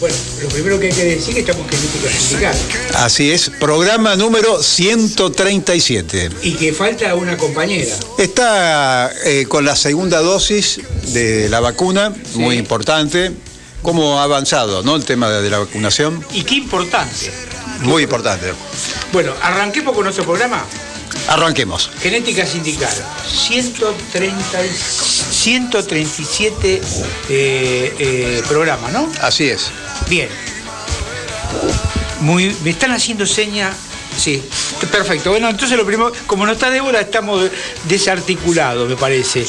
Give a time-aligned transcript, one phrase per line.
[0.00, 2.56] Bueno, lo primero que hay que decir es que estamos Genética Sindical.
[2.94, 6.30] Así es, programa número 137.
[6.42, 7.94] Y que falta una compañera.
[8.18, 10.80] Está eh, con la segunda dosis
[11.12, 13.32] de la vacuna, muy importante.
[13.82, 14.96] ¿Cómo ha avanzado ¿no?
[14.96, 16.24] el tema de, la vacunación?
[16.32, 17.30] Y qué importante.
[17.82, 18.52] Muy importante.
[19.12, 20.64] Bueno, arranquemos con nuestro programa.
[21.28, 21.90] Arranquemos.
[22.00, 22.92] Genética Sindical.
[23.26, 24.70] 130, y-
[25.48, 26.82] 137
[27.30, 29.10] eh, eh, programas, ¿no?
[29.22, 29.70] Así es.
[30.06, 30.28] Bien.
[32.20, 33.72] Muy, me están haciendo seña.
[34.18, 34.42] Sí,
[34.90, 35.30] perfecto.
[35.30, 37.48] Bueno, entonces lo primero, como no está Débora, estamos
[37.88, 39.44] desarticulados, me parece.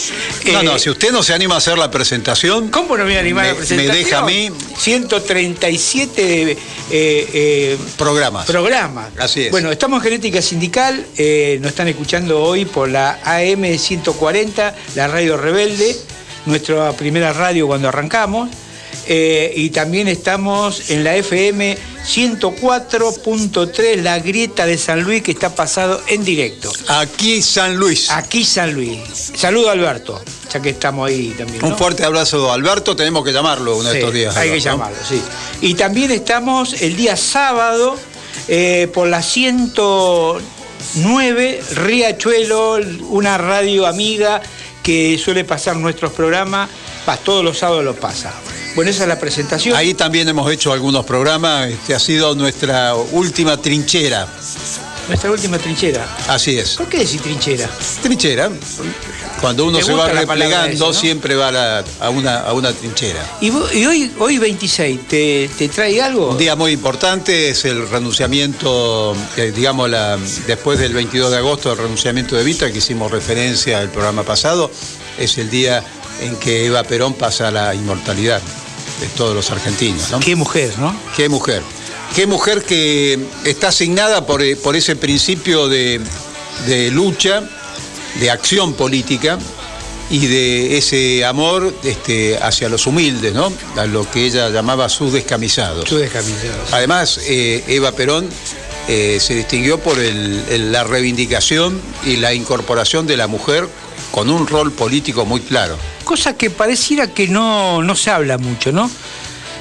[0.53, 3.09] No, Eh, no, si usted no se anima a hacer la presentación, ¿Cómo no me
[3.11, 3.91] voy a animar a Me- la presentación?
[3.95, 4.51] me deja a mí.
[4.77, 6.57] 137 eh,
[6.91, 8.45] eh, programas.
[8.45, 9.07] programas.
[9.17, 9.51] Así es.
[9.51, 15.07] Bueno, estamos en Genética Sindical, eh, nos están escuchando hoy por la AM 140, la
[15.07, 15.95] radio Rebelde,
[16.45, 18.49] nuestra primera radio cuando arrancamos.
[19.07, 25.53] Eh, y también estamos en la FM 104.3, la grieta de San Luis, que está
[25.55, 26.71] pasado en directo.
[26.87, 28.09] Aquí San Luis.
[28.11, 28.99] Aquí San Luis.
[29.35, 30.21] Saludo a Alberto,
[30.53, 31.65] ya que estamos ahí también.
[31.65, 32.95] Un fuerte abrazo, Alberto.
[32.95, 34.37] Tenemos que llamarlo uno de Sí, estos días.
[34.37, 35.21] Hay que llamarlo, sí.
[35.61, 37.97] Y también estamos el día sábado
[38.47, 42.77] eh, por la 109 Riachuelo,
[43.09, 44.41] una radio amiga
[44.83, 46.69] que suele pasar nuestros programas,
[47.17, 48.31] todos los sábados lo pasa.
[48.75, 49.75] Bueno, esa es la presentación.
[49.75, 51.69] Ahí también hemos hecho algunos programas.
[51.69, 54.27] Este ha sido nuestra última trinchera.
[55.07, 56.07] Nuestra última trinchera.
[56.27, 56.75] Así es.
[56.75, 57.69] ¿Por qué decir trinchera?
[58.03, 58.49] Trinchera.
[59.41, 60.93] Cuando uno ¿Te se va replegando, esa, no?
[60.93, 63.25] siempre va a, la- a una, a una trinchera.
[63.41, 66.29] Y, vos- y hoy, hoy 26, ¿te, te trae algo?
[66.29, 71.71] Un día muy importante es el renunciamiento, eh, digamos, la, después del 22 de agosto,
[71.71, 74.69] el renunciamiento de Vita, que hicimos referencia al programa pasado,
[75.17, 75.83] es el día
[76.21, 78.41] en que Eva Perón pasa a la inmortalidad
[78.99, 80.11] de todos los argentinos.
[80.11, 80.19] ¿no?
[80.19, 80.95] Qué mujer, ¿no?
[81.15, 81.61] Qué mujer.
[82.15, 86.01] Qué mujer que está asignada por, eh, por ese principio de,
[86.65, 87.43] de lucha,
[88.19, 89.37] de acción política
[90.09, 93.53] y de ese amor este, hacia los humildes, ¿no?
[93.77, 95.85] A lo que ella llamaba sus descamisados.
[95.85, 96.63] Tú descamisado.
[96.71, 98.27] Además, eh, Eva Perón
[98.87, 103.67] eh, se distinguió por el- el- la reivindicación y la incorporación de la mujer
[104.11, 105.77] con un rol político muy claro.
[106.09, 108.89] Cosa que pareciera que no, no se habla mucho, ¿no?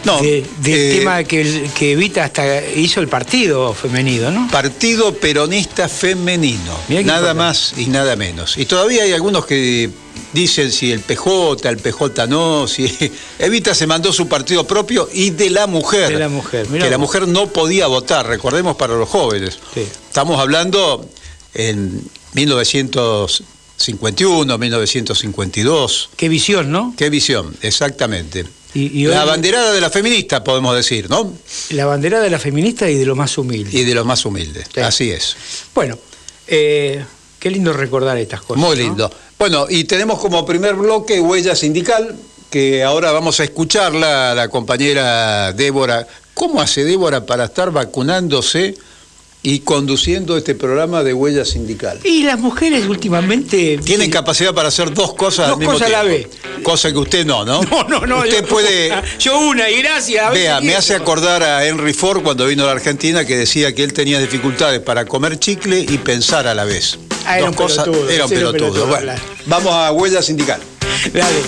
[0.04, 4.48] No, De- del eh, tema que, que Evita hasta hizo el partido femenino, ¿no?
[4.50, 8.56] Partido Peronista Femenino, nada más y nada menos.
[8.56, 9.91] Y todavía hay algunos que
[10.32, 12.97] dicen si el PJ, el PJ no, si
[13.38, 16.08] Evita se mandó su partido propio y de la mujer.
[16.14, 19.58] De la mujer, mirá que la mujer no podía votar, recordemos para los jóvenes.
[19.75, 19.81] Sí.
[20.08, 21.06] Estamos hablando
[21.53, 22.03] en
[23.78, 26.11] 1951, 1952.
[26.16, 26.94] Qué visión, ¿no?
[26.97, 28.44] Qué visión, exactamente.
[28.75, 31.33] Y, y hoy La banderada de la feminista, podemos decir, ¿no?
[31.71, 33.78] la bandera de la feminista y de lo más humilde.
[33.78, 34.67] Y de los más humildes.
[34.75, 34.81] Sí.
[34.81, 35.37] Así es.
[35.75, 35.99] Bueno,
[36.47, 37.05] eh,
[37.38, 38.61] qué lindo recordar estas cosas.
[38.61, 38.83] Muy ¿no?
[38.83, 39.12] lindo.
[39.38, 42.17] Bueno, y tenemos como primer bloque Huella Sindical,
[42.50, 46.06] que ahora vamos a escucharla, la compañera Débora.
[46.34, 48.77] ¿Cómo hace Débora para estar vacunándose
[49.43, 52.00] y conduciendo este programa de Huella Sindical?
[52.04, 53.78] Y las mujeres últimamente.
[53.84, 54.12] Tienen Sí.
[54.12, 56.28] capacidad para hacer dos cosas Dos al mismo cosas a la tiempo.
[56.62, 57.62] Cosa que usted no, ¿no?
[57.71, 58.19] No, no, no.
[58.19, 58.93] Usted yo- puede...
[59.21, 60.32] Yo una, y gracias.
[60.32, 63.84] Vea, me hace acordar a Henry Ford cuando vino a la Argentina que decía que
[63.84, 66.99] él tenía dificultades para comer chicle y pensar a la vez.
[67.25, 68.53] Ah, era Dos un cosas- pelotudo, Era un pelotudo.
[68.72, 69.12] pelotudo, Bueno,
[69.47, 70.60] vamos a Huella Sindical.
[71.12, 71.43] Dale.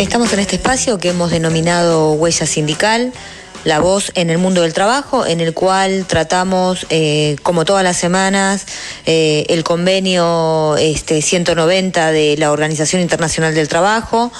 [0.00, 3.12] Estamos en este espacio que hemos denominado Huella Sindical,
[3.64, 7.98] la voz en el mundo del trabajo, en el cual tratamos, eh, como todas las
[7.98, 8.64] semanas,
[9.04, 14.32] eh, el convenio este, 190 de la Organización Internacional del Trabajo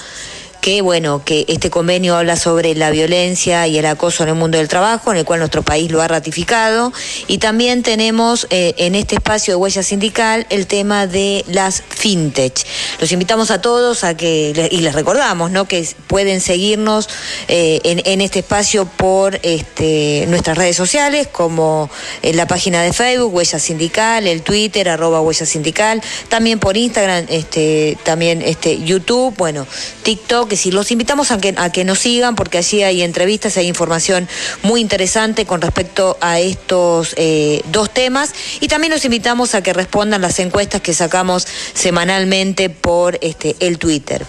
[0.61, 4.59] que bueno, que este convenio habla sobre la violencia y el acoso en el mundo
[4.59, 6.93] del trabajo, en el cual nuestro país lo ha ratificado,
[7.27, 12.67] y también tenemos eh, en este espacio de huella sindical el tema de las fintech.
[13.01, 15.67] Los invitamos a todos a que, y les recordamos, ¿no?
[15.67, 17.09] que pueden seguirnos
[17.49, 21.91] eh, en, este espacio por este, nuestras redes sociales, como
[22.23, 27.27] en la página de Facebook, Huella Sindical, el Twitter, arroba Huella Sindical, también por Instagram,
[27.29, 29.67] este, también este, YouTube, bueno,
[30.03, 33.57] TikTok, que sí, los invitamos a que, a que nos sigan porque allí hay entrevistas,
[33.57, 34.29] hay información
[34.63, 39.73] muy interesante con respecto a estos eh, dos temas y también los invitamos a que
[39.73, 44.27] respondan las encuestas que sacamos semanalmente por este, el Twitter.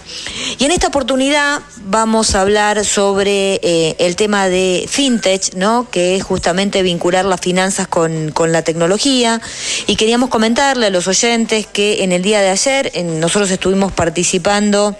[0.58, 5.90] Y en esta oportunidad vamos a hablar sobre eh, el tema de fintech, ¿no?
[5.90, 9.40] que es justamente vincular las finanzas con, con la tecnología
[9.88, 14.96] y queríamos comentarle a los oyentes que en el día de ayer nosotros estuvimos participando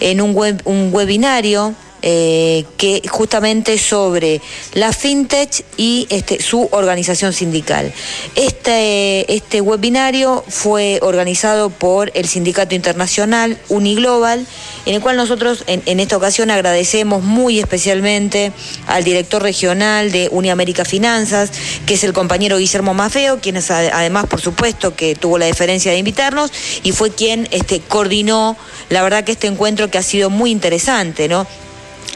[0.00, 1.74] en un, web, un webinario
[2.06, 4.42] eh, que justamente sobre
[4.74, 7.94] la fintech y este, su organización sindical.
[8.34, 14.46] Este, este webinario fue organizado por el Sindicato Internacional Uniglobal,
[14.84, 18.52] en el cual nosotros en, esta ocasión agradecemos muy especialmente
[18.86, 21.52] al director regional de Uniamérica Finanzas,
[21.86, 25.90] que es el compañero Guillermo Mafeo, quien es además, por supuesto, que tuvo la deferencia
[25.90, 26.52] de invitarnos
[26.82, 28.58] y fue quien este, coordinó,
[28.90, 31.46] la verdad que este encuentro que ha sido muy interesante, ¿no?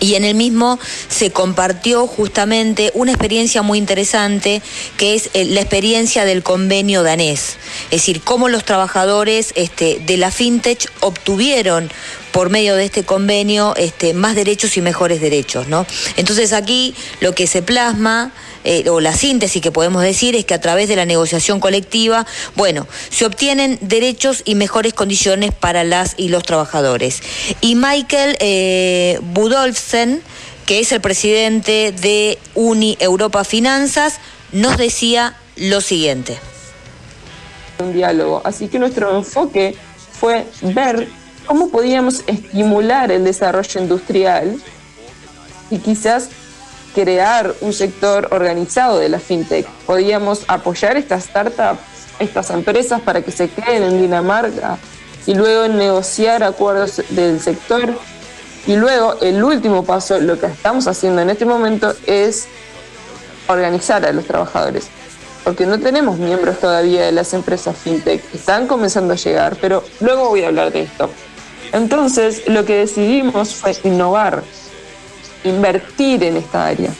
[0.00, 4.62] Y en el mismo se compartió justamente una experiencia muy interesante
[4.96, 7.56] que es eh, la experiencia del convenio danés,
[7.86, 11.90] es decir, cómo los trabajadores este, de la fintech obtuvieron
[12.38, 15.66] por medio de este convenio este, más derechos y mejores derechos.
[15.66, 15.84] ¿no?
[16.16, 18.30] Entonces aquí lo que se plasma
[18.62, 22.26] eh, o la síntesis que podemos decir es que a través de la negociación colectiva,
[22.54, 27.24] bueno, se obtienen derechos y mejores condiciones para las y los trabajadores.
[27.60, 30.22] Y Michael eh, Budolfsen,
[30.64, 34.20] que es el presidente de Uni Europa Finanzas,
[34.52, 36.38] nos decía lo siguiente.
[37.80, 38.42] Un diálogo.
[38.44, 39.74] Así que nuestro enfoque
[40.12, 41.08] fue ver
[41.48, 44.60] cómo podíamos estimular el desarrollo industrial
[45.70, 46.28] y quizás
[46.94, 49.66] crear un sector organizado de la fintech.
[49.86, 51.80] Podíamos apoyar estas startups,
[52.18, 54.76] estas empresas para que se queden en Dinamarca
[55.26, 57.94] y luego negociar acuerdos del sector.
[58.66, 62.46] Y luego el último paso, lo que estamos haciendo en este momento es
[63.46, 64.88] organizar a los trabajadores.
[65.44, 68.22] Porque no tenemos miembros todavía de las empresas fintech.
[68.34, 71.08] Están comenzando a llegar, pero luego voy a hablar de esto.
[71.72, 74.42] Entonces, lo que decidimos fue innovar,
[75.44, 76.90] invertir en esta área.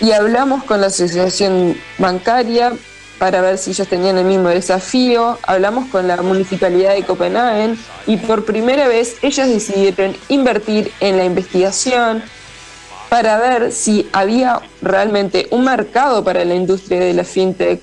[0.00, 2.72] Y hablamos con la Asociación Bancaria
[3.18, 5.38] para ver si ellos tenían el mismo desafío.
[5.44, 7.76] Hablamos con la Municipalidad de Copenhague
[8.08, 12.24] y por primera vez ellos decidieron invertir en la investigación
[13.08, 17.80] para ver si había realmente un mercado para la industria de la fintech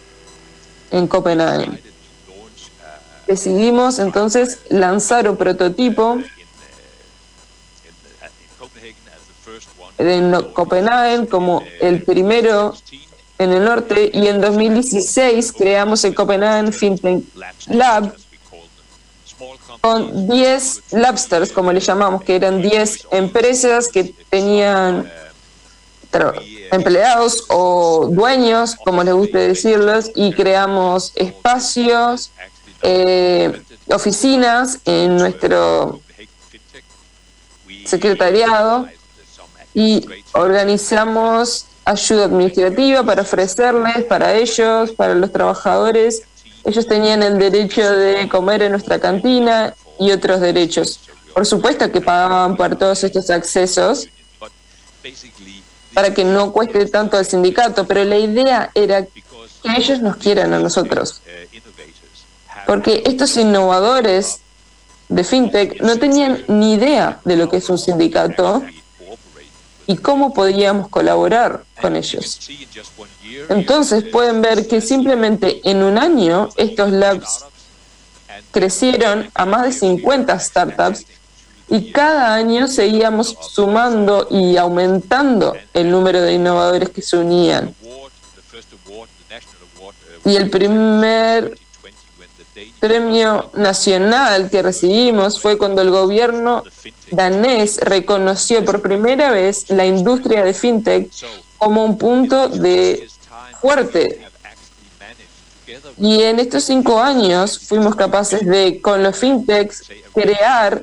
[0.92, 1.89] en Copenhague.
[3.30, 6.18] Decidimos entonces lanzar un prototipo
[10.00, 12.74] en Copenhague como el primero
[13.38, 17.24] en el norte y en 2016 creamos el Copenhagen FinTech
[17.68, 18.16] Lab
[19.80, 25.08] con 10 labsters, como le llamamos, que eran 10 empresas que tenían
[26.72, 32.32] empleados o dueños, como les guste decirlos, y creamos espacios,
[32.82, 36.02] eh, oficinas en nuestro
[37.86, 38.88] secretariado
[39.74, 46.24] y organizamos ayuda administrativa para ofrecerles, para ellos, para los trabajadores.
[46.64, 51.00] Ellos tenían el derecho de comer en nuestra cantina y otros derechos.
[51.34, 54.08] Por supuesto que pagaban por todos estos accesos
[55.94, 59.24] para que no cueste tanto al sindicato, pero la idea era que
[59.78, 61.22] ellos nos quieran a nosotros.
[62.68, 64.42] Porque estos innovadores
[65.10, 68.64] de FinTech no tenían ni idea de lo que es un sindicato
[69.88, 72.48] y cómo podíamos colaborar con ellos.
[73.50, 77.46] Entonces pueden ver que simplemente en un año estos labs
[78.52, 81.06] crecieron a más de 50 startups
[81.70, 87.76] y cada año seguíamos sumando y aumentando el número de innovadores que se unían.
[90.26, 91.58] Y el primer
[92.80, 96.64] premio nacional que recibimos fue cuando el gobierno
[97.12, 101.12] danés reconoció por primera vez la industria de fintech
[101.58, 103.08] como un punto de
[103.62, 104.26] fuerte.
[105.98, 110.82] Y en estos cinco años fuimos capaces de, con los fintechs, crear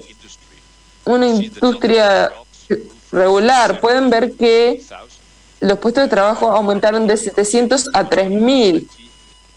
[1.04, 2.30] una industria
[3.10, 3.80] regular.
[3.80, 4.82] Pueden ver que
[5.60, 8.88] los puestos de trabajo aumentaron de 700 a 3000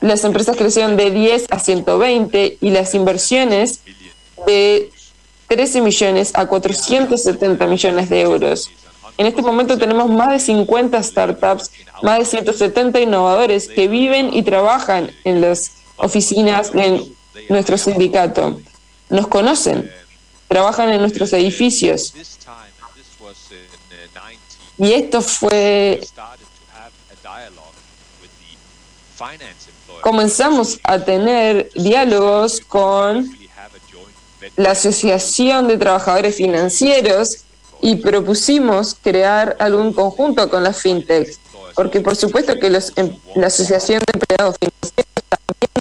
[0.02, 3.82] las empresas crecieron de 10 a 120 y las inversiones
[4.46, 4.92] de
[5.48, 8.72] 13 millones a 470 millones de euros.
[9.18, 14.44] En este momento tenemos más de 50 startups, más de 170 innovadores que viven y
[14.44, 17.12] trabajan en las oficinas de
[17.50, 18.62] nuestro sindicato.
[19.10, 19.90] Nos conocen
[20.50, 22.14] trabajan en nuestros edificios.
[24.78, 26.02] Y esto fue...
[30.02, 33.30] Comenzamos a tener diálogos con
[34.56, 37.44] la Asociación de Trabajadores Financieros
[37.82, 41.40] y propusimos crear algún conjunto con las fintechs,
[41.76, 45.72] porque por supuesto que los, em, la Asociación de Empleados Financieros también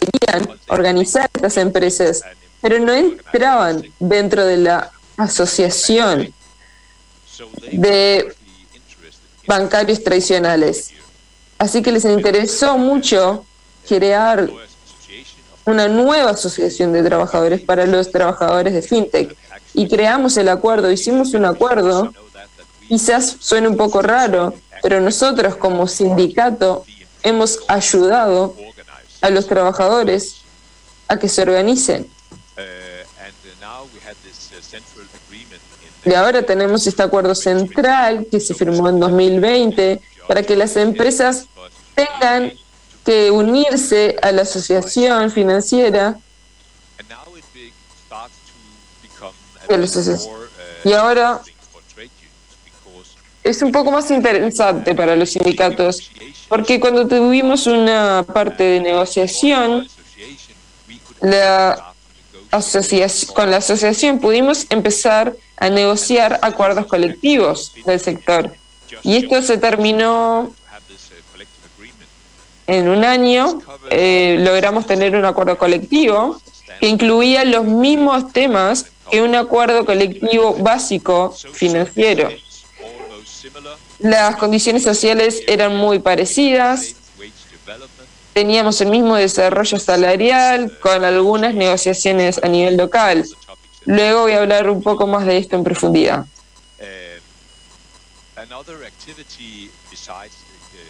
[0.00, 2.22] querían organizar estas empresas,
[2.60, 6.32] pero no entraban dentro de la asociación
[7.72, 8.34] de
[9.46, 10.92] bancarios tradicionales.
[11.58, 13.44] Así que les interesó mucho
[13.88, 14.48] crear
[15.64, 19.36] una nueva asociación de trabajadores para los trabajadores de FinTech.
[19.74, 22.12] Y creamos el acuerdo, hicimos un acuerdo,
[22.88, 26.84] quizás suene un poco raro, pero nosotros como sindicato
[27.22, 28.54] hemos ayudado
[29.20, 30.36] a los trabajadores
[31.08, 32.08] a que se organicen.
[36.04, 41.46] Y ahora tenemos este acuerdo central que se firmó en 2020 para que las empresas
[41.94, 42.52] tengan
[43.30, 46.18] unirse a la asociación financiera
[50.84, 51.40] y ahora
[53.42, 56.10] es un poco más interesante para los sindicatos
[56.48, 59.88] porque cuando tuvimos una parte de negociación
[61.20, 61.92] la
[62.50, 68.52] asociación, con la asociación pudimos empezar a negociar acuerdos colectivos del sector.
[69.02, 70.52] Y esto se terminó
[72.70, 73.60] en un año,
[73.90, 76.40] eh, logramos tener un acuerdo colectivo
[76.78, 82.30] que incluía los mismos temas que un acuerdo colectivo básico financiero.
[83.98, 86.94] Las condiciones sociales eran muy parecidas,
[88.32, 93.26] teníamos el mismo desarrollo salarial con algunas negociaciones a nivel local.
[93.84, 96.24] Luego voy a hablar un poco más de esto en profundidad.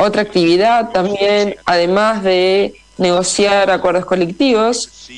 [0.01, 5.11] Otra actividad también, además de negociar acuerdos colectivos,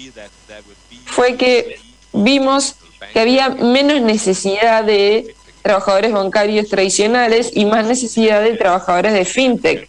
[1.04, 1.78] fue que
[2.12, 2.74] vimos
[3.12, 9.88] que había menos necesidad de trabajadores bancarios tradicionales y más necesidad de trabajadores de fintech.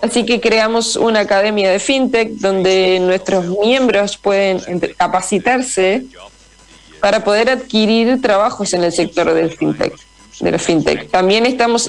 [0.00, 4.60] Así que creamos una academia de fintech donde nuestros miembros pueden
[4.96, 6.04] capacitarse
[7.00, 9.92] para poder adquirir trabajos en el sector del fintech,
[10.38, 11.10] de la fintech.
[11.10, 11.88] También estamos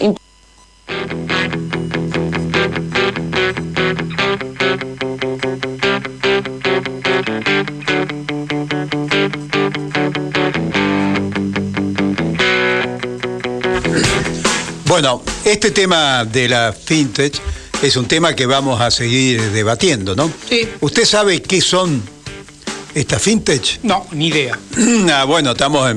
[14.85, 17.35] Bueno, este tema de la fintech
[17.81, 20.31] es un tema que vamos a seguir debatiendo, ¿no?
[20.49, 20.67] Sí.
[20.79, 22.01] ¿Usted sabe qué son
[22.95, 23.83] ¿Esta fintech?
[23.83, 24.57] No, ni idea.
[25.11, 25.93] ah, bueno, estamos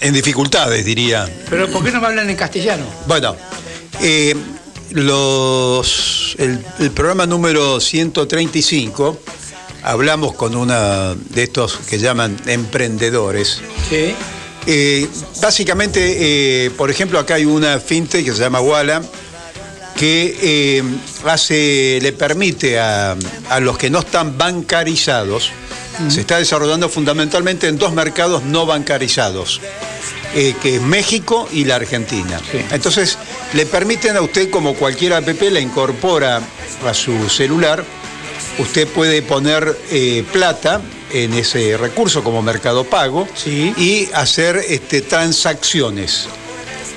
[0.00, 1.28] en, dificultades, diría.
[1.50, 2.84] Pero ¿por qué no me hablan en castellano?
[3.06, 3.36] Bueno,
[4.00, 4.34] eh,
[4.92, 9.18] los, el, programa número 135
[9.82, 13.60] hablamos con una de estos que llaman emprendedores.
[13.88, 14.14] Sí.
[14.66, 15.08] Eh,
[15.40, 19.02] básicamente, eh, por ejemplo, acá hay una fintech que se llama Walla
[19.96, 20.82] que
[21.26, 23.16] hace, le permite a,
[23.48, 25.50] a los que no están bancarizados
[26.08, 29.60] se está desarrollando fundamentalmente en dos mercados no bancarizados,
[30.34, 32.40] eh, que es México y la Argentina.
[32.70, 33.18] Entonces,
[33.54, 36.40] le permiten a usted, como cualquier app, le incorpora
[36.86, 37.84] a su celular,
[38.58, 40.80] usted puede poner eh, plata
[41.12, 46.26] en ese recurso como mercado pago y hacer este, transacciones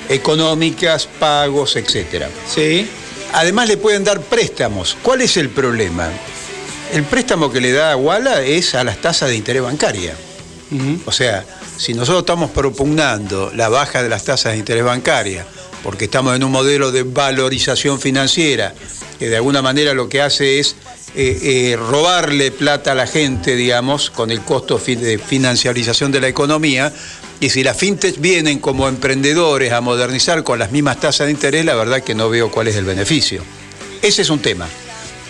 [0.10, 2.26] económicas, pagos, etc.
[2.54, 2.88] Sí.
[3.34, 4.96] Además le pueden dar préstamos.
[5.02, 6.10] ¿Cuál es el problema?
[6.94, 10.16] el préstamo que le da Walla es a las tasas de interés bancaria.
[11.06, 11.44] O sea,
[11.78, 15.46] si nosotros estamos propugnando la baja de las tasas de interés bancaria,
[15.84, 18.74] porque estamos en un modelo de valorización financiera,
[19.20, 20.76] que de alguna manera lo que hace es
[21.16, 26.28] eh, eh, robarle plata a la gente, digamos, con el costo de financiarización de la
[26.28, 26.92] economía,
[27.40, 31.66] y si las fintech vienen como emprendedores a modernizar con las mismas tasas de interés,
[31.66, 33.44] la verdad que no veo cuál es el beneficio.
[34.02, 34.68] Ese es un tema.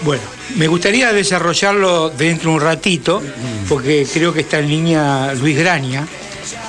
[0.04, 0.24] Bueno,
[0.56, 3.22] me gustaría desarrollarlo dentro de un ratito,
[3.70, 6.08] porque creo que está en línea Luis Graña.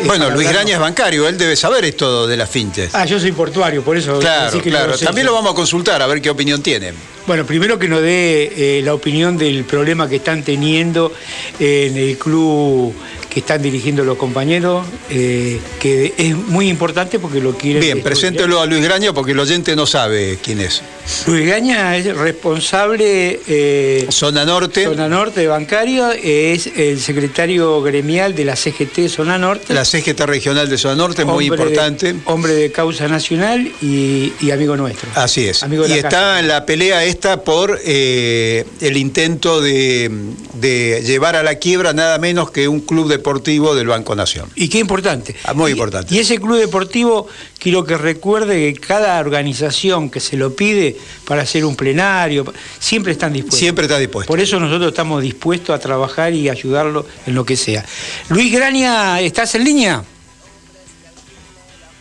[0.04, 2.94] Bueno, Luis Graña es bancario, él debe saber esto de las fintes.
[2.94, 4.18] Ah, yo soy portuario, por eso.
[4.18, 4.98] Claro, claro.
[4.98, 6.92] También lo vamos a consultar, a ver qué opinión tiene.
[7.26, 11.12] Bueno, primero que nos dé eh, la opinión del problema que están teniendo
[11.58, 12.94] en el club
[13.34, 17.80] que están dirigiendo los compañeros, eh, que es muy importante porque lo quieren...
[17.80, 20.82] Bien, preséntelo a Luis Graña porque el oyente no sabe quién es.
[21.26, 23.40] Luis Graña es responsable...
[23.48, 24.84] Eh, zona Norte.
[24.84, 29.74] Zona Norte bancario, es el secretario gremial de la CGT Zona Norte.
[29.74, 32.14] La CGT regional de Zona Norte, muy importante.
[32.26, 35.10] hombre de causa nacional y, amigo nuestro.
[35.16, 35.64] Así es.
[35.88, 40.08] y está en la pelea esta por eh, el intento de,
[40.54, 44.50] de llevar a la quiebra nada menos que un club de deportivo del Banco Nación.
[44.54, 45.34] Y qué importante.
[45.44, 46.14] Ah, muy importante.
[46.14, 47.26] Y ese club deportivo,
[47.58, 50.94] quiero que recuerde que cada organización que se lo pide
[51.26, 52.44] para hacer un plenario,
[52.78, 53.60] siempre están dispuestos.
[53.60, 54.30] Siempre está dispuesto.
[54.30, 57.82] Por eso nosotros estamos dispuestos a trabajar y ayudarlo en lo que sea.
[58.28, 60.04] Luis Grania, ¿estás en línea?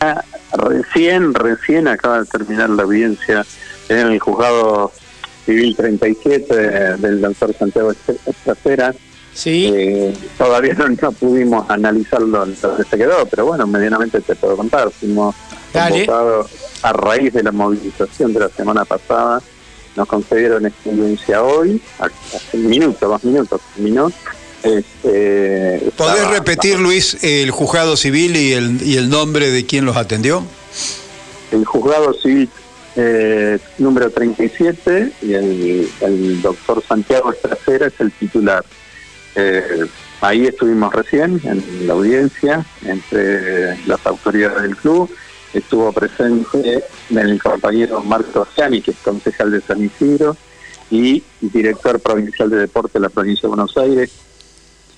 [0.02, 0.26] Ah,
[0.58, 3.46] recién, recién acaba de terminar la audiencia
[3.88, 4.92] en el juzgado
[5.46, 7.94] civil 37 del doctor Santiago
[8.26, 8.94] Estracera
[9.34, 9.72] Sí.
[9.74, 14.92] Eh, todavía no, pudimos analizarlo donde se quedó, pero bueno, medianamente te puedo contar.
[14.92, 15.36] Fuimos
[15.72, 16.52] convocados
[16.84, 19.42] a raíz de la movilización de la semana pasada.
[19.96, 24.12] Nos concedieron experiencia hoy, hace un minuto, dos minutos terminó.
[24.64, 29.98] Este, ¿Podés repetir, Luis, el juzgado civil y el, y el nombre de quien los
[29.98, 30.44] atendió?
[31.52, 32.50] El juzgado civil
[32.96, 38.64] eh, número 37 y el, el doctor Santiago Estracera es el titular.
[39.36, 39.86] Eh,
[40.22, 45.10] ahí estuvimos recién, en la audiencia, entre las autoridades del club.
[45.54, 50.36] Estuvo presente el compañero Marco Oscani, que es concejal de San Isidro,
[50.90, 54.12] y director provincial de deporte de la provincia de Buenos Aires.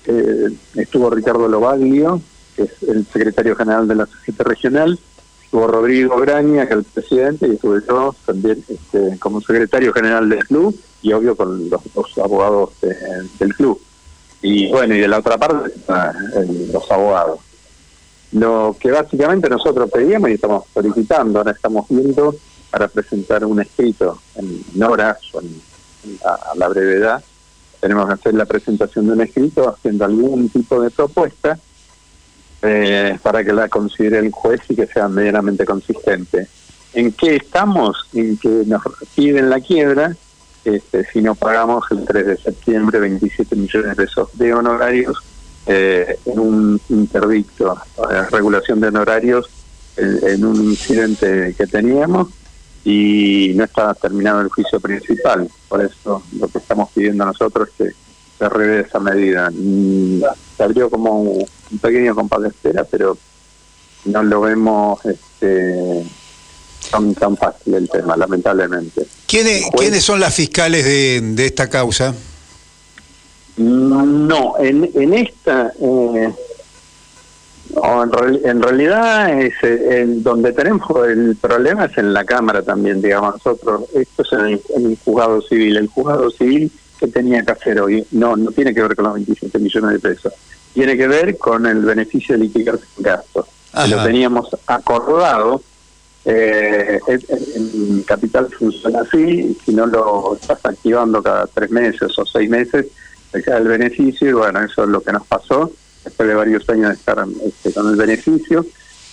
[0.06, 2.20] Eh, estuvo Ricardo Lobaglio,
[2.54, 4.98] que es el secretario general de la sociedad regional.
[5.42, 10.28] Estuvo Rodrigo Graña, que es el presidente, y estuve yo también este, como secretario general
[10.28, 12.70] del club, y obvio con los, abogados
[13.38, 13.80] del club.
[14.48, 15.72] Y bueno, y de la otra parte
[16.72, 17.40] los abogados.
[18.30, 22.32] Lo que básicamente nosotros pedíamos y estamos solicitando, ahora estamos viendo
[22.70, 25.40] para presentar un escrito en, horas o
[26.24, 27.24] a, la brevedad,
[27.80, 31.58] tenemos que hacer la presentación de un escrito haciendo algún tipo de propuesta
[32.62, 36.46] eh, para que la considere el juez y que sea medianamente consistente.
[36.94, 38.06] ¿En qué estamos?
[38.14, 38.82] En que nos
[39.16, 40.16] piden la quiebra
[40.66, 45.16] este, si no pagamos el 3 de septiembre 27 millones de pesos de honorarios
[45.66, 47.76] eh, en un interdicto,
[48.10, 49.48] eh, regulación de honorarios
[49.96, 52.28] en, un incidente que teníamos
[52.84, 55.48] y no está terminado el juicio principal.
[55.68, 57.94] Por eso lo que estamos pidiendo nosotros es que
[58.38, 59.50] se revee esa medida.
[59.52, 60.20] Mm,
[60.56, 63.16] se abrió como un pequeño compás de espera, pero
[64.04, 66.04] no lo vemos este,
[66.90, 69.06] tan, tan fácil el tema, lamentablemente.
[69.26, 72.14] ¿Quiénes, ¿quiénes son las fiscales de, de esta causa?
[73.56, 76.32] No, en, en esta, eh,
[78.44, 83.34] en, realidad es eh, en donde tenemos el problema es en la Cámara también, digamos
[83.36, 84.32] nosotros, esto es
[84.76, 88.74] en el, juzgado civil, el juzgado civil que tenía que hacer hoy, no, no tiene
[88.74, 90.32] que ver con los 27 millones de pesos,
[90.74, 93.46] tiene que ver con el beneficio de litigar sin gastos,
[93.88, 95.62] lo teníamos acordado
[96.26, 102.50] eh, en Capital funciona así, si no lo estás activando cada tres meses o seis
[102.50, 102.86] meses,
[103.32, 105.70] queda el beneficio y bueno, eso es lo que nos pasó
[106.04, 108.66] después de varios años de estar este, con el beneficio.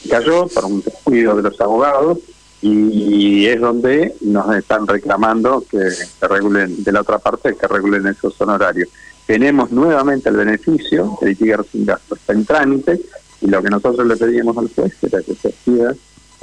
[0.10, 2.20] Cayó por un descuido de los abogados
[2.62, 8.08] y es donde nos están reclamando que se regulen de la otra parte, que regulen
[8.08, 8.90] esos honorarios.
[9.26, 13.02] Tenemos nuevamente el beneficio, el litigar sin gasto está en trámite
[13.42, 15.94] y lo que nosotros le pedíamos al juez era que se pida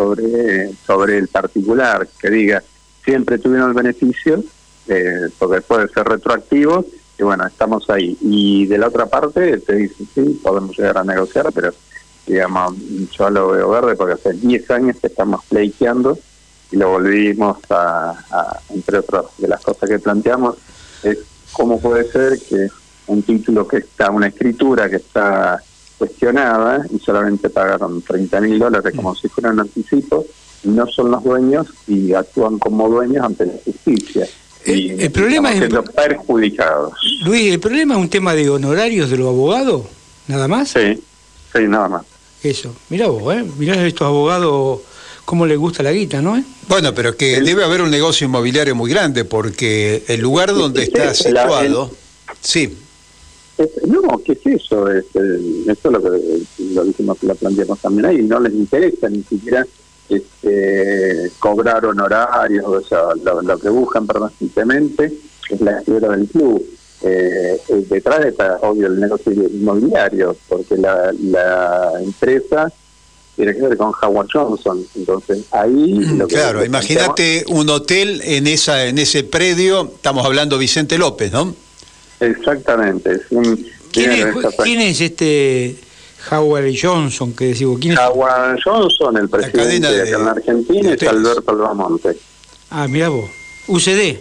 [0.00, 2.62] sobre, sobre el particular, que diga,
[3.04, 4.42] siempre tuvieron el beneficio,
[4.88, 6.86] eh, porque puede ser retroactivo,
[7.18, 8.16] y bueno, estamos ahí.
[8.22, 11.74] Y de la otra parte te dice, sí, podemos llegar a negociar, pero
[12.26, 12.74] digamos,
[13.10, 16.18] yo lo veo verde porque hace 10 años que estamos pleiteando
[16.70, 18.14] y lo volvimos a,
[18.70, 20.56] entre otras de las cosas que planteamos,
[21.02, 21.18] es
[21.52, 22.68] cómo puede ser que
[23.08, 25.60] un título que está, una escritura que está
[26.00, 30.24] cuestionada y solamente pagaron 30 mil dólares como si fuera un anticipo,
[30.64, 34.26] no son los dueños y actúan como dueños ante la justicia.
[34.64, 36.94] El, el problema es perjudicados.
[37.24, 39.82] Luis, el problema es un tema de honorarios de los abogados,
[40.26, 40.70] nada más.
[40.70, 41.02] Sí,
[41.52, 42.06] sí, nada más.
[42.42, 43.44] Eso, mira vos, ¿eh?
[43.58, 44.80] mirá a estos abogados
[45.26, 46.42] cómo les gusta la guita, ¿no?
[46.66, 51.12] Bueno, pero que debe haber un negocio inmobiliario muy grande porque el lugar donde está
[51.12, 51.90] situado,
[52.40, 52.74] sí,
[53.86, 54.88] no, ¿qué es eso?
[54.90, 55.20] Este,
[55.66, 56.42] eso es lo que
[56.74, 58.22] lo dijimos que lo planteamos también ahí.
[58.22, 59.66] No les interesa ni siquiera
[60.08, 65.12] este, cobrar honorarios, o sea, lo, que buscan permanentemente
[65.48, 66.64] es la quiebra del club.
[67.02, 72.72] eh, detrás está obvio el negocio inmobiliario, porque la, la empresa
[73.36, 74.84] tiene que ver con Howard Johnson.
[74.94, 75.94] Entonces, ahí...
[75.94, 81.54] Mm, claro, imagínate un hotel en esa en ese predio, estamos hablando Vicente López, ¿no?
[82.20, 83.20] Exactamente.
[83.92, 85.76] ¿Quién, es, este
[86.30, 87.78] Howard Johnson que decimos?
[87.80, 92.16] ¿Quién Howard Johnson, el presidente de, acá en Argentina, es Alberto Albamonte.
[92.70, 93.30] Ah, mira vos.
[93.66, 94.18] UCD.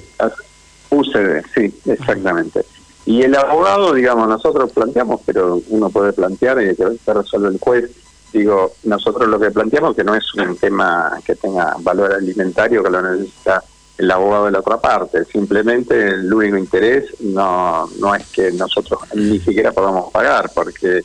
[0.90, 2.66] UCD, sí, exactamente.
[3.06, 7.92] Y el abogado, digamos, nosotros planteamos, pero uno puede plantear y que resuelve el juez.
[8.32, 12.90] Digo, nosotros lo que planteamos que no es un tema que tenga valor alimentario, que
[12.90, 13.64] lo necesita
[14.00, 15.26] el abogado de la otra parte.
[15.26, 21.04] Simplemente el único interés no, no es que nosotros ni siquiera podamos pagar, porque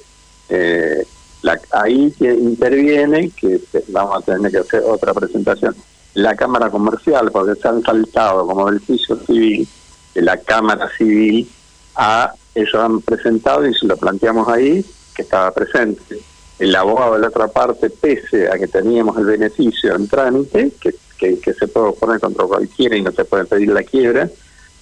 [0.48, 1.04] eh,
[1.42, 5.74] la, ahí interviene, que vamos a tener que hacer otra presentación,
[6.14, 9.68] la Cámara Comercial, porque se han saltado como beneficio civil
[10.14, 11.50] de la Cámara Civil
[11.96, 14.84] a ellos han presentado y se lo planteamos ahí,
[15.16, 16.20] que estaba presente.
[16.60, 20.94] El abogado de la otra parte, pese a que teníamos el beneficio en trámite, que,
[21.18, 24.28] que, se puede poner contra cualquiera y no se puede pedir la quiebra,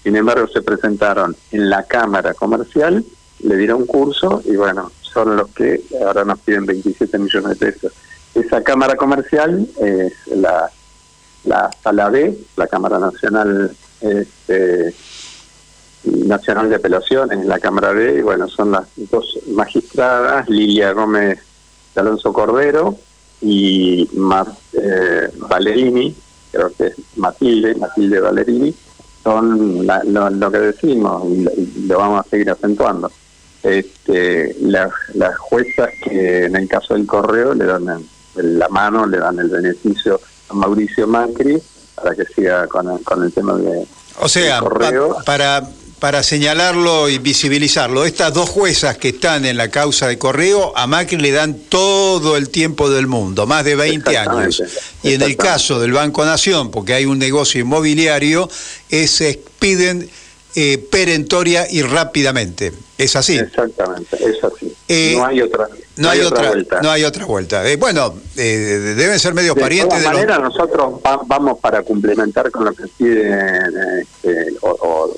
[0.02, 3.04] sin embargo se presentaron en la Cámara Comercial,
[3.40, 7.92] le dieron curso y bueno, son los que ahora nos piden 27 millones de pesos.
[8.34, 10.70] Esa Cámara Comercial es la
[11.44, 14.94] la sala B, la Cámara Nacional este,
[16.04, 21.40] Nacional de Apelaciones la Cámara B, y bueno, son las dos magistradas, Lilia Gómez
[21.94, 22.96] de Alonso Cordero
[23.42, 26.14] y Mar, eh, Valerini,
[26.50, 28.74] creo que es Matilde, Matilde Valerini,
[29.22, 33.10] son lo, que decimos y lo, vamos a seguir acentuando.
[33.62, 39.18] Este, las, las juezas que en el caso del correo le dan la mano, le
[39.18, 40.20] dan el beneficio
[40.52, 41.62] Mauricio Macri
[41.94, 43.86] para que siga con el, con el tema de
[44.20, 44.60] o sea
[45.24, 45.68] para
[46.02, 50.88] para señalarlo y visibilizarlo estas dos juezas que están en la causa de correo a
[50.88, 54.60] Macri le dan todo el tiempo del mundo más de 20 años
[55.04, 58.50] y en el caso del Banco Nación porque hay un negocio inmobiliario
[58.90, 59.22] es
[59.60, 60.10] piden
[60.56, 62.72] eh, perentoria y rápidamente.
[62.98, 63.38] ¿Es así?
[63.38, 64.74] Exactamente, es así.
[64.86, 65.68] Eh, no hay otra.
[65.96, 66.80] No, hay, otra, vuelta.
[66.80, 67.68] No hay otra vuelta.
[67.68, 69.98] Eh, bueno, deben ser medios parientes.
[69.98, 75.14] De todas maneras, nosotros vamos para complementar con lo que piden este, o,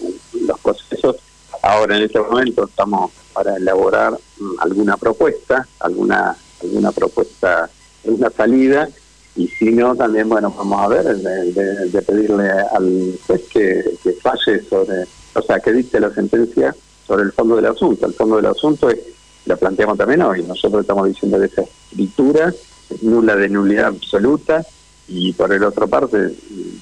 [0.47, 1.17] los procesos.
[1.63, 7.69] Ahora, en este momento, estamos para elaborar mm, alguna propuesta, alguna alguna propuesta,
[8.05, 8.89] alguna salida
[9.37, 14.63] y si no, también, bueno, vamos a ver, de, pedirle al juez que, que falle
[14.69, 16.75] sobre o sea, que dicte la sentencia
[17.07, 18.07] sobre el fondo del asunto.
[18.07, 18.99] El fondo del asunto es,
[19.47, 22.55] lo planteamos también hoy, nosotros estamos diciendo que esa escritura
[22.91, 24.65] es nula de nulidad absoluta
[25.09, 26.35] y por el otro parte,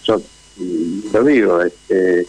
[0.04, 0.20] yo
[1.12, 2.26] lo digo, este,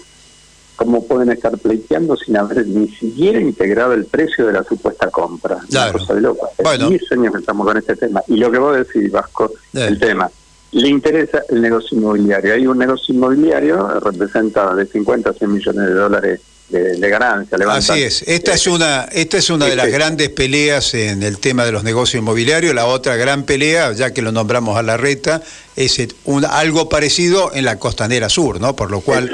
[0.75, 5.59] ¿cómo pueden estar pleiteando sin haber ni siquiera integrado el precio de la supuesta compra?
[5.69, 5.93] Claro.
[5.99, 6.49] cosa de loco.
[6.63, 8.23] Hace 10 años que estamos con este tema.
[8.27, 10.29] Y lo que vos decís, Vasco, el tema
[10.73, 12.53] le interesa el negocio inmobiliario.
[12.53, 16.41] Hay un negocio inmobiliario, representa de 50 a 100 millones de dólares
[16.73, 17.57] de, ganancia.
[17.69, 21.65] Así es, esta es una, esta es una de las grandes peleas en el tema
[21.65, 22.73] de los negocios inmobiliarios.
[22.73, 25.41] La otra gran pelea, ya que lo nombramos a la reta,
[25.75, 28.75] es un, algo parecido en la costanera sur, ¿no?
[28.75, 29.29] Por lo cual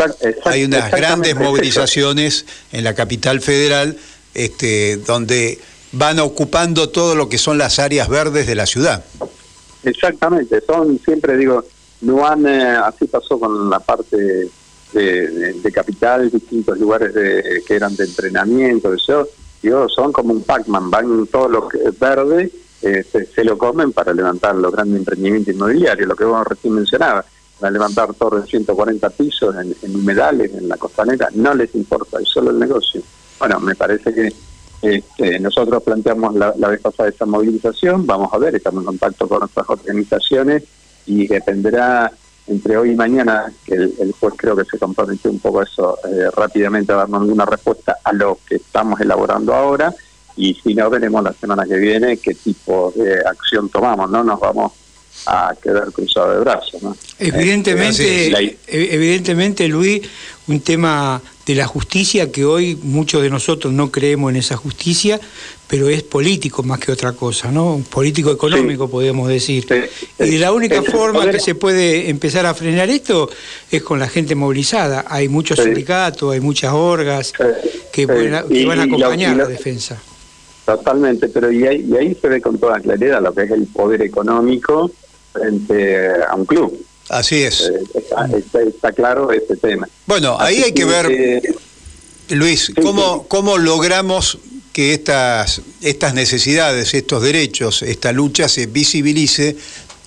[0.45, 3.97] hay unas grandes movilizaciones en la capital federal,
[4.33, 5.59] este, donde
[5.91, 9.03] van ocupando todo lo que son las áreas verdes de la ciudad.
[9.83, 11.63] Exactamente, son siempre digo,
[12.01, 14.49] no han, eh, así pasó con la parte
[14.93, 19.27] de, de, capital, distintos lugares de, que eran de entrenamiento, eso,
[19.61, 21.65] digo, son como un Pac-Man, van todos los
[21.99, 26.73] verdes, eh, se, lo comen para levantar los grandes emprendimientos inmobiliarios, lo que vos recién
[26.73, 27.25] mencionabas,
[27.59, 32.19] para levantar torres de 140 pisos en, en humedales, en la costanera, no les importa,
[32.21, 33.01] es solo el negocio.
[33.37, 34.33] Bueno, me parece que
[34.81, 39.39] este, nosotros planteamos la, vez pasada esa movilización, vamos a ver, estamos en contacto con
[39.39, 40.63] nuestras organizaciones
[41.05, 42.11] y dependerá
[42.49, 46.29] entre hoy y mañana, que el, juez creo que se comprometió un poco eso eh,
[46.35, 49.93] rápidamente a darnos alguna respuesta a lo que estamos elaborando ahora
[50.35, 54.39] y si no veremos la semana que viene qué tipo de acción tomamos, no nos
[54.39, 54.71] vamos
[55.25, 56.81] a quedar cruzado de brazos.
[56.81, 56.95] ¿no?
[57.19, 60.01] Evidentemente, eh, evidentemente, Luis,
[60.47, 65.19] un tema de la justicia que hoy muchos de nosotros no creemos en esa justicia,
[65.69, 67.83] pero es político más que otra cosa, ¿no?
[67.91, 69.67] Político económico, podemos decir.
[70.17, 73.29] Y la única forma que se puede empezar a frenar esto
[73.69, 75.05] es con la gente movilizada.
[75.07, 77.33] Hay muchos sindicatos, hay muchas orgas
[77.93, 80.01] que, van a acompañar la defensa.
[80.65, 83.67] Totalmente, pero y ahí, y ahí se ve con toda claridad lo que es el
[83.67, 84.89] poder económico
[85.31, 86.83] frente a un club.
[87.09, 87.69] Así es.
[87.69, 89.87] Eh, está, claro este tema.
[90.07, 91.41] Bueno, ahí hay que ver...
[92.29, 94.37] Luis, ¿cómo, ¿cómo logramos
[94.73, 99.57] que estas, estas necesidades, estos derechos, esta lucha se visibilice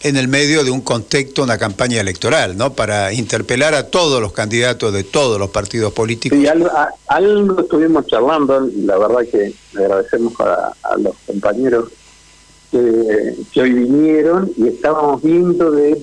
[0.02, 2.72] en el medio de un contexto, una campaña electoral, ¿no?
[2.72, 6.38] Para interpelar a todos los candidatos de todos los partidos políticos.
[6.38, 6.68] Sí, algo,
[7.06, 11.90] algo estuvimos charlando, la verdad que agradecemos a, los compañeros
[12.70, 16.00] que, que, hoy vinieron y estábamos viendo de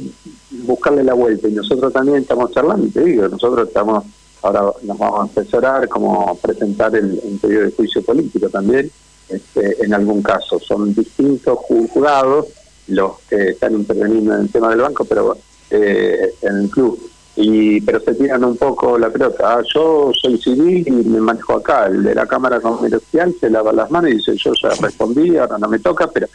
[0.51, 4.05] buscarle la vuelta y nosotros también estamos charlando, te digo, nosotros estamos,
[4.41, 8.91] ahora nos vamos a asesorar cómo presentar el, el pedido de juicio político también,
[9.29, 12.47] este, en algún caso, son distintos juzgados
[12.87, 15.37] los que están interveniendo en el tema del banco, pero
[15.69, 16.99] eh, en el club.
[17.35, 19.53] Y, pero se tiran un poco la pelota.
[19.53, 21.85] Ah, yo soy civil y me manejo acá.
[21.85, 25.57] El de la Cámara Comercial se lava las manos y dice: Yo ya respondí, ahora
[25.57, 26.27] no me toca, pero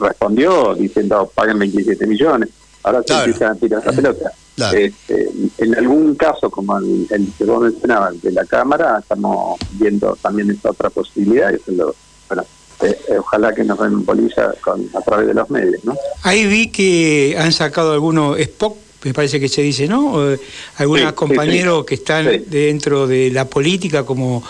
[0.00, 2.48] respondió diciendo: paguen 27 millones.
[2.82, 4.32] Ahora se empiezan a tirar la pelota.
[4.58, 10.50] Este, en algún caso, como el, que vos mencionabas, de la Cámara, estamos viendo también
[10.50, 11.52] esta otra posibilidad.
[11.66, 11.94] Y lo,
[12.28, 12.44] bueno,
[12.82, 15.84] eh, ojalá que nos den bolilla con, a través de los medios.
[15.84, 15.96] ¿no?
[16.22, 20.32] Ahí vi que han sacado algunos Spock, me parece que se dice, ¿no?
[20.32, 20.40] Eh,
[20.76, 24.42] algunos compañeros que están dentro de la política, como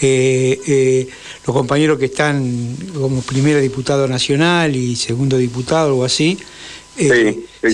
[0.00, 1.08] eh,
[1.44, 6.38] los compañeros que están como primer diputado nacional y segundo diputado, algo así,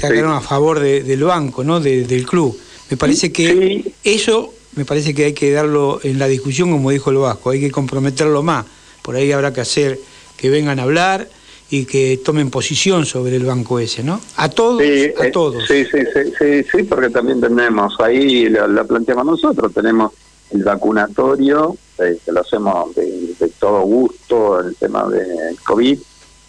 [0.00, 1.80] sacaron a favor del banco, ¿no?
[1.80, 2.58] del club.
[2.90, 7.10] Me parece que eso, me parece que hay que darlo en la discusión, como dijo
[7.10, 8.66] el Vasco, hay que comprometerlo más
[9.02, 9.98] por ahí habrá que hacer
[10.36, 11.28] que vengan a hablar
[11.70, 14.20] y que tomen posición sobre el banco ese, ¿no?
[14.36, 15.66] A todos, a eh, todos.
[15.66, 15.98] Sí, sí,
[16.38, 20.12] sí, sí, porque también tenemos, ahí lo, planteamos nosotros, tenemos
[20.50, 25.98] el vacunatorio, eh, que lo hacemos de, todo gusto, el tema de COVID,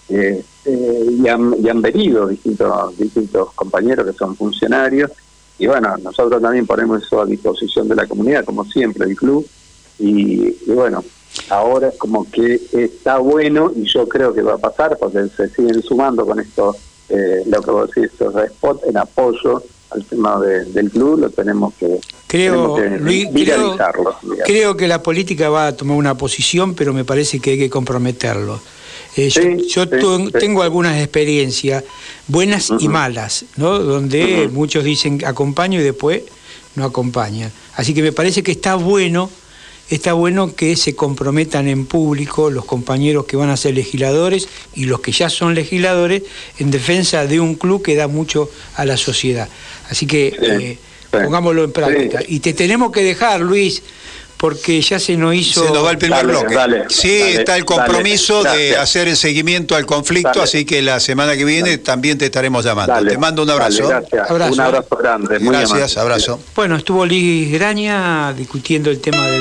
[0.10, 5.12] eh, y, han, y, han, venido distintos, distintos compañeros que son funcionarios,
[5.60, 9.46] y bueno, nosotros también ponemos eso a disposición de la comunidad, como siempre, el club,
[10.00, 11.04] y, y bueno,
[11.50, 15.50] ahora es como que está bueno y yo creo que va a pasar porque se
[15.50, 16.76] siguen sumando con esto,
[17.10, 22.00] eh, lo que vos decís, spot en apoyo al tema del club, lo tenemos que,
[22.26, 24.16] creo, viralizarlo.
[24.44, 27.70] Creo, que la política va a tomar una posición, pero me parece que hay que
[27.70, 28.60] comprometerlo.
[29.16, 29.30] Eh,
[29.68, 31.84] yo, tengo algunas experiencias,
[32.28, 33.80] buenas y malas, ¿no?
[33.80, 36.24] donde muchos dicen acompaño y después
[36.76, 37.52] no acompañan.
[37.76, 39.30] Así que me parece que está bueno
[39.90, 44.86] está bueno que se comprometan en público los compañeros que van a ser legisladores y
[44.86, 46.24] los que ya son legisladores
[46.58, 49.48] en defensa de un club que da mucho a la sociedad.
[49.90, 50.78] Así que eh,
[51.12, 52.22] pongámoslo en práctica.
[52.28, 53.84] Y te tenemos que dejar, Luis,
[54.44, 55.66] porque ya se nos hizo...
[55.66, 56.54] Se nos va el primer bloque.
[56.90, 61.46] sí, está el compromiso de hacer el seguimiento al conflicto, así que la semana que
[61.46, 62.94] viene también te estaremos llamando.
[63.08, 63.88] Te mando un abrazo.
[63.88, 65.40] Un abrazo grande.
[65.40, 66.42] gracias, abrazo.
[66.56, 69.40] Bueno, estuvo Liz Graña discutiendo el tema de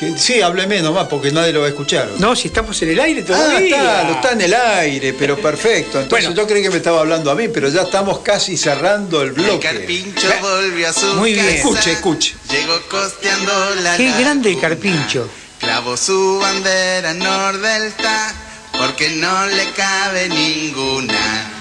[0.00, 2.08] los sí, hable menos más porque nadie lo va a escuchar.
[2.18, 3.58] No, si estamos en el aire todavía.
[3.58, 6.00] Ah, está, lo está en el aire, pero perfecto.
[6.00, 9.32] Entonces yo creí que me estaba hablando a mí, pero ya estamos casi cerrando el
[9.32, 9.68] bloque.
[9.68, 12.34] El carpincho volvió a su Muy bien, escuche, escuche.
[12.50, 15.28] Llegó costeando la Qué grande el carpincho.
[15.58, 18.34] Clavó su bandera nordelta
[18.78, 21.52] porque no le cabe ninguna.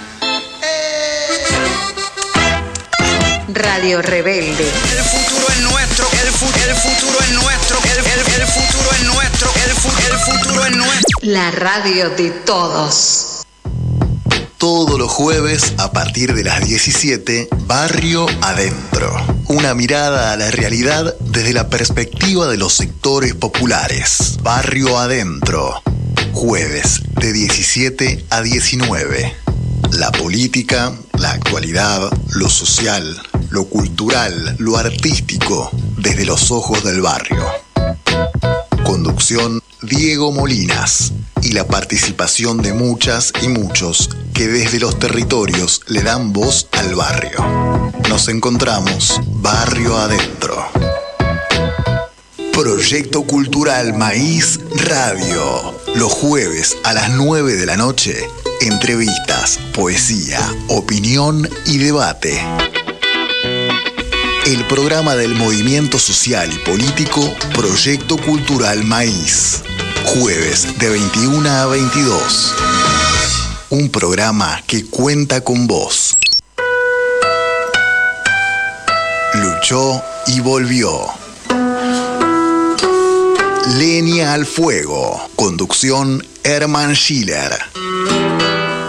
[3.56, 4.70] Radio Rebelde.
[4.70, 9.70] El futuro es nuestro, el, el futuro es nuestro, el, el, futuro es nuestro, el,
[9.72, 11.20] el futuro es nuestro.
[11.22, 13.46] La radio de todos.
[14.58, 19.16] Todos los jueves a partir de las 17, Barrio Adentro.
[19.48, 24.38] Una mirada a la realidad desde la perspectiva de los sectores populares.
[24.42, 25.82] Barrio Adentro.
[26.34, 29.45] Jueves de 17 a 19.
[29.92, 37.44] La política, la actualidad, lo social, lo cultural, lo artístico, desde los ojos del barrio.
[38.84, 46.02] Conducción Diego Molinas y la participación de muchas y muchos que desde los territorios le
[46.04, 47.92] dan voz al barrio.
[48.10, 50.66] Nos encontramos barrio adentro.
[52.52, 55.76] Proyecto Cultural Maíz Radio.
[55.96, 58.28] Los jueves a las 9 de la noche,
[58.62, 62.42] entrevistas, poesía, opinión y debate
[64.46, 67.22] el programa del movimiento social y político
[67.56, 69.64] Proyecto Cultural Maíz.
[70.04, 72.54] Jueves de 21 a 22.
[73.72, 76.16] Un programa que cuenta con vos.
[79.34, 81.08] Luchó y volvió.
[83.78, 85.28] Lenia al fuego.
[85.36, 87.52] Conducción Herman Schiller.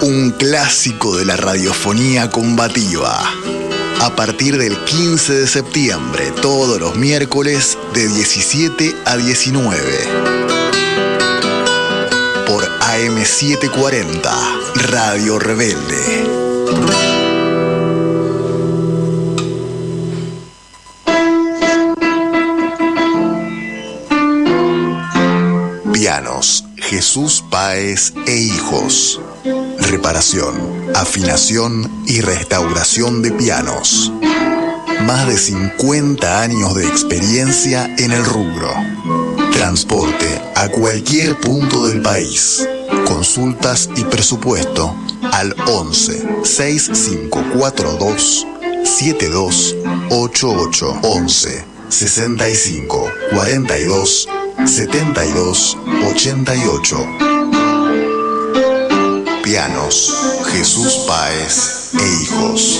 [0.03, 3.23] Un clásico de la radiofonía combativa
[4.01, 9.81] a partir del 15 de septiembre, todos los miércoles de 17 a 19.
[12.47, 14.31] Por AM740,
[14.91, 16.47] Radio Rebelde.
[25.93, 29.21] Pianos, Jesús Páez e Hijos.
[29.79, 34.13] Reparación, afinación y restauración de pianos.
[35.07, 38.71] Más de 50 años de experiencia en el rubro.
[39.53, 42.67] Transporte a cualquier punto del país.
[43.07, 44.95] Consultas y presupuesto
[45.33, 48.47] al 11 6542
[48.85, 54.29] 7288 11 65 42
[54.65, 57.36] 72 88
[60.53, 62.79] Jesús Páez e Hijos.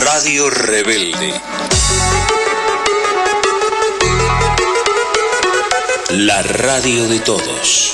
[0.00, 1.40] Radio Rebelde.
[6.10, 7.92] La radio de todos.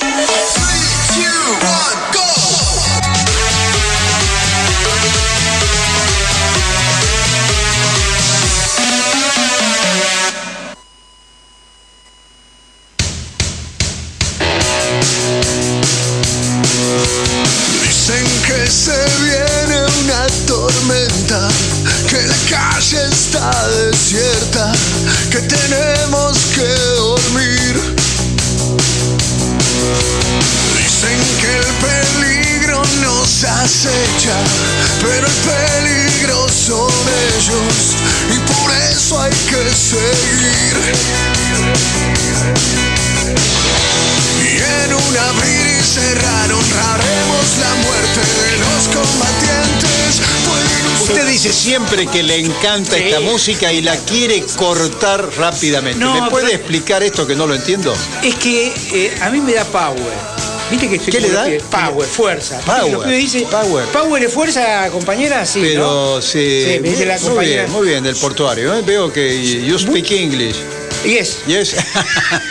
[51.87, 53.03] Siempre que le encanta Sí.
[53.05, 55.99] esta música y la quiere cortar rápidamente.
[55.99, 57.95] No, ¿Me puede pero- explicar esto que no lo entiendo?
[58.23, 60.39] Es que eh, a mí me da power.
[60.69, 61.45] ¿Viste que estoy ¿Qué le da?
[61.45, 62.57] que- Power, fuerza.
[62.57, 63.85] ¿Viste que Power, Lo que dice, power.
[63.87, 65.61] Power es fuerza, compañera, sí.
[65.63, 66.21] Pero ¿no?
[66.21, 67.61] sí, Sí, me dice la muy compañera.
[67.63, 68.77] bien, muy bien, del portuario.
[68.77, 68.81] ¿eh?
[68.85, 70.57] Veo que you speak English.
[71.05, 71.37] Yes.
[71.47, 71.75] Yes.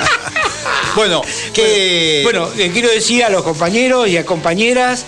[0.97, 5.05] bueno, que Bueno, le quiero decir a los compañeros y a compañeras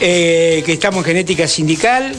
[0.00, 2.14] eh, que estamos en genética sindical,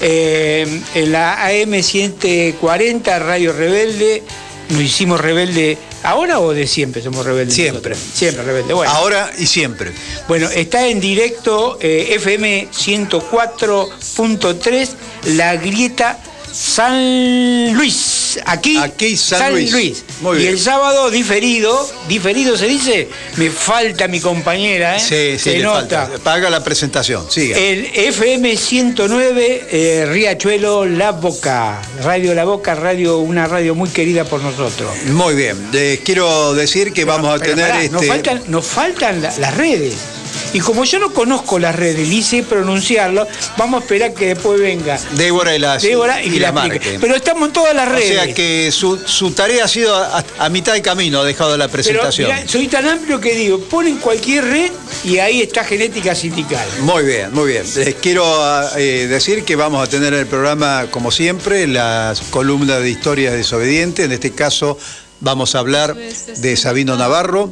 [0.00, 4.22] eh, en la AM 140 Radio Rebelde,
[4.70, 7.54] nos hicimos rebelde ahora o de siempre somos rebeldes.
[7.54, 7.90] Siempre.
[7.90, 8.18] nosotros?
[8.18, 8.72] Siempre rebelde.
[8.74, 9.92] Bueno, ahora y siempre.
[10.28, 14.88] bueno está en directo eh, FM 104.3,
[15.36, 16.18] La Grieta
[16.52, 18.09] San Luis.
[18.46, 20.04] Aquí, Aquí, San Luis.
[20.20, 20.52] Muy y bien.
[20.54, 25.00] el sábado diferido, diferido se dice, me falta mi compañera, ¿eh?
[25.00, 26.06] Sí, sí, se le nota.
[26.06, 26.18] falta.
[26.22, 27.30] Paga la presentación.
[27.30, 27.56] Siga.
[27.58, 31.80] El FM 109, eh, Riachuelo La Boca.
[32.02, 34.90] Radio La Boca, radio, una radio muy querida por nosotros.
[35.06, 35.56] Muy bien.
[35.72, 37.92] Les quiero decir que vamos a tener pará, este.
[37.94, 39.94] nos faltan, nos faltan la- las redes.
[40.52, 44.60] Y como yo no conozco las redes, ni sé pronunciarlo, vamos a esperar que después
[44.60, 46.98] venga Débora y la, Débora y, y la la marque.
[47.00, 48.08] Pero estamos en todas las O redes.
[48.08, 51.68] sea que su, su tarea ha sido a, a mitad de camino, ha dejado la
[51.68, 52.30] Pero presentación.
[52.34, 54.70] mirá, soy tan amplio que digo, ponen cualquier red
[55.04, 56.66] y ahí está genética sindical.
[56.80, 57.64] Muy bien, muy bien.
[57.76, 58.24] Les quiero
[58.76, 63.34] eh, decir que vamos a tener en el programa, como siempre, las columnas de historias
[63.34, 64.04] desobedientes.
[64.04, 64.78] En este caso,
[65.20, 67.50] vamos a hablar de Sabino Navarro.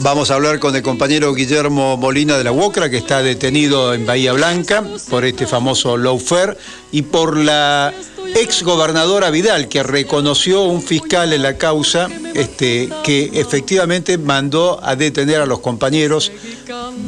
[0.00, 4.06] Vamos a hablar con el compañero Guillermo Molina de la UOCRA, que está detenido en
[4.06, 6.56] Bahía Blanca por este famoso lawfare
[6.92, 7.92] y por la
[8.34, 14.96] ex gobernadora Vidal, que reconoció un fiscal en la causa este, que efectivamente mandó a
[14.96, 16.30] detener a los compañeros,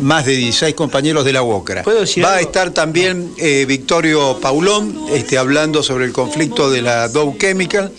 [0.01, 1.83] más de 16 compañeros de la UOCRA.
[1.83, 6.83] ¿Puedo decir Va a estar también eh, Victorio Paulón este, hablando sobre el conflicto de
[6.83, 7.93] la Dow Chemical.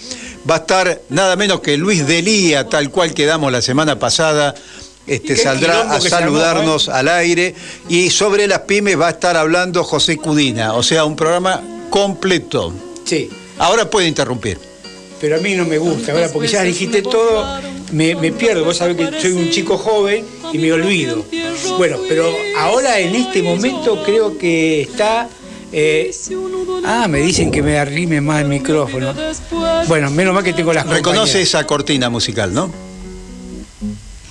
[0.50, 4.56] Va a estar nada menos que Luis Delía, tal cual quedamos la semana pasada.
[5.08, 7.56] Este, saldrá a saludarnos al aire
[7.90, 12.72] y sobre las pymes va a estar hablando José Cudina, o sea, un programa completo.
[13.04, 13.30] Sí.
[13.58, 14.60] Ahora puede interrumpir.
[15.20, 16.32] pero a mí no me gusta, ¿verdad?
[16.32, 17.46] Porque ya dijiste todo,
[17.92, 18.64] me, me pierdo.
[18.64, 21.24] Vos sabés que soy un chico joven y me olvido.
[21.78, 25.28] Bueno, pero ahora en este momento creo que está.
[25.72, 26.12] Eh,
[26.86, 29.14] ah, me dicen que me arrime más el micrófono.
[29.88, 31.36] Bueno, menos mal que tengo las Reconoce compañeras.
[31.36, 32.72] esa cortina musical, ¿no?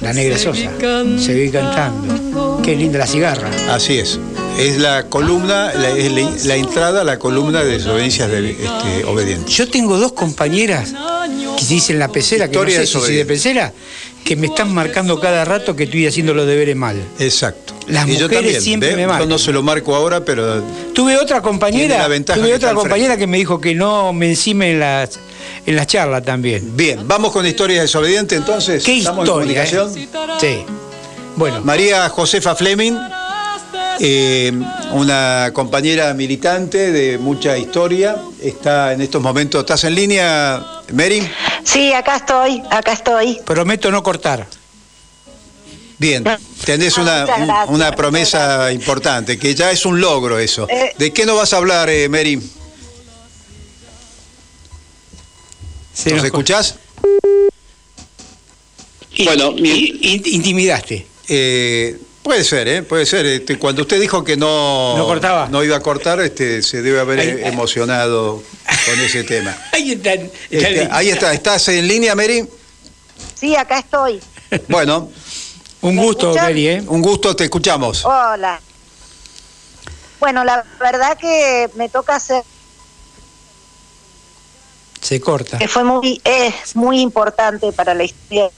[0.00, 0.70] La negra Sosa.
[1.18, 2.60] Seguí cantando.
[2.62, 3.50] Qué linda la cigarra.
[3.70, 4.18] Así es.
[4.58, 9.04] Es la columna, la, es la, la entrada a la columna de desobediencias de, este,
[9.04, 9.54] obedientes.
[9.54, 10.92] Yo tengo dos compañeras
[11.58, 13.72] que dicen la pecera, que no Historia sé si soy de pecera,
[14.24, 16.96] que me están marcando cada rato que estoy haciendo los deberes mal.
[17.18, 17.74] Exacto.
[17.88, 19.28] Las y yo mujeres también, siempre me Yo marcan.
[19.28, 20.62] no se lo marco ahora, pero
[20.94, 24.80] Tuve otra compañera, tuve que otra compañera que me dijo que no me encime en
[24.80, 25.18] las,
[25.66, 26.76] en las charlas también.
[26.76, 27.00] bien.
[27.08, 28.84] Vamos con historia desobediente entonces.
[28.84, 29.64] ¿Qué Estamos en historia?
[29.64, 29.98] comunicación.
[29.98, 30.38] eh?
[30.40, 30.64] Sí.
[31.36, 32.92] Bueno, María Josefa Fleming,
[34.00, 34.52] eh,
[34.92, 39.60] una compañera militante de mucha historia, está en estos momentos.
[39.60, 40.62] ¿Estás en línea,
[40.92, 41.28] Mary?
[41.64, 43.40] Sí, acá estoy, acá estoy.
[43.44, 44.46] prometo no cortar.
[45.98, 46.24] Bien,
[46.64, 48.80] tenés una, gracias, una promesa gracias.
[48.80, 50.66] importante, que ya es un logro eso.
[50.70, 50.94] Eh.
[50.98, 52.36] ¿De qué nos vas a hablar, eh, Mary?
[52.36, 52.46] ¿Nos
[56.14, 56.76] nos- escuchás?
[59.24, 61.06] Bueno, intimidaste.
[61.28, 61.98] Eh,
[62.30, 62.82] puede ser, ¿eh?
[62.84, 63.26] Puede ser.
[63.26, 65.48] Este, cuando usted dijo que no, ¿No cortaba?
[65.48, 68.40] no iba a cortar, este, se debe haber Ahí- eh, emocionado
[68.86, 69.56] con ese tema.
[69.72, 70.12] Ahí está.
[70.48, 71.32] Este, ahí está.
[71.32, 72.48] ¿Estás en línea, Mary?
[73.34, 74.20] Sí, acá estoy.
[74.68, 75.10] Bueno,
[75.80, 76.44] Un ¿Me gusto, escuchan?
[76.46, 76.82] Mary, ¿eh?
[76.86, 78.04] un gusto, te escuchamos.
[78.04, 78.60] Hola.
[80.20, 82.44] Bueno, la verdad que me toca hacer
[85.00, 85.58] Se corta.
[85.58, 88.50] que fue muy es muy importante para la historia.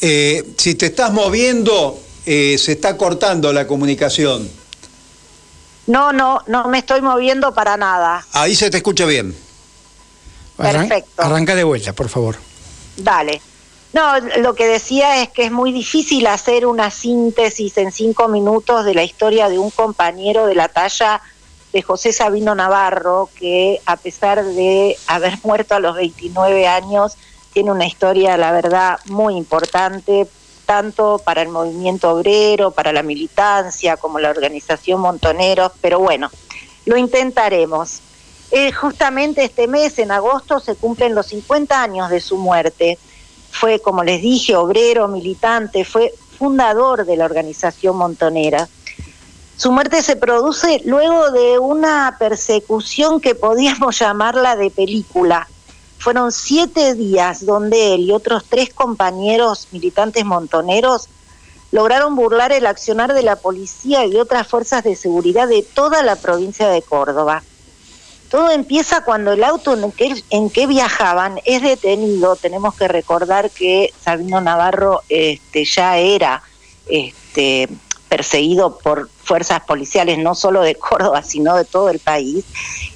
[0.00, 4.48] Eh, si te estás moviendo, eh, se está cortando la comunicación.
[5.86, 8.24] No, no, no me estoy moviendo para nada.
[8.32, 9.34] Ahí se te escucha bien.
[10.58, 11.22] Arran- perfecto.
[11.22, 12.36] Arranca de vuelta, por favor.
[12.96, 13.40] Dale.
[13.92, 18.84] No, lo que decía es que es muy difícil hacer una síntesis en cinco minutos
[18.84, 21.20] de la historia de un compañero de la talla
[21.72, 27.16] de José Sabino Navarro, que a pesar de haber muerto a los 29 años,
[27.52, 30.26] tiene una historia, la verdad, muy importante,
[30.66, 36.30] tanto para el movimiento obrero, para la militancia, como la organización Montoneros, pero bueno,
[36.86, 38.00] lo intentaremos.
[38.52, 42.98] Eh, justamente este mes, en agosto, se cumplen los 50 años de su muerte.
[43.50, 48.68] Fue, como les dije, obrero, militante, fue fundador de la organización Montonera.
[49.56, 55.48] Su muerte se produce luego de una persecución que podíamos llamarla de película.
[56.00, 61.08] Fueron siete días donde él y otros tres compañeros militantes montoneros
[61.72, 66.16] lograron burlar el accionar de la policía y otras fuerzas de seguridad de toda la
[66.16, 67.44] provincia de Córdoba.
[68.30, 72.36] Todo empieza cuando el auto en que, en que viajaban es detenido.
[72.36, 76.42] Tenemos que recordar que Sabino Navarro este, ya era
[76.86, 77.68] este,
[78.10, 82.44] perseguido por fuerzas policiales, no solo de Córdoba, sino de todo el país.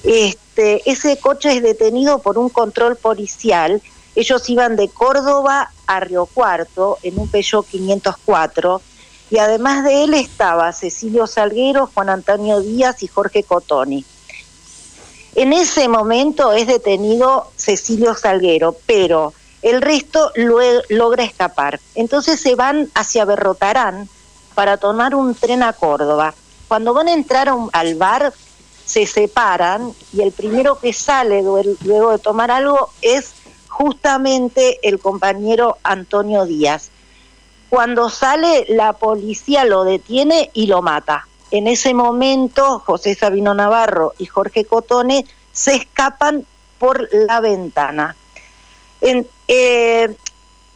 [0.02, 3.80] Este, ese coche es detenido por un control policial.
[4.16, 8.82] Ellos iban de Córdoba a Río Cuarto en un Peugeot 504
[9.30, 14.04] y además de él estaba Cecilio Salguero, Juan Antonio Díaz y Jorge Cotoni.
[15.36, 20.32] En ese momento es detenido Cecilio Salguero, pero el resto
[20.88, 21.80] logra escapar.
[21.94, 24.08] Entonces se van hacia Berrotarán
[24.54, 26.34] para tomar un tren a Córdoba.
[26.68, 28.32] Cuando van a entrar al bar,
[28.84, 33.32] se separan y el primero que sale luego de tomar algo es
[33.68, 36.90] justamente el compañero Antonio Díaz.
[37.70, 41.26] Cuando sale, la policía lo detiene y lo mata.
[41.50, 46.46] En ese momento, José Sabino Navarro y Jorge Cotone se escapan
[46.78, 48.14] por la ventana.
[49.00, 50.14] En- eh,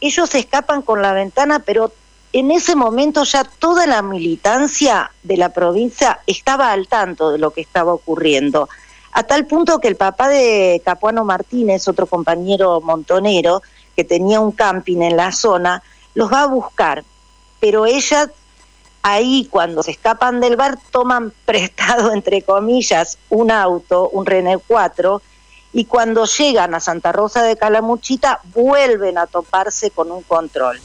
[0.01, 1.91] ellos se escapan con la ventana, pero
[2.31, 7.51] en ese momento ya toda la militancia de la provincia estaba al tanto de lo
[7.51, 8.69] que estaba ocurriendo.
[9.11, 13.63] A tal punto que el papá de Capuano Martínez, otro compañero montonero,
[13.95, 15.81] que tenía un camping en la zona,
[16.13, 17.03] los va a buscar.
[17.59, 18.29] Pero ellas
[19.01, 25.21] ahí cuando se escapan del bar toman prestado, entre comillas, un auto, un René 4,
[25.73, 30.79] y cuando llegan a Santa Rosa de Calamuchita vuelven a toparse con un control.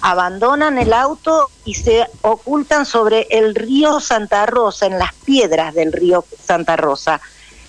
[0.00, 5.92] Abandonan el auto y se ocultan sobre el río Santa Rosa, en las piedras del
[5.92, 7.20] río Santa Rosa.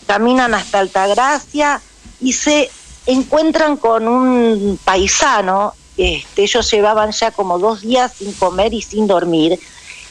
[0.06, 1.82] Caminan hasta Altagracia
[2.20, 2.70] y se
[3.06, 9.08] encuentran con un paisano, este, ellos llevaban ya como dos días sin comer y sin
[9.08, 9.60] dormir,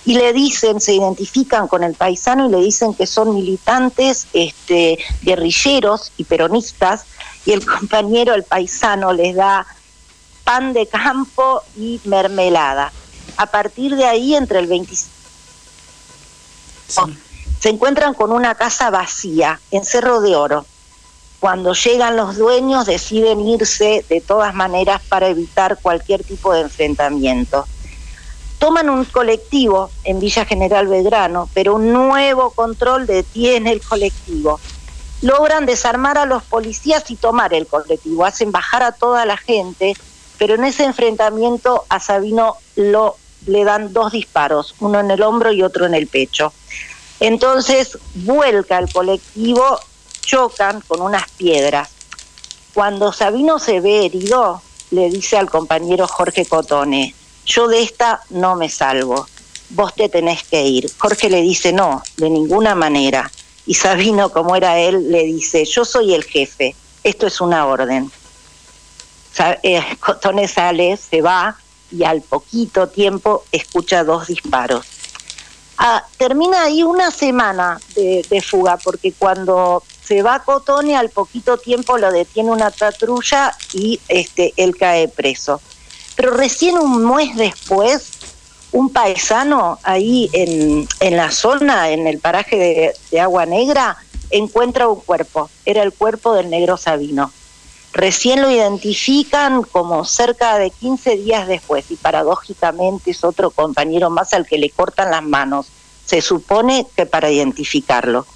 [0.04, 4.98] y le dicen, se identifican con el paisano y le dicen que son militantes, este,
[5.22, 7.04] guerrilleros y peronistas,
[7.44, 9.66] y el compañero, el paisano, les da
[10.46, 12.92] pan de campo y mermelada.
[13.36, 15.10] A partir de ahí, entre el 25
[17.58, 20.64] se encuentran con una casa vacía en Cerro de Oro.
[21.40, 27.66] Cuando llegan los dueños deciden irse de todas maneras para evitar cualquier tipo de enfrentamiento.
[28.60, 34.60] Toman un colectivo en Villa General Belgrano, pero un nuevo control detiene el colectivo.
[35.22, 39.96] Logran desarmar a los policías y tomar el colectivo, hacen bajar a toda la gente
[40.38, 43.16] pero en ese enfrentamiento a Sabino lo,
[43.46, 46.52] le dan dos disparos, uno en el hombro y otro en el pecho.
[47.20, 49.80] Entonces vuelca el colectivo,
[50.20, 51.88] chocan con unas piedras.
[52.74, 54.60] Cuando Sabino se ve herido,
[54.90, 57.14] le dice al compañero Jorge Cotone,
[57.46, 59.26] yo de esta no me salvo,
[59.70, 60.90] vos te tenés que ir.
[60.98, 63.30] Jorge le dice, no, de ninguna manera.
[63.66, 68.10] Y Sabino, como era él, le dice, yo soy el jefe, esto es una orden.
[69.62, 71.56] Eh, Cotone sale, se va
[71.90, 74.86] y al poquito tiempo escucha dos disparos.
[75.78, 81.58] Ah, termina ahí una semana de, de fuga, porque cuando se va Cotone, al poquito
[81.58, 85.60] tiempo lo detiene una patrulla y este, él cae preso.
[86.14, 88.10] Pero recién un mes después,
[88.72, 93.98] un paisano ahí en, en la zona, en el paraje de Agua Negra,
[94.30, 95.50] encuentra un cuerpo.
[95.66, 97.30] Era el cuerpo del negro Sabino.
[97.96, 104.34] Recién lo identifican como cerca de 15 días después y paradójicamente es otro compañero más
[104.34, 105.68] al que le cortan las manos.
[106.04, 108.26] Se supone que para identificarlo.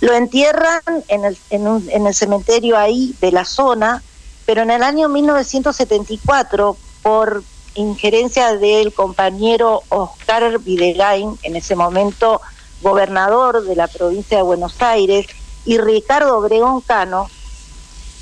[0.00, 4.02] Lo entierran en el, cementerio ahí de la zona,
[4.46, 7.44] pero en el año 1974, por
[7.74, 12.40] injerencia del compañero Oscar Videgain, en ese momento
[12.80, 15.26] gobernador de la provincia de Buenos Aires,
[15.66, 17.28] y Ricardo Obregón Cano,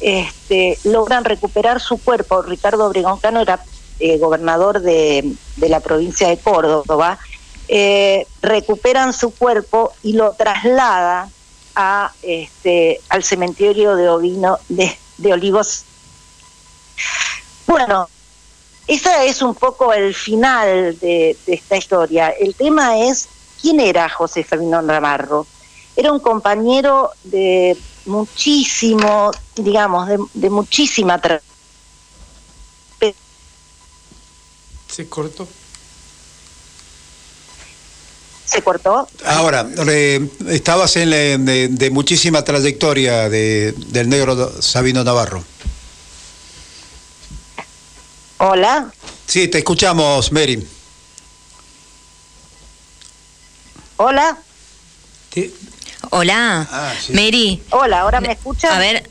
[0.02, 2.42] este, logran recuperar su cuerpo.
[2.42, 3.64] Ricardo Obregón Cano era
[3.98, 7.18] eh, gobernador de, de la provincia de Córdoba.
[7.68, 11.30] Eh, recuperan su cuerpo y lo traslada
[11.74, 15.84] a, este, al cementerio de, Ovino, de, Olivos.
[17.66, 18.08] Bueno,
[18.86, 22.30] ese es un poco el final de, esta historia.
[22.30, 23.28] El tema es,
[23.60, 25.46] ¿quién era José Fermín Navarro?
[25.96, 27.76] Era un compañero de
[28.06, 31.40] muchísimo, digamos, de, de muchísima tra-
[34.88, 35.48] Se cortó.
[38.44, 39.08] ¿Se cortó?
[39.24, 45.42] Ahora, eh, estabas en la- de, de muchísima trayectoria de- del negro Sabino Navarro.
[48.36, 48.92] Hola.
[49.26, 50.66] Sí, te escuchamos, Mary.
[53.96, 54.42] Hola.
[56.10, 57.12] Hola, Ah, sí.
[57.12, 57.62] Mary.
[57.70, 58.72] Hola, ¿ahora me escuchan?
[58.74, 59.08] A ver.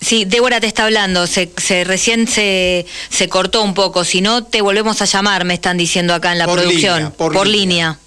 [0.00, 1.26] Sí, Débora te está hablando.
[1.26, 4.04] Se, se recién se, se cortó un poco.
[4.04, 6.96] Si no, te volvemos a llamar, me están diciendo acá en la Por producción.
[6.98, 7.98] línea, por línea.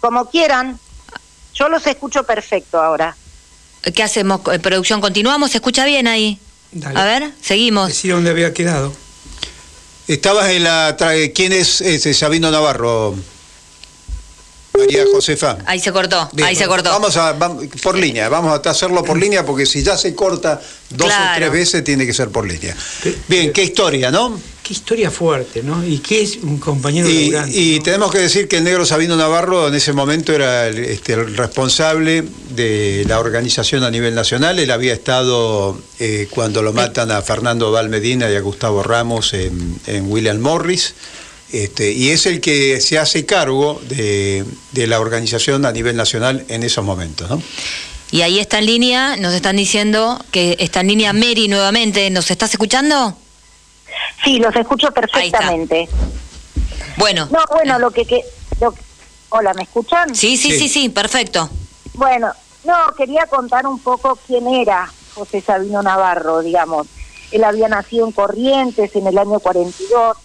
[0.00, 0.78] Como quieran.
[1.54, 3.16] Yo los escucho perfecto ahora.
[3.94, 4.40] ¿Qué hacemos?
[4.52, 5.50] Eh, ¿Producción continuamos?
[5.50, 6.38] ¿Se escucha bien ahí?
[6.70, 7.00] Dale.
[7.00, 7.88] A ver, seguimos.
[7.88, 8.92] Decir dónde había quedado.
[10.06, 10.96] Estabas en la...
[10.96, 13.16] tra- ¿Quién es ese Sabino Navarro?
[14.76, 15.58] María Josefa.
[15.66, 16.90] Ahí se cortó, Bien, ahí se cortó.
[16.90, 20.60] Vamos a vam- por línea, vamos a hacerlo por línea porque si ya se corta
[20.90, 22.74] dos o tres veces tiene que ser por línea.
[23.28, 24.38] Bien, qué historia, ¿no?
[24.62, 25.84] Qué historia fuerte, ¿no?
[25.84, 27.82] ¿Y qué es un compañero Y, laburante, y ¿no?
[27.82, 31.36] tenemos que decir que el negro Sabino Navarro en ese momento era el, este, el
[31.36, 34.60] responsable de la organización a nivel nacional.
[34.60, 39.80] Él había estado eh, cuando lo matan a Fernando Valmedina y a Gustavo Ramos en,
[39.88, 40.94] en William Morris.
[41.52, 46.44] Este, y es el que se hace cargo de, de la organización a nivel nacional
[46.48, 47.28] en esos momentos.
[47.28, 47.42] ¿no?
[48.12, 52.08] Y ahí está en línea, nos están diciendo que está en línea Mary nuevamente.
[52.10, 53.16] ¿Nos estás escuchando?
[54.24, 55.88] Sí, los escucho perfectamente.
[56.96, 57.28] Bueno.
[57.30, 58.04] No, bueno, lo que...
[58.04, 58.22] que
[58.60, 58.82] lo que-
[59.32, 60.12] Hola, ¿me escuchan?
[60.12, 60.58] Sí, sí, Sí.
[60.58, 61.48] sí, sí, perfecto.
[61.94, 62.32] Bueno,
[62.64, 66.88] no, quería contar un poco quién era José Sabino Navarro, digamos.
[67.30, 70.16] Él había nacido en Corrientes en el año 42,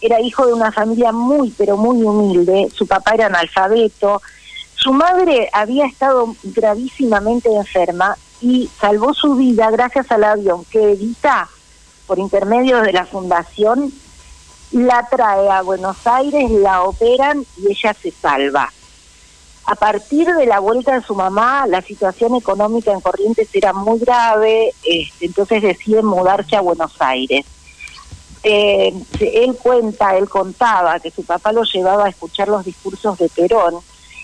[0.00, 4.22] era hijo de una familia muy, pero muy humilde, su papá era analfabeto,
[4.74, 11.48] su madre había estado gravísimamente enferma y salvó su vida gracias al avión que Evita,
[12.06, 13.92] por intermedio de la fundación,
[14.70, 18.72] la trae a Buenos Aires, la operan y ella se salva.
[19.64, 23.98] A partir de la vuelta de su mamá, la situación económica en Corrientes era muy
[23.98, 27.44] grave, este, entonces deciden mudarse a Buenos Aires.
[28.42, 33.28] Eh, él cuenta, él contaba que su papá lo llevaba a escuchar los discursos de
[33.28, 33.76] Perón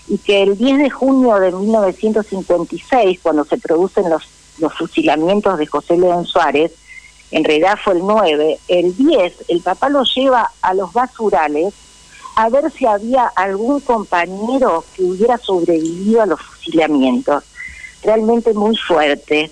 [0.07, 4.23] y que el 10 de junio de 1956, cuando se producen los,
[4.59, 6.71] los fusilamientos de José León Suárez,
[7.31, 11.73] en realidad fue el 9, el 10, el papá lo lleva a los basurales
[12.35, 17.43] a ver si había algún compañero que hubiera sobrevivido a los fusilamientos.
[18.03, 19.51] Realmente muy fuerte.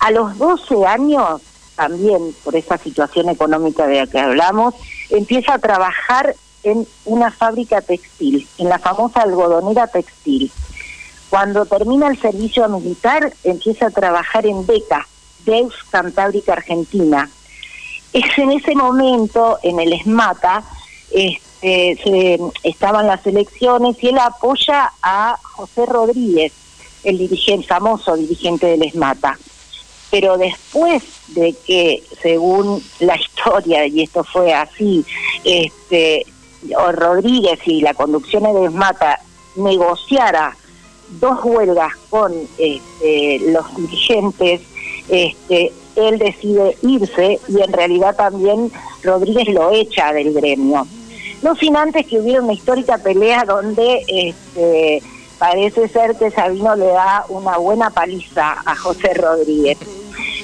[0.00, 1.40] A los 12 años,
[1.76, 4.74] también por esa situación económica de la que hablamos,
[5.10, 10.50] empieza a trabajar en una fábrica textil, en la famosa algodonera textil.
[11.30, 15.06] Cuando termina el servicio militar, empieza a trabajar en Beca,
[15.44, 17.28] Deus Cantábrica Argentina.
[18.12, 20.62] Es en ese momento, en el ESMATA,
[21.10, 26.52] este, se- estaban las elecciones y él apoya a José Rodríguez,
[27.02, 29.36] el dirigente, famoso dirigente del ESMATA.
[30.14, 31.02] Pero después
[31.34, 35.04] de que, según la historia, y esto fue así,
[35.42, 36.24] este,
[36.92, 39.18] Rodríguez y la conducción de ESMATA
[39.56, 40.56] negociara
[41.18, 44.60] dos huelgas con este, los dirigentes,
[45.08, 48.70] este, él decide irse y en realidad también
[49.02, 50.86] Rodríguez lo echa del gremio.
[51.42, 55.02] No sin antes que hubiera una histórica pelea donde este,
[55.40, 59.76] parece ser que Sabino le da una buena paliza a José Rodríguez.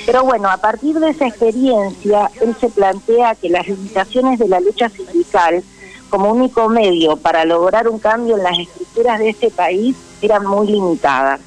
[0.07, 4.61] Pero bueno, a partir de esa experiencia, él se plantea que las limitaciones de la
[4.61, 5.63] lucha sindical
[6.09, 10.67] como único medio para lograr un cambio en las estructuras de este país eran muy
[10.67, 11.41] limitadas.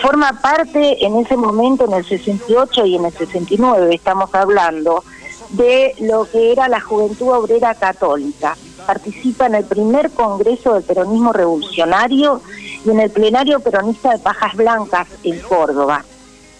[0.00, 5.02] Forma parte en ese momento, en el 68 y en el 69, estamos hablando,
[5.50, 8.56] de lo que era la Juventud Obrera Católica.
[8.86, 12.40] Participa en el primer Congreso del Peronismo Revolucionario
[12.84, 16.04] y en el plenario peronista de Pajas Blancas en Córdoba.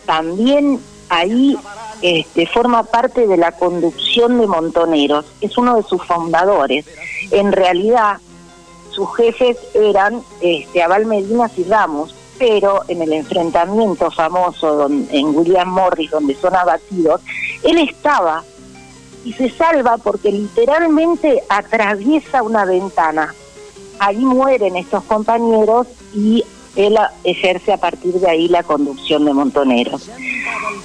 [0.07, 0.81] También
[1.11, 1.59] ahí
[2.01, 6.87] este, forma parte de la conducción de Montoneros, es uno de sus fundadores.
[7.31, 8.17] En realidad,
[8.91, 15.37] sus jefes eran este, Abel Medina y Ramos, pero en el enfrentamiento famoso don- en
[15.37, 17.21] William Morris, donde son abatidos,
[17.63, 18.43] él estaba
[19.25, 23.35] y se salva porque literalmente atraviesa una ventana.
[23.99, 26.43] Ahí mueren estos compañeros y
[26.77, 30.09] él ejerce a partir de ahí la conducción de Montoneros.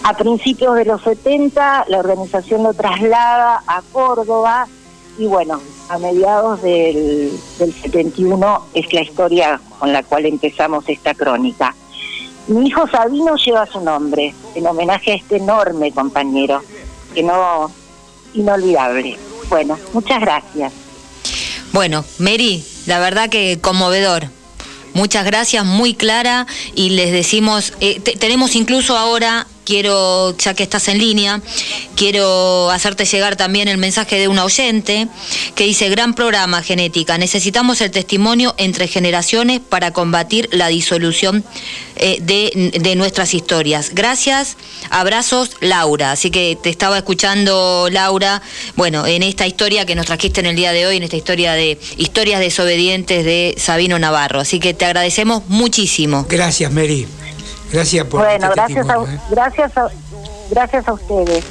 [0.04, 4.68] A principios de los 70 la organización lo traslada a Córdoba
[5.18, 11.14] y bueno, a mediados del, del 71 es la historia con la cual empezamos esta
[11.14, 11.76] crónica.
[12.48, 16.62] Mi hijo Sabino lleva su nombre en homenaje a este enorme compañero,
[17.14, 17.72] que no,
[18.34, 19.18] inolvidable.
[19.50, 20.74] Bueno, muchas gracias.
[21.72, 24.30] Bueno, Mary, la verdad que conmovedor.
[24.96, 30.64] Muchas gracias, muy clara y les decimos, eh, te- tenemos incluso ahora, quiero, ya que
[30.64, 31.42] estás en línea,
[31.96, 35.08] quiero hacerte llegar también el mensaje de un oyente
[35.56, 41.44] que dice, gran programa genética, necesitamos el testimonio entre generaciones para combatir la disolución
[41.98, 43.92] eh, de, de nuestras historias.
[43.94, 44.58] Gracias,
[44.90, 46.12] abrazos, Laura.
[46.12, 48.42] Así que te estaba escuchando, Laura,
[48.76, 51.54] bueno, en esta historia que nos trajiste en el día de hoy, en esta historia
[51.54, 54.40] de historias desobedientes de Sabino Navarro.
[54.40, 56.26] Así que te agradecemos muchísimo.
[56.30, 57.08] Gracias, Mary.
[57.76, 59.90] Gracias por Bueno, este gracias a, gracias a,
[60.50, 61.44] gracias a ustedes.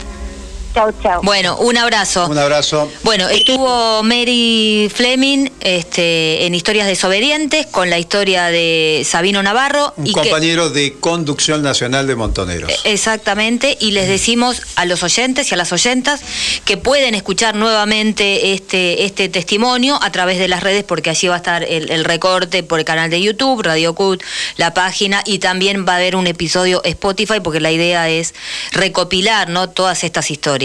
[0.74, 1.20] Chao, chao.
[1.22, 2.26] Bueno, un abrazo.
[2.26, 2.90] Un abrazo.
[3.04, 9.94] Bueno, estuvo Mary Fleming este, en Historias Desobedientes con la historia de Sabino Navarro.
[9.96, 12.72] Un y que- compañero de Conducción Nacional de Montoneros.
[12.82, 16.20] Exactamente, y les decimos a los oyentes y a las oyentas
[16.64, 21.34] que pueden escuchar nuevamente este, este testimonio a través de las redes, porque allí va
[21.34, 24.24] a estar el, el recorte por el canal de YouTube, Radio Cut,
[24.56, 28.34] la página, y también va a haber un episodio Spotify, porque la idea es
[28.72, 29.70] recopilar ¿no?
[29.70, 30.63] todas estas historias.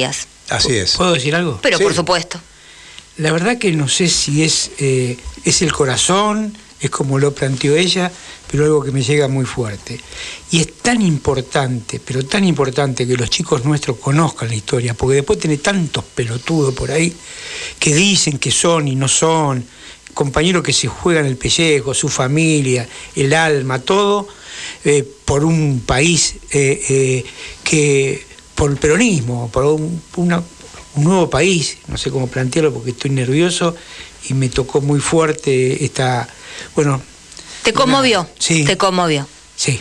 [0.49, 0.95] Así es.
[0.95, 1.59] ¿Puedo decir algo?
[1.61, 2.39] Pero por supuesto.
[3.17, 7.75] La verdad que no sé si es, eh, es el corazón, es como lo planteó
[7.75, 8.11] ella,
[8.49, 9.99] pero algo que me llega muy fuerte.
[10.51, 15.15] Y es tan importante, pero tan importante que los chicos nuestros conozcan la historia, porque
[15.15, 17.13] después tiene tantos pelotudos por ahí
[17.77, 19.65] que dicen que son y no son,
[20.13, 24.27] compañeros que se juegan el pellejo, su familia, el alma, todo,
[24.83, 27.25] eh, por un país eh, eh,
[27.63, 28.25] que,
[28.59, 30.43] por el peronismo, por un, una-
[30.95, 33.73] un nuevo país, no sé cómo plantearlo porque estoy nervioso
[34.27, 36.27] y me tocó muy fuerte esta,
[36.75, 37.01] bueno,
[37.63, 38.27] ¿Te conmovió?
[38.37, 38.65] Sí.
[38.65, 39.25] ¿Te conmovió?
[39.55, 39.79] sí,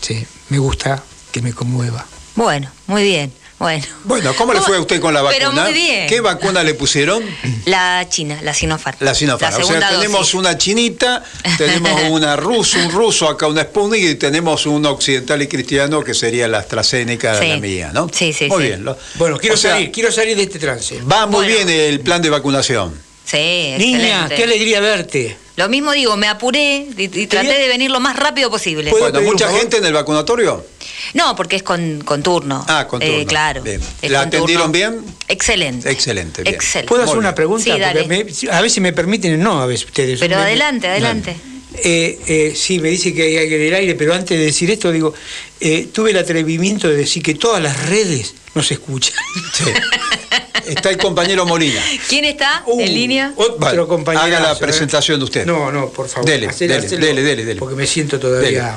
[0.00, 2.04] sí, me gusta que me conmueva.
[2.34, 3.32] Bueno, muy bien.
[3.58, 3.84] Bueno.
[4.04, 5.64] Bueno, ¿cómo le fue a usted con la Pero vacuna?
[5.64, 6.06] muy bien.
[6.08, 7.22] ¿Qué vacuna le pusieron?
[7.64, 8.98] La China, la Sinopharm.
[9.00, 9.56] La Sinopharm.
[9.58, 10.34] La o sea, tenemos dosis.
[10.34, 11.24] una chinita,
[11.56, 16.12] tenemos una rusa, un ruso acá, una Sputnik y tenemos un occidental y cristiano que
[16.12, 17.48] sería la AstraZeneca, Sí.
[17.48, 18.10] la mía, ¿no?
[18.12, 18.68] Sí, sí, Muy sí.
[18.68, 18.86] bien.
[19.14, 21.00] Bueno, quiero o sea, salir, quiero salir de este trance.
[21.02, 21.54] Va muy Bueno.
[21.66, 22.94] bien el plan de vacunación.
[23.24, 24.34] Sí, Niña, excelente.
[24.36, 25.36] qué alegría verte.
[25.56, 28.90] Lo mismo digo, me apuré y, y traté de venir lo más rápido posible.
[28.90, 30.66] ¿Puedo Bueno, mucha gente en el vacunatorio.
[31.14, 32.64] No, porque es con, con turno.
[32.68, 33.26] Ah, con Eh, turno.
[33.26, 33.62] claro.
[33.62, 33.80] Bien.
[34.02, 34.72] es ¿La con atendieron turno.
[35.00, 35.04] bien?
[35.28, 35.90] Excelente.
[35.90, 36.54] Excelente, bien.
[36.54, 36.88] Excelente.
[36.88, 37.64] ¿Puedo hacer una pregunta?
[37.64, 38.06] Sí, dale.
[38.06, 40.20] me- a veces me permiten, no, a veces ustedes.
[40.20, 41.36] Pero Me- adelante, adelante.
[41.78, 44.70] Eh, eh, sí, me dice que hay alguien en el aire, pero antes de decir
[44.70, 45.12] esto, digo,
[45.60, 49.14] eh, tuve el atrevimiento de decir que todas las redes nos escuchan.
[49.54, 49.64] Sí.
[50.66, 51.80] Está el compañero Molina.
[52.08, 53.32] ¿Quién está Uh, en línea?
[53.36, 54.24] Otro Vale, compañero.
[54.24, 55.46] haga la presentación de usted.
[55.46, 56.28] No, no, por favor.
[56.28, 57.58] Dele, Hacele, dele, hacelo, dele, dele, dele.
[57.60, 58.74] Porque me siento todavía.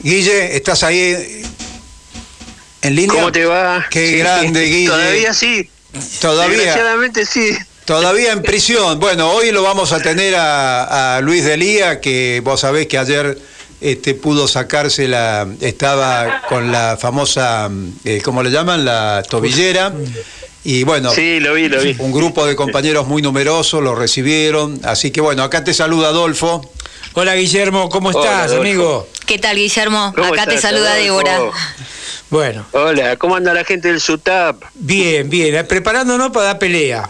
[0.00, 1.42] Guille, ¿estás ahí
[2.82, 3.14] en línea?
[3.14, 3.86] ¿Cómo te va?
[3.90, 4.88] Qué Sí, grande, Guille.
[4.88, 5.70] Todavía sí.
[6.20, 6.56] Todavía.
[6.56, 7.50] Desgraciadamente sí.
[7.84, 8.98] Todavía en prisión.
[9.00, 13.36] Bueno, hoy lo vamos a tener a, a Luis Delía, que vos sabés que ayer
[13.80, 15.46] este, pudo sacarse la.
[15.60, 17.68] Estaba con la famosa.
[18.04, 18.84] eh, ¿Cómo le llaman?
[18.84, 19.92] La tobillera.
[20.62, 21.96] Y bueno, Sí, lo vi, lo vi.
[21.98, 24.78] un grupo de compañeros muy numerosos lo recibieron.
[24.84, 26.70] Así que bueno, acá te saluda Adolfo.
[27.14, 29.08] Hola Guillermo, ¿cómo estás, amigo?
[29.26, 30.12] ¿Qué tal, Guillermo?
[30.14, 31.02] ¿Cómo Acá te saluda Adolfo?
[31.24, 31.38] Débora.
[32.30, 34.62] Bueno, Hola, ¿cómo anda la gente del SUTAP?
[34.74, 37.08] bien, bien, eh, preparándonos para dar pelea.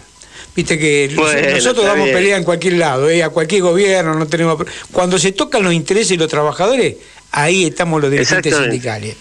[0.56, 2.16] Viste que Bueno, nosotros damos bien.
[2.16, 4.64] pelea en cualquier lado, eh, a cualquier gobierno, no tenemos.
[4.92, 6.96] Cuando se tocan los intereses de los trabajadores,
[7.32, 9.16] ahí estamos los dirigentes sindicales.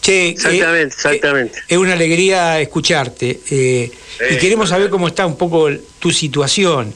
[0.00, 1.58] Che, eh, Exactamente, exactamente.
[1.68, 3.90] Es una alegría escucharte eh,
[4.30, 5.68] y queremos saber cómo está un poco
[5.98, 6.94] tu situación.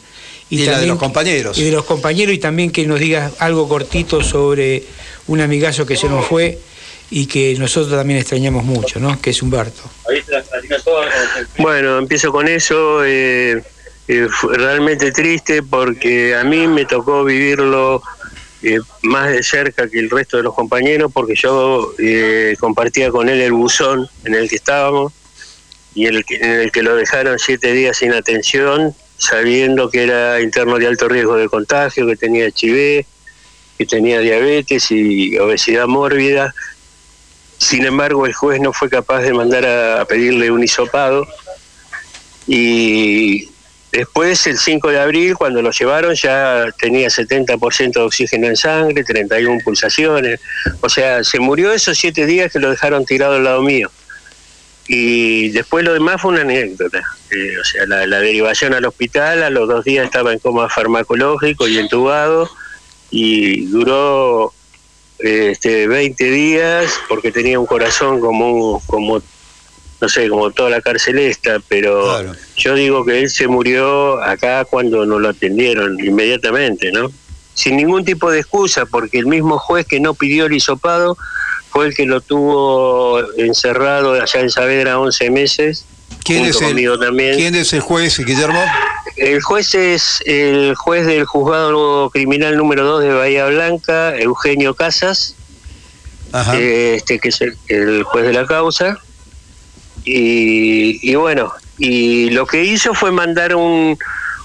[0.51, 1.59] Y la de los compañeros.
[1.59, 4.85] Y de los compañeros y también que nos digas algo cortito sobre
[5.27, 6.59] un amigazo que se nos fue
[7.11, 9.21] y que nosotros también extrañamos mucho, ¿no?
[9.21, 9.83] Que es Humberto.
[11.59, 13.05] Bueno, empiezo con eso.
[13.05, 13.63] eh,
[14.07, 18.03] eh, fue realmente triste porque a mí me tocó vivirlo
[18.65, 23.29] eh, más de cerca que el resto de los compañeros porque yo eh, compartía con
[23.29, 25.13] él el buzón en el que estábamos
[25.95, 30.79] y el en el que lo dejaron siete días sin atención, sabiendo que era interno
[30.79, 33.07] de alto riesgo de contagio, que tenía HIV,
[33.79, 36.55] que tenía diabetes y obesidad mórbida.
[37.59, 41.27] Sin embargo, el juez no fue capaz de mandar a, a pedirle un hisopado.
[42.47, 43.49] Y
[43.99, 49.05] después, el 5 de abril, cuando lo llevaron, ya tenía 70% de oxígeno en sangre,
[49.05, 50.41] 31 pulsaciones.
[50.81, 53.91] O sea, se murió esos siete días que lo dejaron tirado al lado mío.
[54.87, 57.03] Y después lo demás fue una anécdota.
[57.31, 60.69] Eh, o sea, la, la derivación al hospital, a los dos días estaba en coma
[60.69, 62.51] farmacológico y entubado.
[63.11, 64.53] Y duró
[65.21, 69.23] eh, este 20 días porque tenía un corazón como como
[70.05, 72.23] no sé como toda la cárcel esta pero
[72.57, 77.11] yo digo que él se murió acá cuando nos lo atendieron inmediatamente no
[77.55, 81.17] sin ningún tipo de excusa porque el mismo juez que no pidió el hisopado
[81.71, 85.87] fue el que lo tuvo encerrado allá en Saavedra 11 meses
[86.23, 88.63] ¿Quién es, el, también ¿Quién es el juez, Guillermo?
[89.17, 95.35] el juez es el juez del juzgado criminal número 2 de Bahía Blanca, Eugenio Casas,
[96.33, 96.59] Ajá.
[96.59, 98.99] este que es el, el juez de la causa.
[100.05, 103.99] Y, y bueno, y lo que hizo fue mandar un,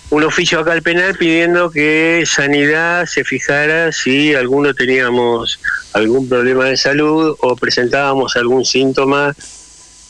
[0.10, 5.60] un oficio acá al penal pidiendo que Sanidad se fijara si alguno teníamos
[5.94, 9.36] algún problema de salud o presentábamos algún síntoma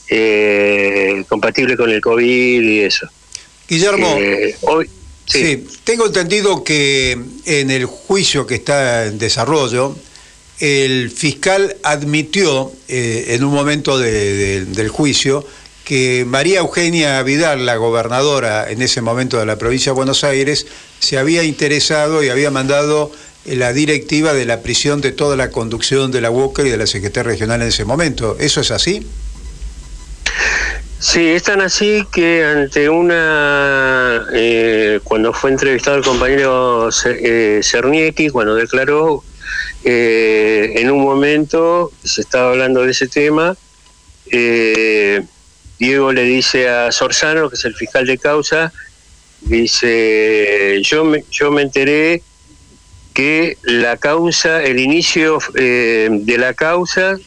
[0.10, 3.08] eh, compatible con el COVID y eso.
[3.68, 4.90] Guillermo, Eh, hoy,
[5.26, 5.68] sí.
[5.84, 9.96] tengo entendido que en el juicio que está en desarrollo,
[10.60, 15.46] el fiscal admitió eh, en un momento de- de- del juicio
[15.86, 20.68] que María Eugenia Vidal, la gobernadora en ese momento de la provincia de Buenos Aires,
[21.00, 23.12] se había interesado y había mandado
[23.46, 26.78] eh, la directiva de la prisión de toda la conducción de la UOCA y de
[26.78, 28.36] la Secretaría Regional en ese momento.
[28.40, 29.08] ¿Eso es así?
[31.00, 36.90] Sí, es tan así que ante una, eh, cuando fue entrevistado el compañero
[38.34, 39.24] cuando declaró,
[39.84, 43.56] eh, en un momento se estaba hablando de ese tema,
[44.32, 45.22] eh,
[45.78, 48.74] Diego le dice a Sorzano, que es el fiscal de causa,
[49.42, 52.22] dice, yo me, yo me enteré
[53.14, 57.18] que la causa, el inicio eh, de la causa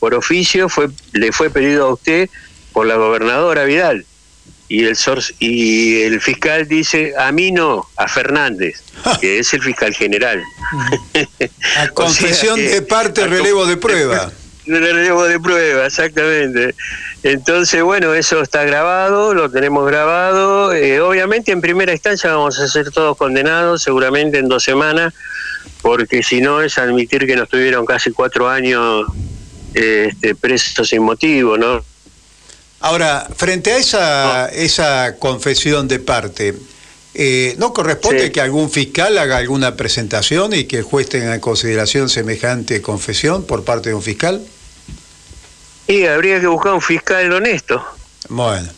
[0.00, 2.28] por oficio fue le fue pedido a usted
[2.72, 4.04] por la gobernadora Vidal
[4.68, 8.82] y el sor- y el fiscal dice a mí no a Fernández
[9.20, 10.42] que es el fiscal general
[11.78, 14.32] A confesión de parte, relevo de prueba.
[14.66, 16.74] relevo de prueba, exactamente.
[17.22, 20.72] Entonces, bueno, eso está grabado, lo tenemos grabado.
[20.72, 25.12] Eh, obviamente, en primera instancia vamos a ser todos condenados, seguramente en dos semanas,
[25.82, 29.06] porque si no es admitir que nos tuvieron casi cuatro años
[29.74, 31.84] eh, este, presos sin motivo, ¿no?
[32.84, 36.54] Ahora, frente a esa, esa confesión de parte,
[37.14, 38.30] eh, ¿no corresponde Sí.
[38.30, 43.46] que algún fiscal haga alguna presentación y que el juez tenga en consideración semejante confesión
[43.46, 44.42] por parte de un fiscal?
[45.86, 47.82] Y habría que buscar un fiscal honesto.
[48.28, 48.68] Bueno.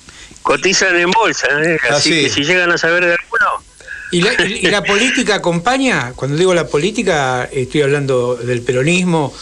[0.43, 1.77] Cotizan en bolsa, ¿eh?
[1.91, 2.23] Ah, así sí.
[2.23, 3.65] que si llegan a saber de alguno,
[4.13, 6.13] ¿Y la, y la política acompaña?
[6.15, 9.35] Cuando digo la política, estoy hablando del peronismo,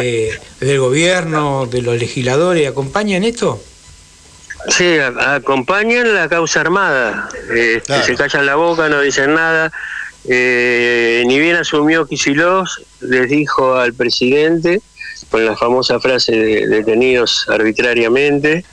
[0.00, 0.30] eh,
[0.60, 2.66] del gobierno, de los legisladores.
[2.66, 3.62] ¿Acompañan esto?
[4.68, 7.28] Sí, a- acompañan la causa armada.
[7.50, 8.04] Este, Claro.
[8.04, 9.72] Se callan la boca, no dicen nada.
[10.28, 12.68] Eh, ni bien asumió Kicillof,
[13.00, 14.82] les dijo al presidente,
[15.30, 18.64] con la famosa frase de detenidos arbitrariamente,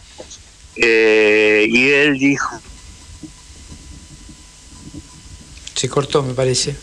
[0.75, 2.59] eh, y él dijo
[5.75, 6.75] Se cortó, me parece.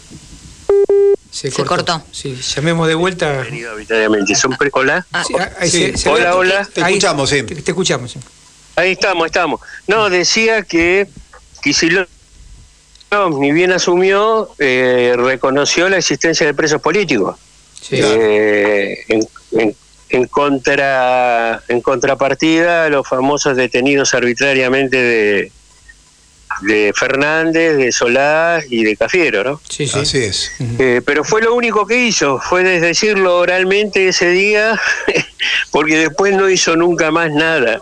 [1.30, 2.04] Se, Se cortó.
[2.12, 3.40] Sí, llamemos de vuelta.
[3.40, 4.34] arbitrariamente.
[4.34, 5.06] Son pre- hola.
[5.26, 5.70] Sí, ah, Sí.
[5.70, 6.64] se- se Hola, hola.
[6.72, 7.42] Te escuchamos, sí.
[7.42, 8.12] Te, te escuchamos.
[8.12, 8.20] sí.
[8.76, 9.60] Ahí estamos, estamos.
[9.86, 11.06] No, decía que
[11.62, 12.08] Kicillof,
[13.38, 17.36] ni bien asumió, eh, reconoció la existencia de presos políticos.
[17.80, 17.96] Sí.
[18.00, 19.76] Eh, en, en-
[20.08, 25.52] en contra en contrapartida los famosos detenidos arbitrariamente de,
[26.62, 29.60] de Fernández, de Solá y de Cafiero, ¿no?
[29.68, 29.98] Sí, sí.
[29.98, 30.52] Así es.
[30.78, 34.80] Eh, pero fue lo único que hizo, fue des- decirlo oralmente ese día,
[35.70, 37.80] porque después no hizo nunca más nada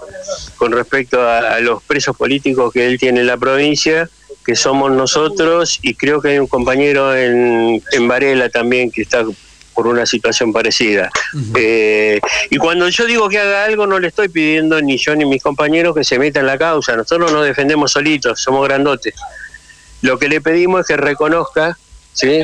[0.57, 4.09] con respecto a, a los presos políticos que él tiene en la provincia,
[4.45, 9.25] que somos nosotros, y creo que hay un compañero en, en Varela también que está
[9.83, 11.09] por una situación parecida.
[11.57, 12.21] Eh,
[12.51, 15.43] y cuando yo digo que haga algo, no le estoy pidiendo ni yo ni mis
[15.43, 19.15] compañeros que se metan en la causa, nosotros nos defendemos solitos, somos grandotes.
[20.03, 21.79] Lo que le pedimos es que reconozca,
[22.13, 22.43] ¿sí?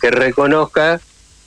[0.00, 0.98] que reconozca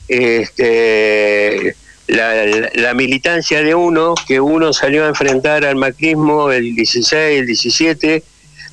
[0.07, 1.75] este,
[2.07, 7.39] la, la- la militancia de uno, que uno salió a enfrentar al macrismo el 16,
[7.39, 8.23] el 17,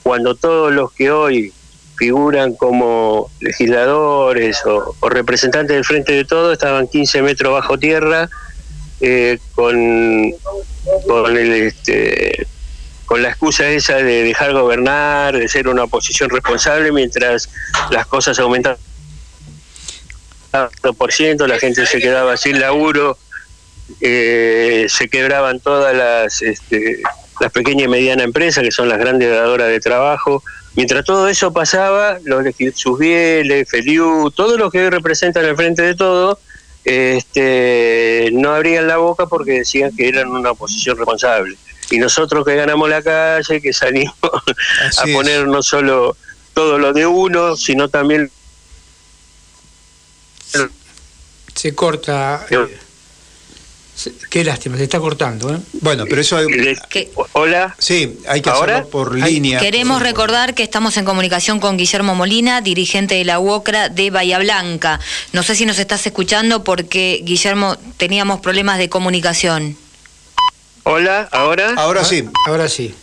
[0.03, 1.51] cuando todos los que hoy
[1.99, 8.29] figuran como legisladores o, representantes del Frente de Todo estaban 15 metros bajo tierra
[9.01, 10.35] eh, con,
[11.07, 12.47] con el este,
[13.07, 17.49] con la excusa esa de dejar gobernar, de ser una oposición responsable mientras
[17.91, 18.79] las cosas aumentaban
[20.97, 23.19] por ciento, la gente se quedaba sin laburo,
[24.01, 27.01] eh, se quebraban todas las, este,
[27.41, 30.43] las pequeñas y medianas empresas, que son las grandes dadoras de trabajo.
[30.75, 32.45] Mientras todo eso pasaba, los
[32.75, 36.39] Susbieles, Feliu, todos los que hoy representan el frente de todo,
[36.85, 41.57] este, no abrían la boca porque decían que eran una oposición responsable.
[41.91, 45.15] Y nosotros que ganamos la calle, que salimos a es.
[45.15, 46.17] poner no solo
[46.55, 48.31] todo lo de uno, sino también
[51.55, 52.47] Se corta.
[52.51, 52.79] eh,
[54.31, 55.53] qué lástima, se está cortando.
[55.55, 55.59] ¿eh?
[55.81, 56.47] Bueno, pero eso hay-
[56.89, 57.75] Que- Hola.
[57.79, 58.75] sí, hay que ¿Ahora?
[58.75, 59.59] hacerlo por línea.
[59.61, 64.39] Queremos recordar que estamos en comunicación con Guillermo Molina, dirigente de la UOCRA de Bahía
[64.39, 65.01] Blanca.
[65.33, 69.77] No sé si nos estás escuchando porque, Guillermo, teníamos problemas de comunicación.
[70.85, 71.75] Hola, ¿ahora?
[71.77, 72.25] Ahora sí.
[72.47, 72.95] Ahora sí.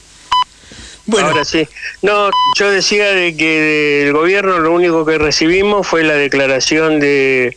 [1.07, 1.67] Bueno, Ahora sí.
[2.01, 3.59] No, yo decía de que
[4.05, 7.55] del gobierno lo único que recibimos fue la declaración de,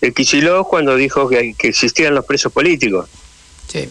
[0.00, 3.08] de Kicillof cuando dijo que, que existían los presos políticos.
[3.68, 3.88] sí.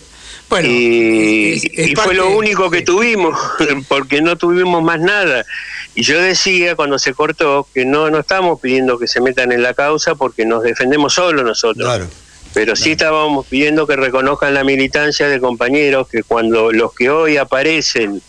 [0.50, 2.86] Bueno, y es- es y parte- fue lo único que sí.
[2.86, 3.38] tuvimos,
[3.90, 5.46] porque no tuvimos más nada.
[5.94, 9.62] Y yo decía cuando se cortó que no, no estamos pidiendo que se metan en
[9.62, 11.86] la causa porque nos defendemos solo nosotros.
[11.86, 12.08] Claro.
[12.54, 17.36] Pero sí estábamos pidiendo que reconozcan la militancia de compañeros que cuando los que hoy
[17.36, 18.22] aparecen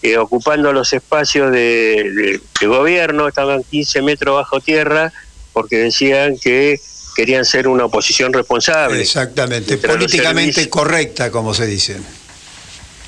[0.00, 5.12] eh, ocupando los espacios de, de- de gobierno estaban 15 metros bajo tierra
[5.52, 6.80] porque decían que
[7.18, 9.00] querían ser una oposición responsable.
[9.00, 9.76] Exactamente.
[9.76, 11.96] Políticamente servicios- correcta, como se dice.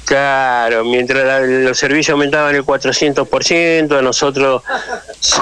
[0.05, 4.65] Claro, mientras la- los servicios aumentaban el 400%, a nosotros,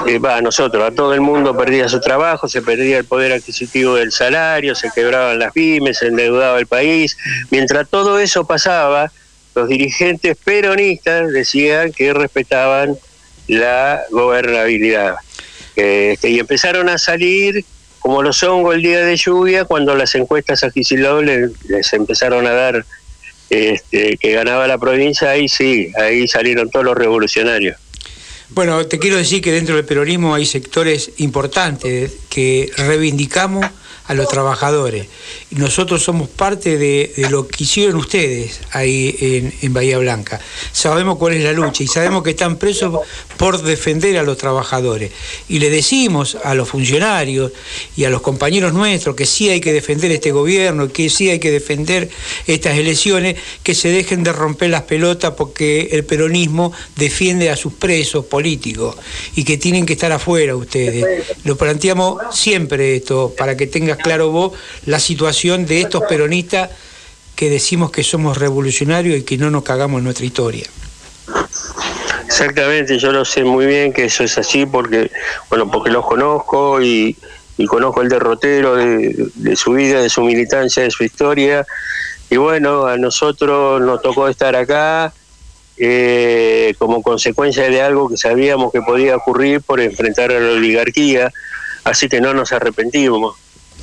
[0.05, 3.95] eh, a nosotros, a todo el mundo perdía su trabajo, se perdía el poder adquisitivo
[3.95, 7.17] del salario, se quebraban las pymes, se endeudaba el país.
[7.49, 9.11] Mientras todo eso pasaba,
[9.55, 12.95] los dirigentes peronistas decían que respetaban
[13.47, 15.15] la gobernabilidad.
[15.75, 17.65] Este, y empezaron a salir
[17.99, 22.47] como los hongos el día de lluvia cuando las encuestas a Kicillof le- les empezaron
[22.47, 22.85] a dar
[23.49, 27.77] este, que ganaba la provincia, ahí sí, ahí salieron todos los revolucionarios.
[28.49, 33.65] Bueno, te quiero decir que dentro del peronismo hay sectores importantes que reivindicamos
[34.07, 35.05] a los trabajadores.
[35.51, 40.39] Nosotros somos parte de, lo que hicieron ustedes ahí en Bahía Blanca.
[40.71, 42.99] Sabemos cuál es la lucha y sabemos que están presos
[43.37, 45.11] por defender a los trabajadores.
[45.47, 47.51] Y le decimos a los funcionarios
[47.97, 51.39] y a los compañeros nuestros que sí hay que defender este gobierno, que sí hay
[51.39, 52.11] que defender
[52.45, 57.73] estas elecciones, que se dejen de romper las pelotas porque el peronismo defiende a sus
[57.73, 58.97] presos políticos
[59.35, 61.25] y que tienen que estar afuera ustedes.
[61.43, 64.53] Lo planteamos siempre esto, para que tengas claro vos
[64.85, 66.69] la situación de estos peronistas
[67.35, 70.65] que decimos que somos revolucionarios y que no nos cagamos en nuestra historia.
[72.25, 75.09] Exactamente, yo lo sé muy bien que eso es así porque,
[75.49, 77.15] bueno, porque los conozco y,
[77.57, 81.65] y conozco el derrotero de, su vida, de su militancia, de su historia.
[82.29, 85.13] Y bueno, a nosotros nos tocó estar acá
[85.77, 91.31] eh, como consecuencia de algo que sabíamos que podía ocurrir por enfrentar a la oligarquía,
[91.85, 93.37] así que no nos arrepentimos.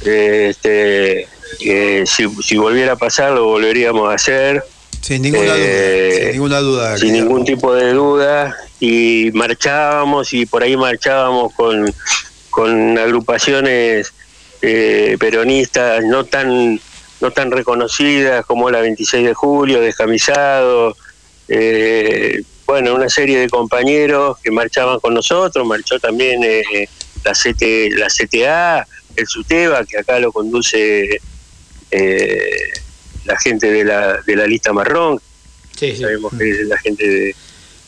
[0.04, 1.26] Este,
[1.61, 4.62] eh, si, si volviera a pasar, lo volveríamos a hacer.
[5.01, 6.18] Sin ninguna Eh, duda.
[6.22, 6.99] Sin ninguna duda.
[6.99, 11.92] sin ningún tipo de duda y marchábamos y por ahí marchábamos con,
[12.51, 14.12] con agrupaciones
[14.62, 16.80] eh, peronistas no tan
[17.20, 20.97] no tan reconocidas como la 26 de julio, Descamisado,
[21.49, 26.88] eh, bueno, una serie de compañeros que marchaban con nosotros, marchó también eh,
[27.24, 27.62] la, CT,
[27.97, 31.20] la CTA, el SUTEBA, que acá lo conduce
[31.97, 32.72] eh,
[33.24, 35.20] la gente de la, de la lista marrón,
[35.74, 37.36] sabemos que es la gente de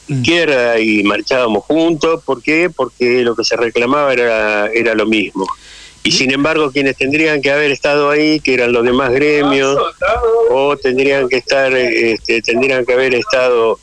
[0.08, 2.22] izquierda y marchábamos juntos.
[2.24, 2.70] ¿Por qué?
[2.74, 5.46] Porque lo que se reclamaba era, era lo mismo.
[6.02, 9.76] Y sin embargo, quienes tendrían que haber estado ahí, que eran los demás gremios,
[10.50, 13.78] o tendrían que estar, este, tendrían que haber estado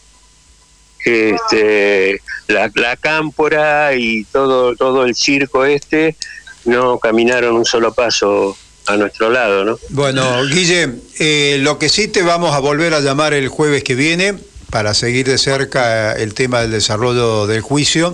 [1.06, 6.16] este, la, la cámpora y todo, todo el circo este,
[6.64, 8.58] no caminaron un solo paso
[8.88, 9.80] a nuestro lado, ¿no?
[9.90, 13.96] Bueno, Guille, eh, lo que sí te vamos a volver a llamar el jueves que
[13.96, 14.36] viene
[14.70, 18.14] para seguir de cerca el tema del desarrollo del juicio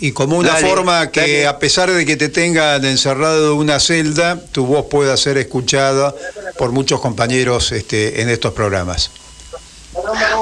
[0.00, 1.46] y como una Dale, forma que dale.
[1.46, 6.14] a pesar de que te tengan encerrado en una celda, tu voz pueda ser escuchada
[6.56, 9.10] por muchos compañeros este, en estos programas.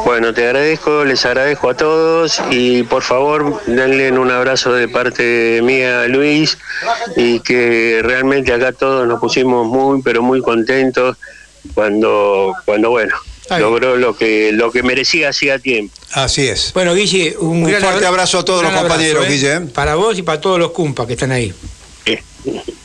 [0.05, 5.61] Bueno, te agradezco, les agradezco a todos y por favor denle un abrazo de parte
[5.63, 6.59] mía a Luis
[7.17, 11.17] y que realmente acá todos nos pusimos muy pero muy contentos
[11.75, 13.15] cuando cuando bueno
[13.59, 15.95] logró lo que lo que merecía hacía tiempo.
[16.13, 16.73] Así es.
[16.73, 19.59] Bueno, Guille, un, Un gran fuerte abra- abrazo a todos los compañeros, abrazo, ¿eh?
[19.59, 19.73] Guille.
[19.73, 21.53] Para vos y para todos los cumpas que están ahí.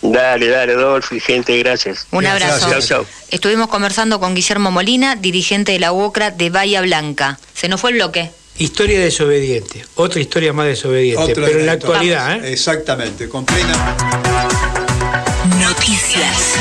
[0.02, 2.08] Dale, dale, Dolphy, gente, gracias.
[2.12, 2.70] Un abrazo.
[2.70, 3.06] Chau, chau.
[3.30, 7.40] Estuvimos conversando con Guillermo Molina, dirigente de la UOCRA de Bahía Blanca.
[7.54, 8.32] Se nos fue el bloque.
[8.58, 12.52] Historia desobediente, otra historia más desobediente, pero en la actualidad, ¿eh?
[12.52, 13.96] Exactamente, con plena.
[15.60, 16.56] Noticias.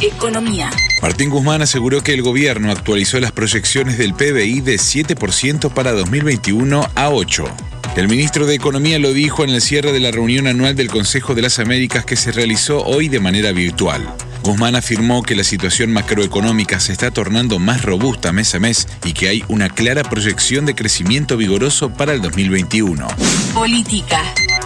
[0.00, 0.70] Economía.
[1.00, 6.88] Martín Guzmán aseguró que el gobierno actualizó las proyecciones del PBI de 7% para 2021
[6.94, 7.50] a 8%.
[7.94, 11.34] El ministro de Economía lo dijo en el cierre de la reunión anual del Consejo
[11.34, 14.02] de las Américas que se realizó hoy de manera virtual.
[14.42, 19.12] Guzmán afirmó que la situación macroeconómica se está tornando más robusta mes a mes y
[19.12, 23.06] que hay una clara proyección de crecimiento vigoroso para el 2021.
[23.54, 24.22] Política.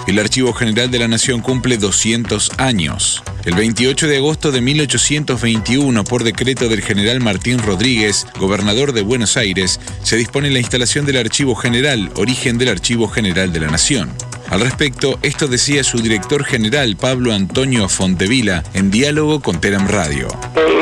[0.07, 3.22] El Archivo General de la Nación cumple 200 años.
[3.45, 9.37] El 28 de agosto de 1821, por decreto del general Martín Rodríguez, gobernador de Buenos
[9.37, 14.12] Aires, se dispone la instalación del Archivo General, origen del Archivo General de la Nación.
[14.51, 20.28] Al respecto, esto decía su director general, Pablo Antonio Fontevila, en diálogo con Telam Radio.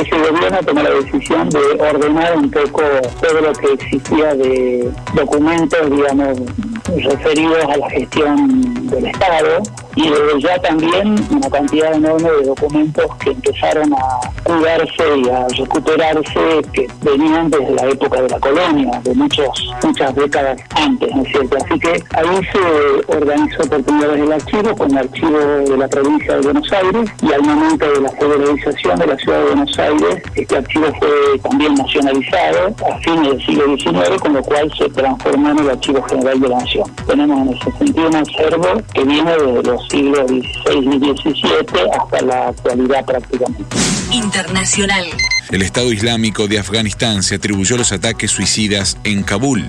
[0.00, 2.82] ese gobierno tomó la decisión de ordenar un poco
[3.20, 6.38] todo lo que existía de documentos, digamos,
[6.86, 9.62] referidos a la gestión del Estado
[9.97, 15.47] y desde ya también una cantidad enorme de documentos que empezaron a cuidarse y a
[15.49, 21.22] recuperarse que venían desde la época de la colonia, de muchos, muchas décadas antes, ¿no
[21.22, 21.57] es cierto?
[21.57, 25.88] Así que ahí se organizó por primera vez el archivo con el archivo de la
[25.88, 29.78] provincia de Buenos Aires y al momento de la federalización de la ciudad de Buenos
[29.78, 34.88] Aires, este archivo fue también nacionalizado a fines del siglo XIX, con lo cual se
[34.90, 36.84] transformó en el Archivo General de la Nación.
[37.07, 42.20] Tenemos en ese sentido un acervo que viene desde los siglos XVI y XVII hasta
[42.22, 43.76] la actualidad prácticamente.
[44.12, 45.07] Internacional.
[45.51, 49.64] El Estado Islámico de Afganistán se atribuyó los ataques suicidas en Kabul.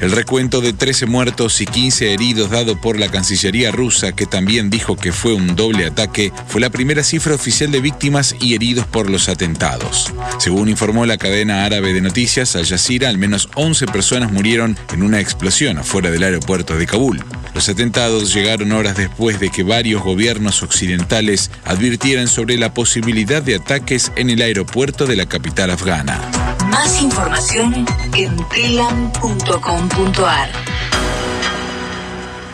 [0.00, 4.68] El recuento de 13 muertos y 15 heridos dado por la Cancillería rusa, que también
[4.68, 8.86] dijo que fue un doble ataque, fue la primera cifra oficial de víctimas y heridos
[8.86, 10.12] por los atentados.
[10.38, 15.02] Según informó la cadena árabe de noticias Al Jazeera, al menos 11 personas murieron en
[15.02, 17.24] una explosión afuera del aeropuerto de Kabul.
[17.54, 23.54] Los atentados llegaron horas después de que varios gobiernos occidentales advirtieran sobre la posibilidad de
[23.54, 26.20] ataques en el aeropuerto de la capital afgana.
[26.68, 30.50] Más información en telam.com.ar.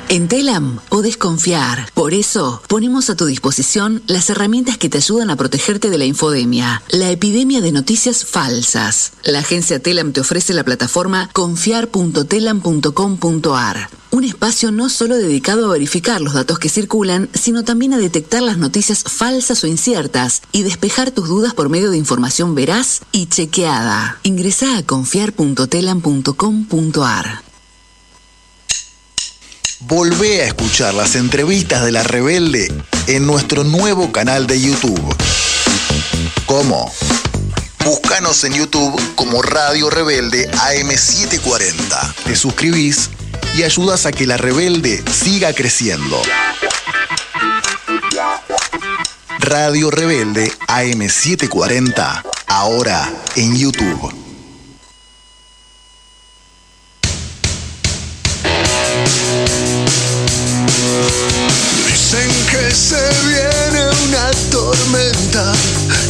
[0.09, 1.91] En Telam podés confiar.
[1.95, 6.05] Por eso ponemos a tu disposición las herramientas que te ayudan a protegerte de la
[6.05, 9.15] infodemia, la epidemia de noticias falsas.
[9.25, 13.91] La agencia Telam te ofrece la plataforma confiar.telam.com.ar.
[14.11, 18.43] Un espacio no solo dedicado a verificar los datos que circulan, sino también a detectar
[18.43, 23.25] las noticias falsas o inciertas y despejar tus dudas por medio de información veraz y
[23.27, 24.19] chequeada.
[24.23, 27.52] Ingresa a confiar.telam.com.ar.
[29.87, 32.73] Volvé a escuchar las entrevistas de La Rebelde
[33.09, 35.17] en nuestro nuevo canal de YouTube.
[36.47, 36.93] ¿Cómo?
[37.85, 42.15] Búscanos en YouTube como Radio Rebelde AM740.
[42.25, 43.11] Te suscribís
[43.57, 46.23] y ayudas a que La Rebelde siga creciendo.
[49.41, 54.32] Radio Rebelde AM740, ahora en YouTube.
[62.63, 65.53] Que se viene una tormenta,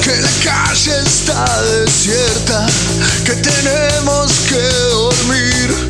[0.03, 2.67] que la calle está desierta,
[3.25, 5.89] que tenemos que dormir.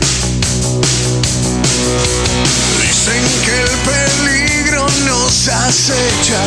[2.80, 6.40] Dicen que el peligro nos acecha,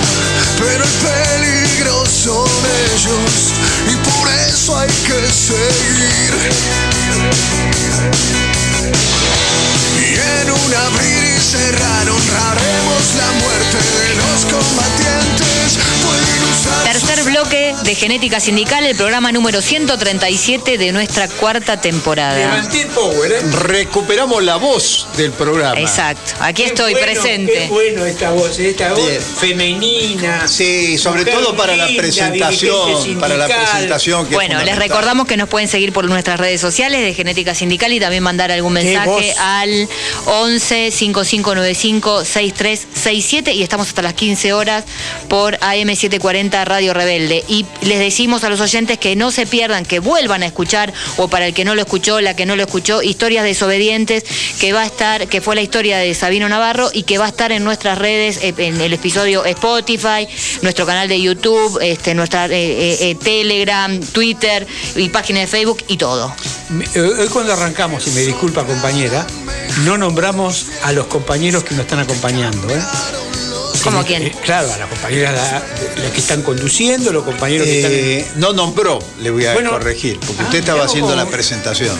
[0.59, 2.49] pero el peligro son
[2.93, 3.53] ellos
[3.91, 6.33] y por eso hay que seguir.
[8.85, 15.54] Y en un abrir y cerrar honraremos la muerte de los combatientes.
[16.83, 22.63] Tercer bloque de Genética Sindical, el programa número 137 de nuestra cuarta temporada.
[22.93, 23.41] Power, ¿eh?
[23.51, 25.79] Recuperamos la voz del programa.
[25.79, 27.53] Exacto, aquí Qué estoy bueno, presente.
[27.53, 29.21] Qué bueno esta voz, esta voz Bien.
[29.21, 30.47] femenina.
[30.47, 35.49] Sí, sobre todo para la presentación, para la presentación que Bueno, les recordamos que nos
[35.49, 39.89] pueden seguir por nuestras redes sociales de Genética Sindical y también mandar algún mensaje al
[40.25, 44.85] 11 5595 6367 y estamos hasta las 15 horas
[45.27, 45.57] por
[46.55, 47.43] AM740 Radio Rebelde.
[47.47, 51.27] Y les decimos a los oyentes que no se pierdan, que vuelvan a escuchar, o
[51.27, 54.23] para el que no lo escuchó, la que no lo escuchó, Historias Desobedientes,
[54.59, 57.29] que va a estar, que fue la historia de Sabino Navarro y que va a
[57.29, 60.27] estar en nuestras redes, eh, en el episodio Spotify,
[60.61, 65.97] nuestro canal de YouTube, este, nuestra eh, eh, Telegram, Twitter y página de Facebook y
[65.97, 66.33] todo.
[66.95, 69.25] Hoy cuando arrancamos, y me disculpa compañera,
[69.83, 72.69] no nombramos a los compañeros que nos están acompañando.
[72.69, 72.81] ¿eh?
[73.83, 74.23] ¿Cómo Eh, quién?
[74.23, 75.63] eh, claro, a las compañeras la-
[76.03, 77.91] las que están conduciendo, los compañeros que están...
[77.93, 79.71] Eh, no nombró, le voy a Bueno.
[79.71, 81.97] corregir, porque Ah, usted estaba mirá haciendo la presentación.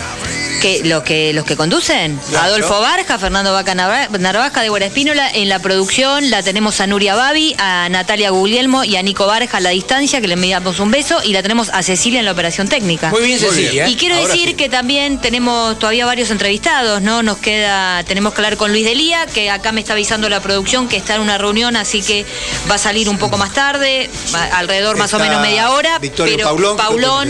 [0.66, 2.46] Que los que los que conducen Claro.
[2.48, 7.14] Adolfo Barja, Fernando Vaca Narva- Narvaja, Débora Espínola en la producción la tenemos a Nuria
[7.16, 10.90] Babi, a Natalia Guglielmo y a Nico Barja a la distancia que le enviamos un
[10.92, 13.10] beso y la tenemos a Cecilia en la operación técnica.
[13.12, 13.88] Muy bien, Cecilia.
[13.88, 14.54] Y quiero Ahora decir sí.
[14.56, 17.22] que también tenemos todavía varios entrevistados, ¿no?
[17.22, 20.88] Nos queda, tenemos que hablar con Luis Delía, que acá me está avisando la producción
[20.88, 22.26] que está en una reunión, así que
[22.70, 24.10] va a salir un poco más tarde,
[24.54, 26.00] alrededor más o menos media hora.
[26.00, 27.30] Victorio pero Paulón.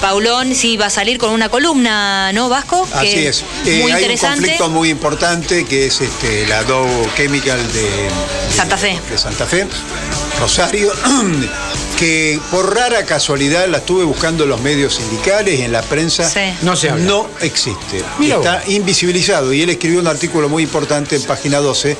[0.00, 2.75] Paulón sí va a salir con una columna, ¿no, Vasco?
[2.92, 3.44] Así Que es.
[3.64, 8.10] Eh, muy hay un conflicto muy importante que es este, la Dow Chemical de, de-
[8.54, 8.98] Santa Fe.
[9.10, 9.66] de Santa Fe,
[10.40, 10.92] Rosario,
[11.98, 16.28] que por rara casualidad la estuve buscando en los medios sindicales y en la prensa.
[16.28, 16.40] Sí.
[16.62, 17.04] No se habla.
[17.04, 18.02] No existe.
[18.18, 19.52] Mira Está invisibilizado.
[19.52, 21.96] Y él escribió un artículo muy importante en página 12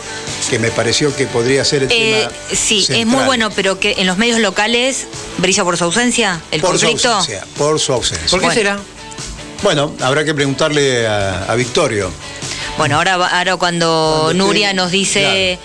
[0.50, 2.32] que me pareció que podría ser el Eh, tema.
[2.52, 5.06] sí, es muy bueno, pero que en los medios locales
[5.38, 7.12] brilla por su ausencia el Por su conflicto.
[7.14, 7.46] ausencia.
[7.56, 8.28] Por su ausencia.
[8.30, 8.60] ¿Por qué Bueno.
[8.60, 8.80] será?
[9.66, 12.12] Bueno, habrá que preguntarle a, a Victorio.
[12.78, 15.58] Bueno, ahora, ahora cuando, Nuria esté- nos dice,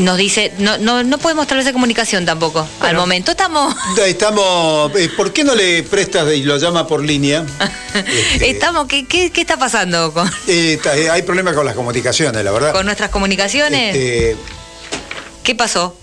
[0.00, 2.66] nos dice, no, no, no podemos establecer comunicación tampoco.
[2.80, 4.90] Al momento estamos, Estamos.
[4.96, 7.46] eh, ¿Por qué no le prestas y lo llama por línea?
[7.94, 12.42] Este, estamos, ¿qué, qué, qué está pasando con, eh, eh, hay problemas con las comunicaciones,
[12.44, 12.72] la verdad.
[12.72, 13.94] con nuestras comunicaciones?
[13.94, 14.36] Este,
[15.44, 15.96] ¿Qué pasó?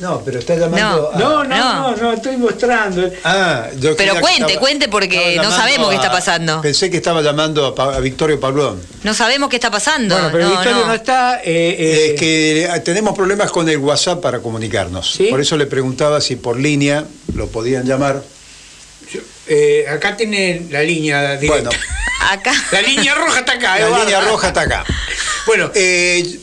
[0.00, 1.10] No, pero está llamando.
[1.14, 1.90] a- No, no, No.
[1.90, 3.10] no, no, estoy mostrando.
[3.22, 6.60] Ah, yo Pero cuente, estaba- cuente, porque no sabemos qué está pasando.
[6.62, 8.80] Pensé que estaba llamando a, Pa- a Victorio Pablón.
[9.02, 10.14] No sabemos qué está pasando.
[10.14, 10.94] Bueno, pero No, Victorio no, no.
[10.94, 11.40] está.
[11.44, 15.12] eh, eh, Es que eh, tenemos problemas con el WhatsApp para comunicarnos.
[15.12, 15.26] ¿Sí?
[15.26, 18.22] Por eso le preguntaba si por línea lo podían llamar.
[19.48, 21.70] eh, acá tiene la línea directa.
[21.70, 21.70] Bueno,
[22.30, 22.52] Acá.
[22.70, 23.78] La línea roja está acá.
[23.78, 24.84] la línea roja está acá.
[25.46, 26.38] Bueno, Eh,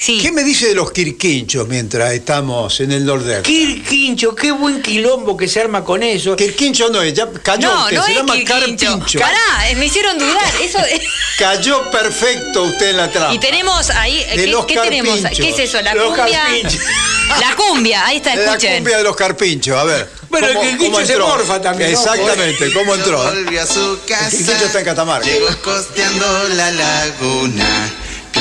[0.00, 0.20] Sí.
[0.22, 3.42] ¿Qué me dice de los quirquinchos mientras estamos en el Nordeste?
[3.42, 6.36] Quirquincho, qué buen quilombo que se arma con eso.
[6.36, 9.18] Quirquincho no es, ya cayó, No, usted, no se es llama carpincho.
[9.18, 10.52] Pará, eh, me hicieron dudar.
[10.62, 10.78] Eso
[11.38, 13.34] Cayó perfecto usted en la trampa.
[13.34, 15.18] Y tenemos ahí, De ¿qué, los qué tenemos?
[15.36, 15.80] ¿Qué es eso?
[15.82, 16.42] ¿La Los cumbia?
[16.44, 16.80] carpinchos.
[17.40, 18.76] La cumbia, ahí está, La escuchen.
[18.76, 20.08] cumbia de los carpinchos, a ver.
[20.30, 21.98] Bueno, el ¿Cómo- quirquincho se morfa también, ¿no?
[22.00, 23.22] Exactamente, ¿cómo entró?
[23.22, 25.26] Volvió a su El quirquincho está en Catamarca.
[25.28, 27.66] llegó costeando la laguna,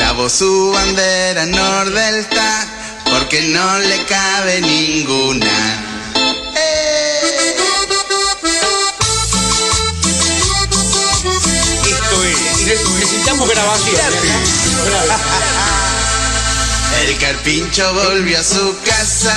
[0.07, 2.65] clavó su bandera nordelta,
[3.11, 5.51] porque no le cabe ninguna.
[11.85, 12.65] Esto es.
[12.67, 13.95] Ne- Necesitamos grabación.
[17.05, 19.35] El carpincho volvió a su casa,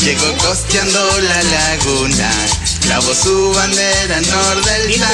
[0.00, 2.30] llegó costeando la laguna,
[2.82, 5.08] clavó su bandera nordelta,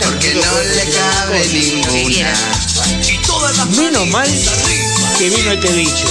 [0.00, 2.32] porque no le cabe ninguna.
[3.76, 4.28] Menos mal
[5.18, 6.06] que vino este bicho.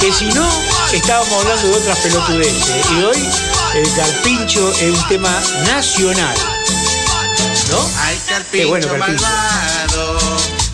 [0.00, 0.48] Que si no,
[0.92, 2.86] estábamos hablando de otras pelotudeces.
[2.98, 3.28] Y hoy
[3.74, 5.30] el carpincho es un tema
[5.66, 6.36] nacional.
[7.70, 7.90] ¿No?
[7.98, 9.22] Ay, Qué carpincho bueno, carpincho.
[9.22, 10.18] malvado,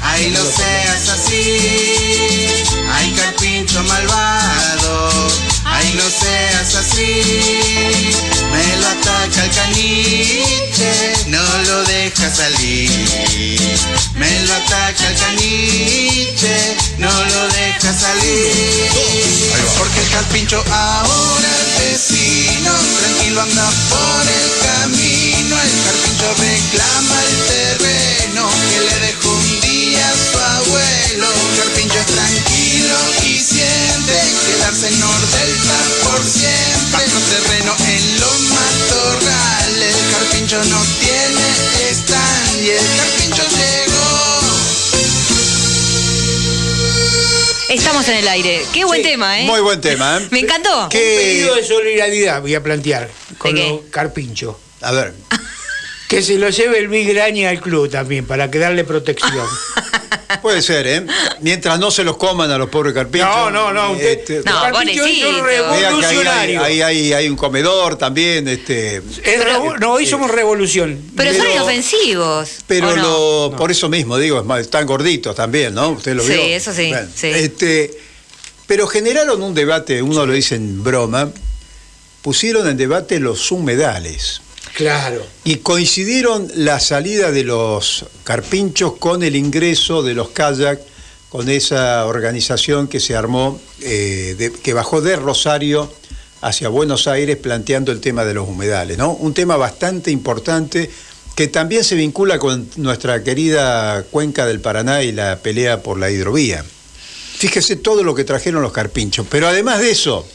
[0.02, 1.58] ay, no seas así.
[2.92, 5.10] Ay, carpincho malvado,
[5.64, 8.10] Ay, no seas así.
[8.52, 13.68] Me lo ataca el caniche, no lo deja salir.
[14.46, 18.90] Lo ataca el caniche, no lo deja salir.
[19.78, 24.23] Porque el carpincho ahora es vecino, tranquilo anda por
[48.04, 48.62] Estamos en el aire.
[48.74, 49.46] Qué buen tema, ¿eh?
[49.46, 50.28] Muy buen tema, ¿eh?
[50.30, 50.84] Me encantó.
[50.84, 53.08] Un pedido de solidaridad voy a plantear
[53.38, 53.68] con ¿De qué?
[53.70, 54.56] los carpinchos.
[54.82, 55.14] A ver.
[56.06, 59.46] Que se lo lleve el Big Graña al club también, para que darle protección.
[60.42, 61.06] Puede ser, ¿eh?
[61.40, 63.28] Mientras no se los coman a los pobres carpinchos.
[63.30, 66.62] No, no, no, Este, No, que ahí hay, revolucionarios.
[66.62, 68.46] ahí hay- hay un comedor también.
[68.48, 69.44] Este, Es
[69.80, 71.00] no, hoy somos revolución.
[71.16, 72.50] Pero, son inofensivos.
[72.66, 75.90] Pero lo, por eso mismo digo, es más, están gorditos también, ¿no?
[75.90, 76.42] Usted lo Sí, vio.
[76.42, 77.28] eso sí, sí.
[77.28, 77.90] Este,
[78.66, 81.30] pero generaron un debate, uno lo dice en broma,
[82.22, 84.40] pusieron en debate los humedales.
[84.74, 85.24] Claro.
[85.44, 90.80] Y coincidieron la salida de los carpinchos con el ingreso de los kayak,
[91.28, 95.92] con esa organización que se armó, eh, de- que bajó de Rosario
[96.40, 99.12] hacia Buenos Aires planteando el tema de los humedales, ¿no?
[99.12, 100.90] Un tema bastante importante
[101.36, 106.10] que también se vincula con nuestra querida cuenca del Paraná y la pelea por la
[106.10, 106.64] hidrovía.
[107.38, 110.26] Fíjese todo lo que trajeron los carpinchos, pero además de eso,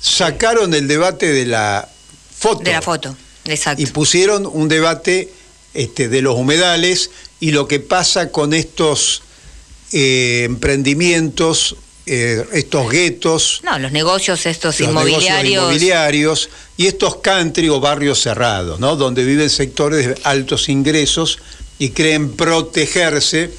[0.00, 1.88] sacaron el debate de la
[2.36, 3.16] foto De la foto,
[3.46, 3.82] exacto.
[3.82, 5.30] y pusieron un debate
[5.74, 7.10] este, de los humedales
[7.40, 9.22] y lo que pasa con estos
[9.92, 15.62] eh, emprendimientos, eh, estos guetos, No, los negocios estos los negocios inmobiliarios.
[15.62, 18.96] inmobiliarios y estos country o barrios cerrados, ¿no?
[18.96, 21.38] donde viven sectores de altos ingresos
[21.78, 23.50] y creen protegerse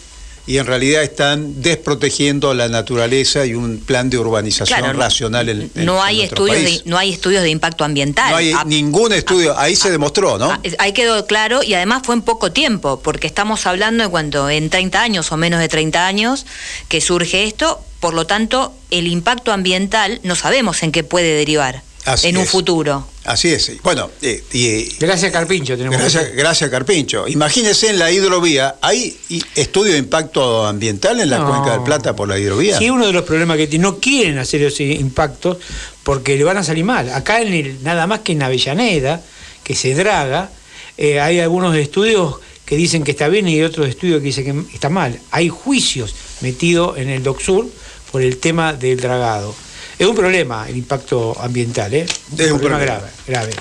[0.45, 5.71] y en realidad están desprotegiendo la naturaleza y un plan de urbanización Claro, racional en,
[5.75, 6.83] en- no en hay nuestro estudios país.
[6.83, 8.29] de, no hay estudios de impacto ambiental.
[8.31, 10.59] No hay Ah, ningún estudio, ahí se demostró, ¿no?
[10.79, 14.69] Ahí quedó claro y además fue en poco tiempo, porque estamos hablando de cuánto, en
[14.69, 16.45] 30 años o menos de 30 años
[16.89, 21.83] que surge esto, por lo tanto el impacto ambiental no sabemos en qué puede derivar
[22.05, 22.49] Así en un es.
[22.49, 23.07] futuro.
[23.23, 23.71] Así es.
[23.81, 25.97] Bueno, eh, y, Gracias Carpincho tenemos.
[25.97, 27.27] gracias, gracias Carpincho.
[27.27, 29.17] Imagínese en la hidrovía, ¿hay
[29.55, 31.47] estudio de impacto ambiental en la No.
[31.49, 32.77] cuenca del Plata por la hidrovía?
[32.77, 35.57] Sí, uno de los problemas que tiene, no quieren hacer esos impactos
[36.03, 37.09] porque le van a salir mal.
[37.13, 39.21] Acá en el, nada más que en Avellaneda,
[39.63, 40.49] que se draga,
[40.97, 42.35] eh, hay algunos estudios
[42.65, 45.17] que dicen que está bien y otros estudios que dicen que está mal.
[45.31, 47.69] Hay juicios metidos en el DOCSUR
[48.11, 49.55] por el tema del dragado.
[49.99, 52.05] Es un problema el impacto ambiental, ¿eh?
[52.37, 52.79] Es un problema.
[52.79, 53.51] grave, grave.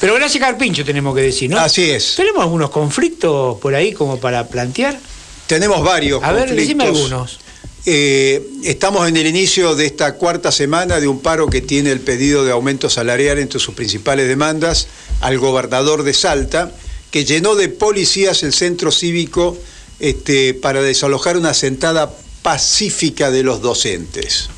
[0.00, 1.58] Pero gracias Carpincho tenemos que decir, ¿no?
[1.58, 2.14] Así es.
[2.16, 4.98] ¿Tenemos algunos conflictos por ahí como para plantear?
[5.46, 6.56] Tenemos varios A ver, conflictos.
[6.56, 7.38] decime algunos.
[7.86, 12.00] Eh, estamos en el inicio de esta cuarta semana de un paro que tiene el
[12.00, 14.86] pedido de aumento salarial entre sus principales demandas
[15.20, 16.72] al gobernador de Salta,
[17.10, 19.58] que llenó de policías el centro cívico
[20.00, 22.10] este, para desalojar una sentada
[22.42, 24.48] pacífica de los docentes.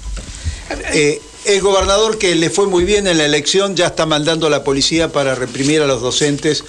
[0.93, 4.51] Eh, el gobernador que le fue muy bien en la elección ya está mandando a
[4.51, 6.65] la policía para reprimir a los docentes.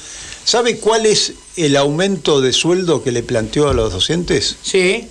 [0.45, 4.55] ¿Sabe cuál es el aumento de sueldo que le planteó a los docentes?
[4.61, 5.07] Sí.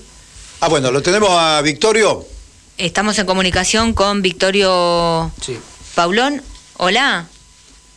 [0.61, 2.27] Ah, bueno, lo tenemos a Victorio.
[2.79, 5.59] Estamos en comunicación con Victorio Sí.
[5.95, 6.43] Paulón.
[6.79, 7.29] Hola.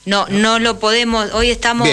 [0.05, 1.31] No, no lo podemos.
[1.33, 1.87] Hoy estamos.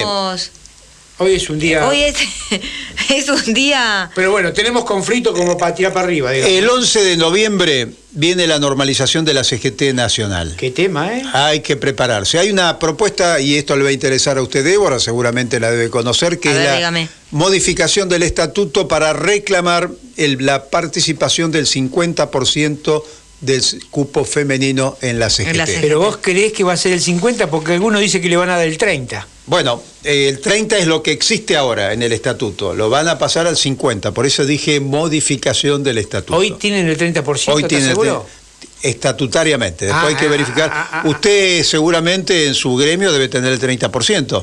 [1.19, 1.87] Hoy es un día...
[1.89, 2.17] Hoy es,
[3.11, 4.11] es un día.
[4.15, 6.55] Pero bueno, tenemos conflicto como para tirar para arriba, digamos.
[6.55, 10.55] El 11 de noviembre viene la normalización de la CGT nacional.
[10.57, 11.23] Qué tema, ¿eh?
[11.35, 12.39] Hay que prepararse.
[12.39, 15.91] Hay una propuesta, y esto le va a interesar a usted, Débora, seguramente la debe
[15.91, 17.09] conocer, que A es ver, la dígame.
[17.31, 23.05] modificación del estatuto para reclamar el- la participación del 50%
[23.41, 25.81] del cupo femenino en la CGT.
[25.81, 28.49] Pero vos creés que va a ser el 50 porque algunos dicen que le van
[28.51, 29.27] a dar el 30.
[29.47, 32.75] Bueno, eh, el 30 es lo que existe ahora en el estatuto.
[32.75, 34.13] Lo van a pasar al 50.
[34.13, 36.37] Por eso dije modificación del estatuto.
[36.39, 38.27] Hoy tienen el 30%, Hoy ¿estás tiene seguro?
[38.83, 39.87] estatutariamente.
[39.87, 40.71] Después Ah, hay que ah, verificar.
[40.73, 41.09] ah, ah, ah.
[41.09, 44.43] Usted seguramente en su gremio debe tener el 30%.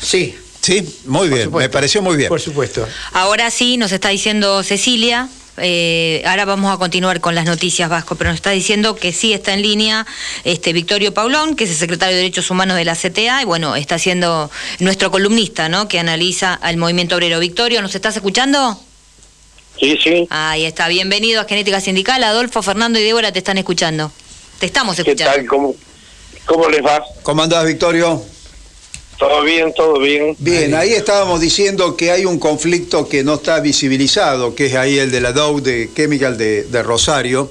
[0.00, 0.36] Sí.
[0.60, 1.52] Sí, muy bien.
[1.52, 2.28] Me pareció muy bien.
[2.28, 2.86] Por supuesto.
[3.12, 5.28] Ahora sí, nos está diciendo Cecilia.
[5.58, 9.32] Eh, ahora vamos a continuar con las noticias Vasco, pero nos está diciendo que sí
[9.32, 10.06] está en línea
[10.44, 13.76] este Victorio Paulón, que es el secretario de Derechos Humanos de la CTA, y bueno,
[13.76, 14.50] está siendo
[14.80, 15.88] nuestro columnista, ¿no?
[15.88, 17.38] Que analiza al movimiento obrero.
[17.38, 18.80] Victorio, ¿nos estás escuchando?
[19.78, 20.26] Sí, sí.
[20.30, 22.22] Ahí está, bienvenido a Genética Sindical.
[22.24, 24.10] Adolfo, Fernando y Débora te están escuchando.
[24.58, 25.34] Te estamos ¿Qué escuchando.
[25.34, 25.46] tal?
[25.46, 25.74] ¿Cómo,
[26.44, 27.02] ¿Cómo les va?
[27.22, 28.22] ¿Cómo andás, Victorio?
[29.18, 29.72] ¿Todo bien?
[29.74, 30.36] ¿Todo bien?
[30.38, 34.98] Bien, ahí estábamos diciendo que hay un conflicto que no está visibilizado, que es ahí
[34.98, 37.50] el de la Dow de Chemical de, de Rosario.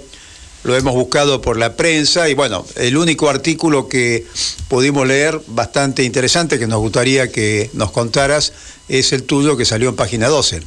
[0.63, 4.25] Lo hemos buscado por la prensa y bueno, el único artículo que
[4.69, 8.53] pudimos leer, bastante interesante, que nos gustaría que nos contaras,
[8.87, 10.61] es el tuyo que salió en página 12.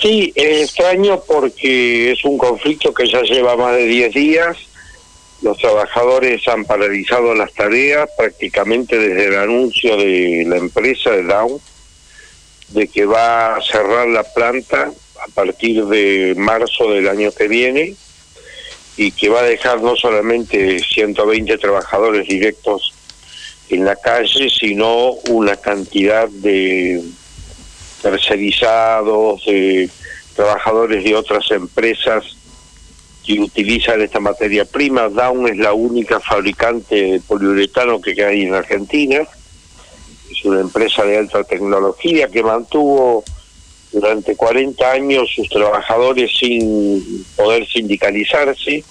[0.00, 4.56] Sí, es extraño porque es un conflicto que ya lleva más de 10 días.
[5.44, 11.60] Los trabajadores han paralizado las tareas prácticamente desde el anuncio de la empresa de Dow
[12.68, 14.90] de que va a cerrar la planta
[15.22, 17.94] a partir de marzo del año que viene
[18.96, 22.94] y que va a dejar no solamente 120 trabajadores directos
[23.68, 27.02] en la calle, sino una cantidad de
[28.00, 29.90] tercerizados, de
[30.34, 32.34] trabajadores de otras empresas
[33.24, 35.08] que utilizan esta materia prima.
[35.08, 39.26] Down es la única fabricante de poliuretano que hay en Argentina.
[40.30, 43.24] Es una empresa de alta tecnología que mantuvo
[43.92, 48.84] durante 40 años sus trabajadores sin poder sindicalizarse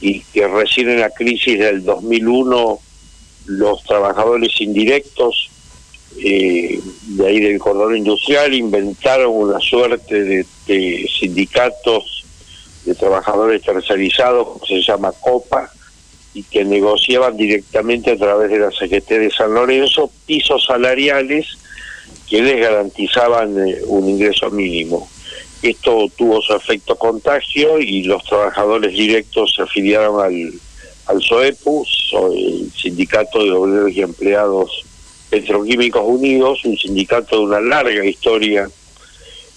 [0.00, 2.78] y que recién en la crisis del 2001
[3.46, 5.50] los trabajadores indirectos
[6.18, 12.21] eh, de ahí del cordón industrial inventaron una suerte de, de sindicatos
[12.84, 15.70] de trabajadores tercerizados, que se llama COPA,
[16.34, 21.46] y que negociaban directamente a través de la CGT de San Lorenzo pisos salariales
[22.28, 25.08] que les garantizaban eh, un ingreso mínimo.
[25.62, 30.52] Esto tuvo su efecto contagio y los trabajadores directos se afiliaron al,
[31.06, 34.70] al SOEPU, so- el Sindicato de Obreros y Empleados
[35.28, 38.68] Petroquímicos Unidos, un sindicato de una larga historia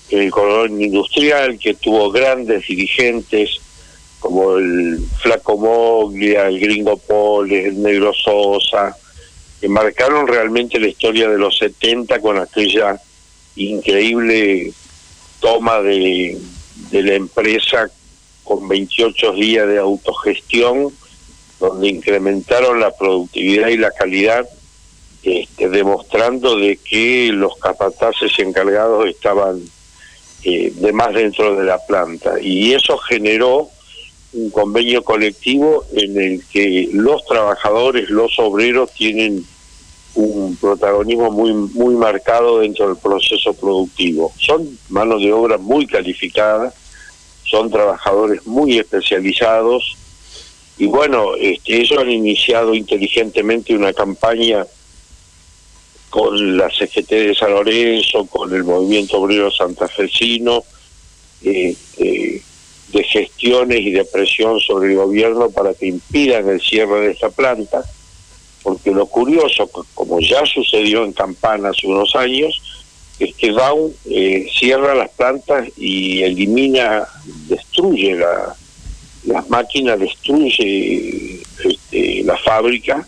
[0.09, 3.59] el cordón industrial que tuvo grandes dirigentes
[4.19, 8.95] como el Flaco Moglia, el Gringo Poles, el Negro Sosa,
[9.61, 12.99] que marcaron realmente la historia de los 70 con aquella
[13.55, 14.73] increíble
[15.39, 16.39] toma de,
[16.91, 17.89] de la empresa
[18.43, 20.93] con 28 días de autogestión,
[21.59, 24.47] donde incrementaron la productividad y la calidad,
[25.23, 29.61] este, demostrando de que los capataces encargados estaban
[30.45, 32.39] eh, de más dentro de la planta.
[32.39, 33.69] Y eso generó
[34.33, 39.43] un convenio colectivo en el que los trabajadores, los obreros tienen
[40.13, 44.31] un protagonismo muy muy marcado dentro del proceso productivo.
[44.37, 46.73] Son manos de obra muy calificadas,
[47.43, 49.97] son trabajadores muy especializados
[50.77, 54.65] y bueno, este, ellos han iniciado inteligentemente una campaña
[56.15, 60.63] con la CGT de San Lorenzo, con el movimiento obrero santafesino,
[61.43, 62.41] este,
[62.93, 67.31] de gestiones y de presión sobre el gobierno para que impidan el cierre de esta
[67.31, 67.83] planta,
[68.63, 72.61] porque lo curioso, como ya sucedió en Campana hace unos años,
[73.19, 77.09] es que Dow eh, cierra las plantas y elimina,
[77.49, 78.55] destruye la,
[79.25, 83.05] las máquinas, destruye este, la fábrica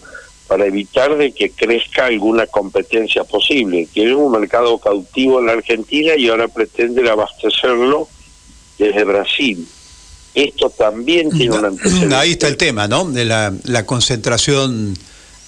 [0.48, 3.88] para evitar de que crezca alguna competencia posible.
[3.92, 8.08] Tiene un mercado cautivo en la Argentina y ahora pretenden abastecerlo
[8.78, 9.68] desde Brasil.
[10.34, 12.16] Esto también tiene un antecedente.
[12.16, 13.06] Ahí está el tema, ¿no?
[13.06, 14.96] De la, la concentración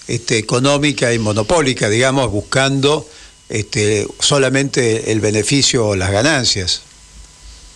[0.08, 3.06] este, económica y monopólica, digamos, buscando
[3.50, 6.82] este, solamente el beneficio o las ganancias.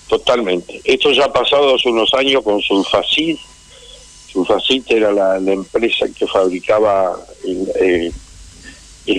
[0.07, 0.81] Totalmente.
[0.83, 3.37] Esto ya ha pasado hace unos años con Sulfacid.
[4.33, 7.15] Sulfacid era la, empresa que fabricaba
[7.45, 8.11] el, eh,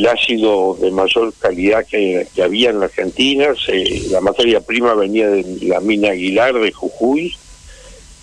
[0.09, 3.55] ácido de mayor calidad que, que había en la Argentina.
[3.65, 7.35] Se- la materia prima venía de la mina Aguilar de Jujuy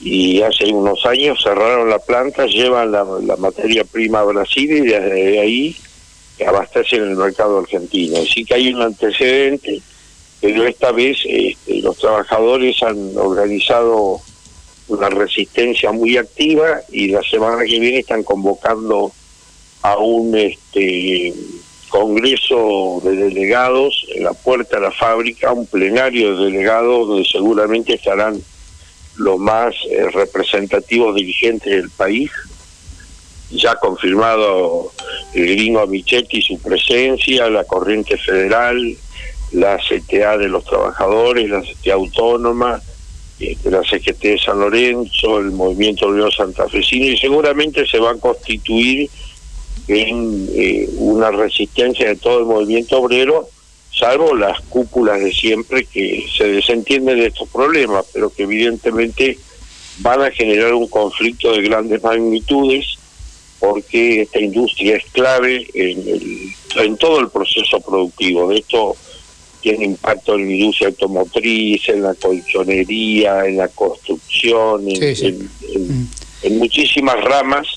[0.01, 4.81] y hace unos años cerraron la planta, llevan la, la materia prima a Brasil y
[4.81, 5.75] desde ahí
[6.45, 8.17] abastecen el mercado argentino.
[8.17, 9.81] Así que hay un antecedente
[10.41, 14.19] pero esta vez este, los trabajadores han organizado
[14.91, 19.11] una resistencia muy activa y la semana que viene están convocando
[19.81, 21.33] a un este
[21.89, 27.93] congreso de delegados en la puerta de la fábrica, un plenario de delegados donde seguramente
[27.95, 28.41] estarán
[29.17, 32.31] los más eh, representativos dirigentes del país.
[33.49, 34.91] Ya ha confirmado
[35.33, 38.95] el gringo Michetti su presencia, la corriente federal,
[39.51, 42.81] la CTA de los trabajadores, la CTA autónoma,
[43.41, 48.15] este, la CGT de San Lorenzo, el movimiento obrero santafesino y seguramente se va a
[48.17, 49.09] constituir
[49.87, 53.47] en eh, una resistencia de todo el movimiento obrero,
[53.93, 59.37] salvo las cúpulas de siempre que se desentienden de estos problemas, pero que evidentemente
[59.99, 62.85] van a generar un conflicto de grandes magnitudes
[63.59, 66.53] porque esta industria es clave en, el-
[66.83, 68.47] en todo el proceso productivo.
[68.49, 68.95] De esto
[69.61, 75.25] tiene impacto en la industria automotriz, en la colchonería, en la construcción, en, Sí, sí.
[75.27, 76.09] en- en-
[76.43, 77.67] en muchísimas ramas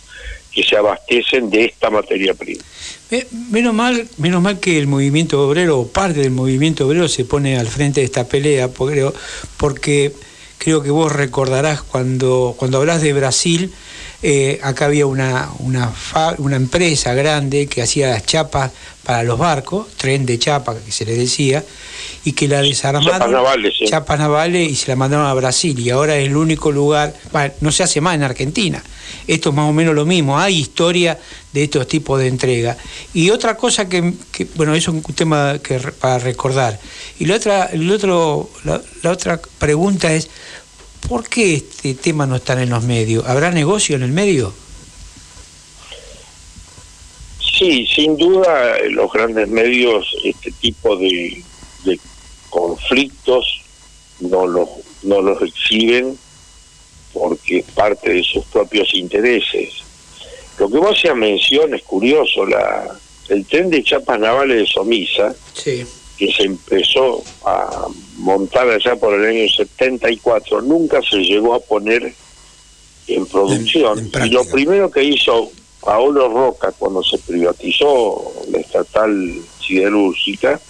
[0.52, 2.62] que se abastecen de esta materia prima.
[3.10, 7.24] Me- Menos mal, menos mal que el movimiento obrero, o parte del movimiento obrero, se
[7.24, 9.14] pone al frente de esta pelea, porque creo,
[9.56, 10.12] porque
[10.58, 13.72] creo que vos recordarás cuando, cuando hablas de Brasil,
[14.22, 18.70] eh, acá había una, una, fa- una empresa grande que hacía las chapas
[19.04, 21.62] para los barcos, tren de chapa que se le decía,
[22.24, 23.08] y que la desarmaron.
[23.08, 23.84] Chapas navales, sí.
[23.86, 27.52] chapas navales y se la mandaron a Brasil y ahora es el único lugar, bueno,
[27.60, 28.82] no se hace más en Argentina.
[29.26, 31.18] Esto es más o menos lo mismo, hay historia
[31.52, 32.76] de estos tipos de entrega.
[33.12, 36.78] Y otra cosa que, que, bueno, eso es un tema que para recordar.
[37.18, 40.28] Y la otra, el otro, la, la otra pregunta es,
[41.08, 43.26] ¿por qué este tema no está en los medios?
[43.26, 44.52] ¿Habrá negocio en el medio?
[47.64, 51.42] Sí, sin duda los grandes medios este tipo de,
[51.84, 51.98] de
[52.50, 53.62] conflictos
[54.20, 54.68] no los
[55.02, 56.16] no los exhiben
[57.12, 59.70] porque es parte de sus propios intereses.
[60.58, 62.96] Lo que vos hacías mención es curioso, la
[63.28, 65.84] el tren de chapas navales de Somisa, Sí.
[66.18, 67.86] que se empezó a
[68.18, 72.12] montar allá por el año 74, nunca se llegó a poner
[73.06, 74.10] en producción.
[74.24, 75.50] y lo primero que hizo
[75.84, 80.60] Paolo Roca cuando se privatizó la estatal siderúrgica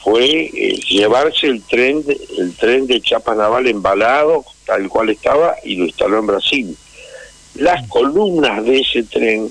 [0.00, 5.56] fue eh, llevarse el tren de, el tren de chapa naval embalado tal cual estaba
[5.64, 6.76] y lo instaló en Brasil.
[7.54, 9.50] Las columnas de ese tren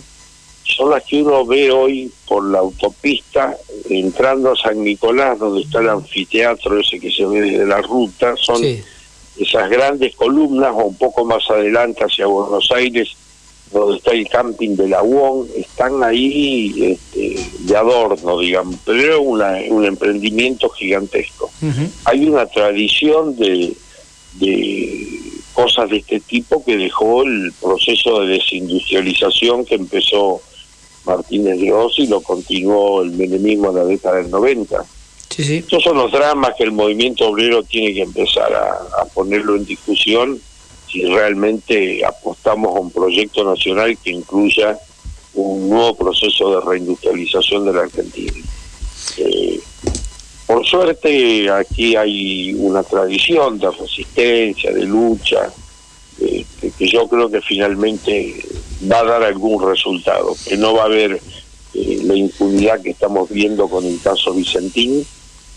[0.63, 3.57] son las que uno ve hoy por la autopista
[3.89, 8.35] entrando a San Nicolás donde está el anfiteatro ese que se ve desde la ruta
[8.35, 8.61] son
[9.39, 13.15] esas grandes columnas o un poco más adelante hacia Buenos Aires
[13.71, 19.19] donde está el camping de la UON, están ahí este, de adorno, digamos, pero es
[19.21, 21.49] una- un emprendimiento gigantesco.
[22.05, 23.73] Hay una tradición de,
[24.39, 25.19] de
[25.53, 30.41] cosas de este tipo que dejó el proceso de desindustrialización que empezó
[31.05, 34.85] Martínez de Oz y lo continuó el menemismo en la década del 90.
[35.57, 39.65] Estos son los dramas que el movimiento obrero tiene que empezar a, a ponerlo en
[39.65, 40.39] discusión
[40.89, 44.77] si realmente apostamos a un proyecto nacional que incluya
[45.33, 48.33] un nuevo proceso de reindustrialización de la Argentina.
[49.17, 49.59] Eh,
[50.45, 55.51] por suerte aquí hay una tradición de resistencia, de lucha,
[56.17, 58.43] que, que yo creo que finalmente
[58.89, 61.19] va a dar algún resultado, que no va a haber
[61.73, 65.05] eh, la impunidad que estamos viendo con el caso Vicentín,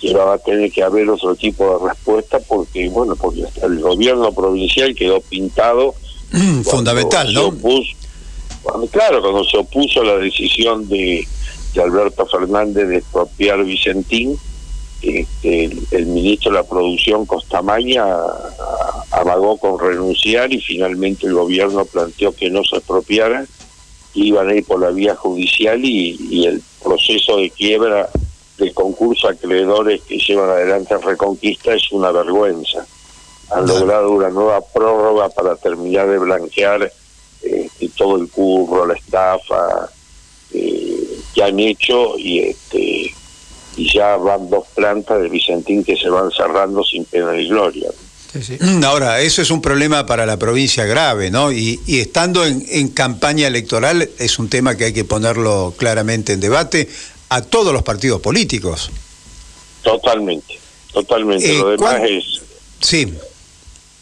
[0.01, 3.81] que va a tener que haber otro tipo de respuesta porque, bueno, porque hasta el
[3.81, 5.95] gobierno provincial quedó pintado.
[6.65, 7.59] Fundamental, cuando ¿no?
[7.59, 11.27] opuso- claro, cuando se opuso a la decisión de,
[11.75, 14.39] de Alberto Fernández de expropiar Vicentín,
[15.03, 18.05] este, el, el ministro de la Producción, Costamaña,
[19.11, 23.45] amagó con renunciar y finalmente el gobierno planteó que no se expropiara,
[24.15, 28.09] iban a ir por la vía judicial y, y el proceso de quiebra
[28.61, 32.87] del concurso a acreedores que llevan adelante Reconquista es una vergüenza.
[33.51, 36.93] Han logrado una nueva prórroga para terminar de blanquear
[37.43, 39.91] este, todo el curro, la estafa
[40.53, 43.15] eh, que han hecho y este
[43.77, 47.89] y ya van dos plantas de Vicentín que se van cerrando sin pena ni gloria.
[48.85, 51.51] Ahora, eso es un problema para la provincia grave, ¿no?
[51.51, 56.35] Y, y estando en, en campaña electoral es un tema que hay que ponerlo claramente
[56.35, 56.89] en debate
[57.31, 58.91] a todos los partidos políticos.
[59.83, 60.59] Totalmente,
[60.93, 61.51] totalmente.
[61.51, 62.25] Eh, lo demás ¿cuán- es...
[62.81, 63.13] Sí,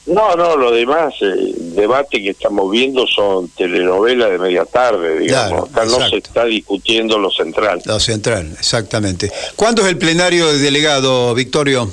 [0.06, 5.18] No, no, lo demás, eh, el debate que estamos viendo son telenovelas de media tarde,
[5.18, 5.68] digamos.
[5.68, 7.82] Claro, Acá no se está discutiendo lo central.
[7.84, 9.30] lo central, exactamente.
[9.54, 11.90] ¿Cuándo es el plenario de delegado, Victorio?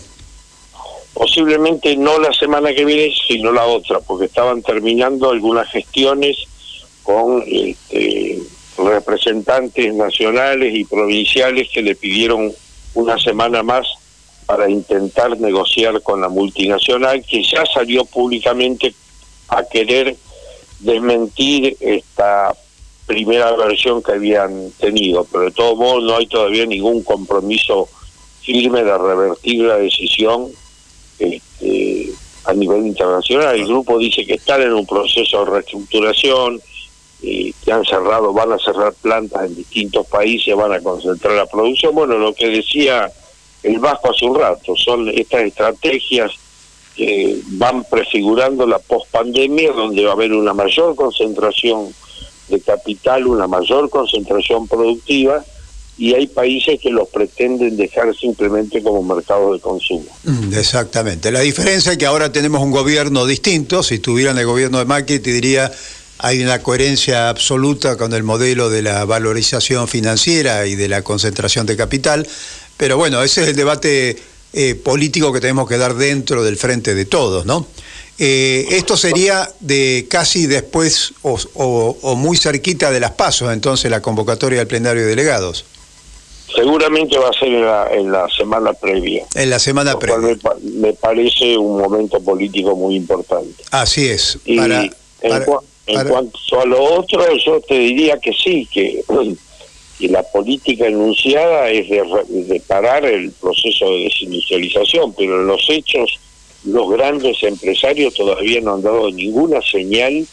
[1.14, 6.38] Posiblemente no la semana que viene, sino la otra, porque estaban terminando algunas gestiones
[7.04, 8.40] con este,
[8.78, 12.52] representantes nacionales y provinciales que le pidieron
[12.94, 13.88] una semana más
[14.46, 18.94] para intentar negociar con la multinacional, que ya salió públicamente
[19.48, 20.16] a querer
[20.80, 22.56] desmentir esta
[23.06, 27.88] primera versión que habían tenido, pero de todos modos no hay todavía ningún compromiso
[28.42, 30.48] firme de revertir la decisión
[31.20, 32.12] este,
[32.46, 33.56] a nivel internacional.
[33.56, 36.62] El grupo dice que están en un proceso de reestructuración,
[37.64, 41.96] que han cerrado, van a cerrar plantas en distintos países, van a concentrar la producción.
[41.96, 43.12] Bueno, lo que decía
[43.64, 46.32] el Vasco hace un rato, son estas estrategias
[46.96, 51.94] que van prefigurando la pospandemia, donde va a haber una mayor concentración
[52.48, 55.44] de capital, una mayor concentración productiva,
[55.98, 60.06] y hay países que los pretenden dejar simplemente como mercado de consumo.
[60.24, 61.32] Mm, Exactamente.
[61.32, 63.82] La diferencia es que ahora tenemos un gobierno distinto.
[63.82, 65.72] Si estuvieran el gobierno de Macri, te diría
[66.20, 71.66] hay una coherencia absoluta con el modelo de la valorización financiera y de la concentración
[71.66, 72.28] de capital.
[72.78, 74.18] Pero bueno, ese es el debate
[74.54, 77.68] eh, político que tenemos que dar dentro del frente de todos, ¿no?
[78.18, 83.92] Eh, esto sería de casi después o, o- o muy cerquita de las pasos, entonces,
[83.92, 85.66] la convocatoria del plenario de delegados.
[86.56, 89.26] Seguramente va a ser en la, en la semana previa.
[89.36, 93.62] En la semana lo cual me, pa- me parece un momento político muy importante.
[93.72, 94.38] Así es.
[94.46, 95.46] Y Para, en, para-
[95.88, 99.04] en para- cuanto a lo otro, yo te diría que sí, que,
[100.00, 105.66] que la política enunciada es de, de parar el proceso de desindustrialización, pero en los
[105.70, 106.20] hechos
[106.66, 110.26] los grandes empresarios todavía no han dado ninguna señal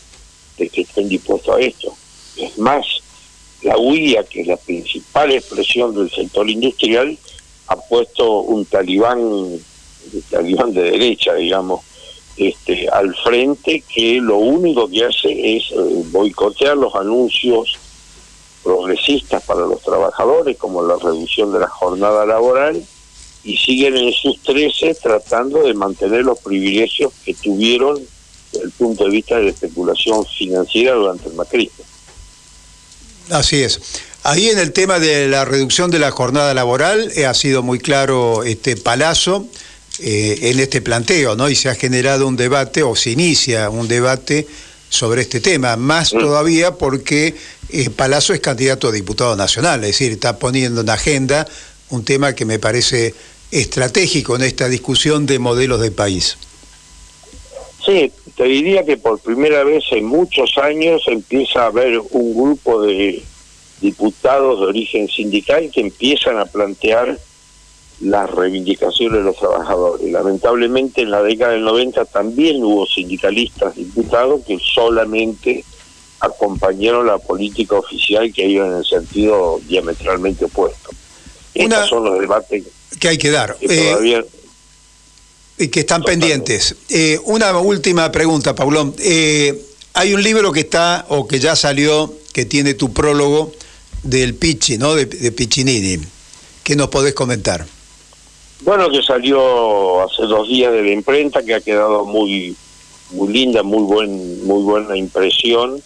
[0.57, 1.95] de que estén dispuestos a esto.
[2.37, 2.87] Es más,
[3.63, 7.17] la UIA, que es la principal expresión del sector industrial,
[7.69, 9.63] ha puesto un talibán, un
[10.31, 11.83] talibán de derecha, digamos,
[12.37, 17.79] este, al frente que lo único que hace es eh, boicotear los anuncios
[18.63, 22.83] progresistas para los trabajadores, como la reducción de la jornada laboral,
[23.45, 28.01] y siguen en sus 13 tratando de mantener los privilegios que tuvieron
[28.53, 31.85] desde el punto de vista de la especulación financiera durante el macrismo.
[33.31, 33.81] Así es.
[34.25, 37.79] Ahí en el tema de la reducción de la jornada laboral eh, ha sido muy
[37.79, 39.47] claro este Palazzo
[39.99, 41.49] eh, en este planteo, ¿no?
[41.51, 44.47] Y se ha generado un debate o se inicia un debate
[44.89, 47.35] sobre este tema, más todavía porque
[47.71, 51.47] eh, Palazzo es candidato a diputado nacional, es decir, está poniendo en agenda
[51.91, 53.15] un tema que me parece
[53.51, 56.37] estratégico en esta discusión de modelos de país.
[57.85, 62.83] Sí, te diría que por primera vez en muchos años empieza a haber un grupo
[62.83, 63.23] de
[63.81, 67.19] diputados de origen sindical que empiezan a plantear
[68.03, 70.11] las reivindicaciones de los trabajadores.
[70.11, 75.65] Lamentablemente en la década del 90 también hubo sindicalistas diputados que solamente
[76.21, 80.91] acompañaron la política oficial que iba en el sentido diametralmente opuesto.
[81.55, 82.65] Estos son los debates
[82.99, 83.57] que hay que dar.
[83.57, 84.25] que Eh, todavía
[85.59, 86.75] y que están pendientes.
[86.89, 88.95] Eh, una última pregunta, Paulón.
[88.99, 89.63] Eh,
[89.95, 93.53] hay un libro que está, o que ya salió, que tiene tu prólogo
[94.03, 94.95] del Pichi, ¿no?
[94.95, 95.99] De, de Piccinini.
[96.65, 97.67] ¿Qué nos podés comentar?
[98.65, 102.55] Bueno, que salió hace dos días de la imprenta, que ha quedado muy
[103.11, 105.83] muy linda, muy buen muy buena impresión,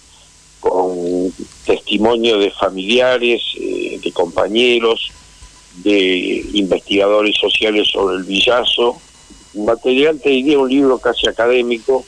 [0.61, 1.33] con
[1.65, 5.11] testimonio de familiares, eh, de compañeros,
[5.83, 8.97] de investigadores sociales sobre el villazo.
[9.55, 12.05] Material, te diría, un libro casi académico,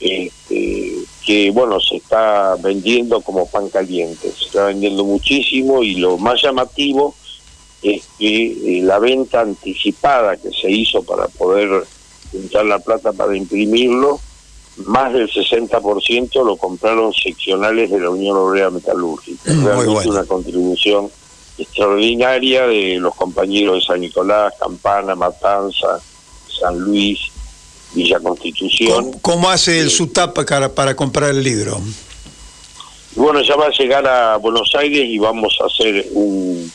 [0.00, 6.18] este, que bueno, se está vendiendo como pan caliente, se está vendiendo muchísimo y lo
[6.18, 7.14] más llamativo
[7.82, 11.84] es que eh, la venta anticipada que se hizo para poder
[12.30, 14.20] juntar la plata para imprimirlo,
[14.86, 19.52] más del 60% lo compraron seccionales de la Unión Obrera Metalúrgica.
[19.52, 20.10] Muy Realmente bueno.
[20.12, 21.10] una contribución
[21.58, 26.00] extraordinaria de los compañeros de San Nicolás, Campana, Matanza,
[26.60, 27.18] San Luis,
[27.92, 29.12] Villa Constitución.
[29.20, 31.80] ¿Cómo hace el SUTAP para, para comprar el libro?
[33.16, 36.70] Bueno, ya va a llegar a Buenos Aires y vamos a hacer un,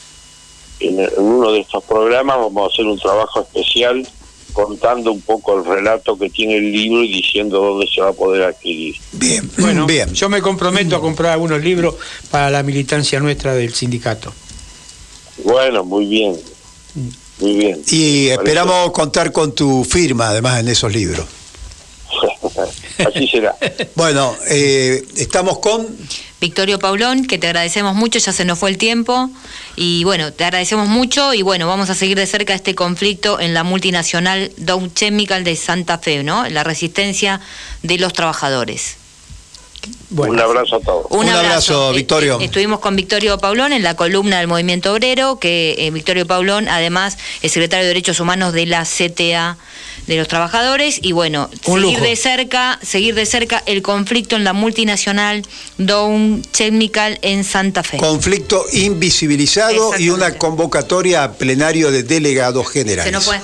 [0.80, 4.08] en, en uno de estos programas, vamos a hacer un trabajo especial
[4.56, 8.14] contando un poco el relato que tiene el libro y diciendo dónde se va a
[8.14, 8.96] poder adquirir.
[9.12, 11.96] Bien, Bueno, yo me comprometo a comprar algunos libros
[12.32, 14.34] para la militancia nuestra del sindicato.
[15.44, 16.40] Bueno, muy bien,
[17.40, 17.82] muy bien.
[17.92, 21.26] Y esperamos contar con tu firma, además, en esos libros.
[23.06, 23.56] Así será.
[23.96, 25.86] Bueno, eh, estamos con...
[26.42, 29.30] Victorio Paulón, que te agradecemos mucho, ya se nos fue el tiempo.
[29.76, 33.54] Y bueno, te agradecemos mucho y bueno, vamos a seguir de cerca este conflicto en
[33.54, 36.48] la multinacional Dow Chemical de Santa Fe, ¿no?
[36.50, 37.40] La resistencia
[37.84, 38.98] de los trabajadores.
[40.18, 41.06] Un abrazo a todos.
[41.10, 42.40] Un, abrazo, Eh, Victorio.
[42.42, 46.68] eh, estuvimos con Victorio Paulón en la columna del Movimiento Obrero, que eh, Victorio Paulón
[46.70, 49.58] además es secretario de Derechos Humanos de la CTA
[50.08, 52.06] de los trabajadores y bueno, Un seguir lujo.
[52.06, 55.44] de cerca, seguir de cerca el conflicto en la multinacional
[55.78, 57.98] Dow Chemical en Santa Fe.
[57.98, 63.06] Conflicto invisibilizado y una convocatoria a plenario de delegados generales.
[63.06, 63.40] Se nos fue.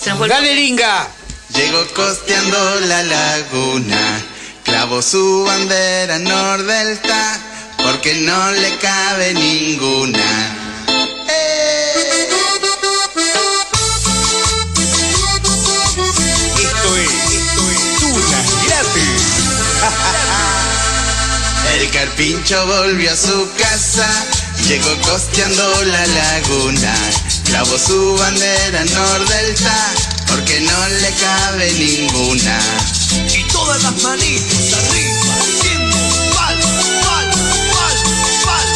[0.00, 1.08] Se nos fue ¡Dale, Linga!
[1.54, 4.22] Llegó costeando la laguna,
[4.64, 7.40] clavó su bandera nordelta,
[7.84, 10.18] porque no le cabe ninguna.
[11.96, 12.33] Esto
[22.04, 24.06] carpincho volvió a su casa,
[24.68, 26.94] llegó costeando la laguna,
[27.44, 29.94] clavó su bandera nordelta,
[30.26, 32.58] porque no le cabe ninguna.
[33.34, 35.96] Y todas las manitos arriba, diciendo
[36.34, 36.58] pal,
[37.04, 37.30] pal,
[37.72, 37.96] pal,
[38.44, 38.66] pal,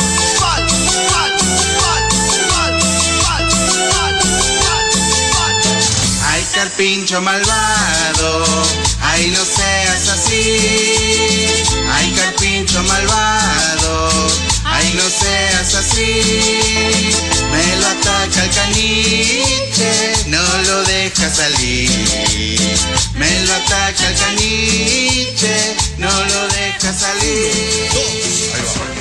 [0.41, 0.67] pal,
[1.11, 1.33] pal,
[1.81, 2.09] pal,
[2.49, 2.69] pal,
[3.29, 3.49] pal,
[3.93, 4.17] pal,
[5.33, 5.57] pal,
[6.31, 8.45] Ay, carpincho malvado,
[9.03, 9.45] ay, no
[9.99, 11.47] seas así.
[11.93, 14.09] Ay, carpincho malvado,
[14.65, 17.13] ay, no seas así.
[17.51, 21.91] Me lo ataca el caniche, no lo deja salir.
[23.15, 28.98] Me lo ataca el caniche, no lo deja salir.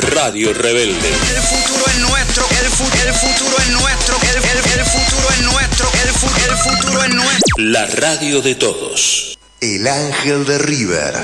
[0.00, 1.08] Radio Rebelde.
[1.08, 5.40] El futuro es nuestro, el, fu- el futuro es nuestro, el, el- el futuro es
[5.42, 7.54] nuestro, el, fu- el futuro es nuestro.
[7.58, 9.38] La radio de todos.
[9.60, 11.14] El ángel de River.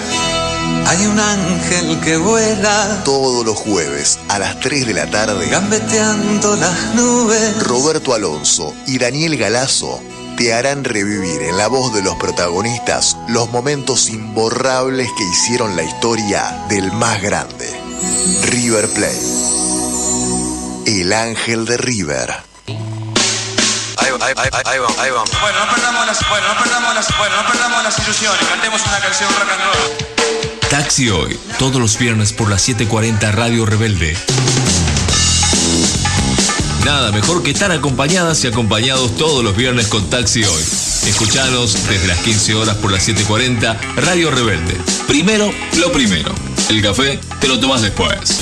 [0.86, 3.02] Hay un ángel que vuela.
[3.04, 5.48] Todos los jueves a las 3 de la tarde.
[5.48, 7.62] Gambeteando las nubes.
[7.62, 10.00] Roberto Alonso y Daniel Galazo
[10.36, 15.82] te harán revivir en la voz de los protagonistas los momentos imborrables que hicieron la
[15.82, 17.74] historia del más grande,
[18.50, 19.20] River Plate.
[20.86, 22.34] El ángel de River.
[23.98, 25.30] Ahí, va, ahí, ahí, ahí vamos, ahí vamos.
[25.40, 28.46] Bueno, no perdamos las, bueno, no perdamos las, bueno, no perdamos las ilusiones.
[28.48, 30.06] Cantemos una canción rock and roll.
[30.70, 34.16] Taxi Hoy, todos los viernes por las 7:40 Radio Rebelde.
[36.84, 40.62] Nada mejor que estar acompañadas y acompañados todos los viernes con Taxi Hoy.
[41.06, 44.76] Escuchanos desde las 15 horas por las 7:40 Radio Rebelde.
[45.06, 46.32] Primero, lo primero.
[46.68, 48.40] El café te lo tomas después.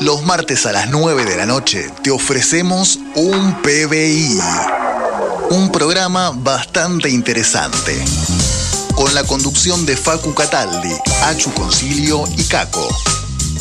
[0.00, 4.40] Los martes a las 9 de la noche te ofrecemos un PBI.
[5.50, 8.04] Un programa bastante interesante.
[8.96, 10.92] Con la conducción de Facu Cataldi,
[11.26, 12.88] Achu Concilio y Caco.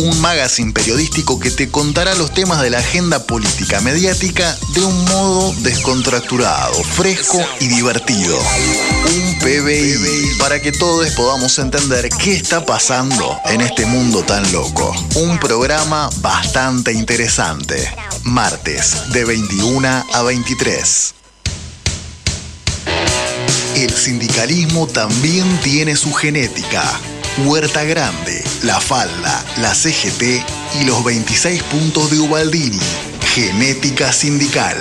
[0.02, 5.06] Un magazine periodístico que te contará los temas de la agenda política mediática de un
[5.06, 8.36] modo descontracturado, fresco y divertido.
[8.36, 14.92] Un PBI para que todos podamos entender qué está pasando en este mundo tan loco.
[15.18, 17.88] Un programa bastante interesante.
[18.24, 21.14] Martes de 21 a 23.
[23.76, 27.00] El sindicalismo también tiene su genética.
[27.46, 30.44] Huerta Grande, La Falda, la CGT
[30.80, 32.80] y los 26 puntos de Ubaldini.
[33.34, 34.78] Genética Sindical.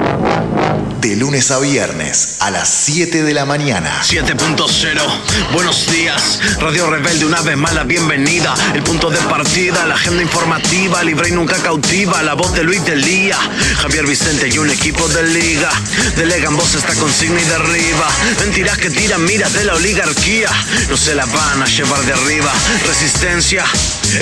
[1.05, 4.01] De lunes a viernes a las 7 de la mañana.
[4.01, 9.93] 7.0, buenos días, Radio Rebelde, una vez más la bienvenida, el punto de partida, la
[9.93, 13.37] agenda informativa, libre y nunca cautiva, la voz de Luis del Día,
[13.83, 15.69] Javier Vicente y un equipo de liga,
[16.17, 18.07] delegan voz esta consigna y derriba,
[18.39, 20.49] mentiras que tiran miras de la oligarquía,
[20.89, 22.51] no se la van a llevar de arriba,
[22.87, 23.63] resistencia,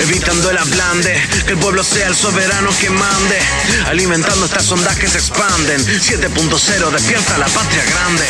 [0.00, 3.38] evitando el ablande, que el pueblo sea el soberano que mande,
[3.86, 8.24] alimentando estas ondas que se expanden, 7.0, despierta la patria grande.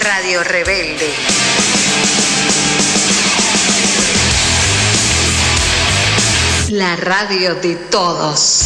[0.00, 1.12] Radio Rebelde.
[6.70, 8.62] La radio de todos.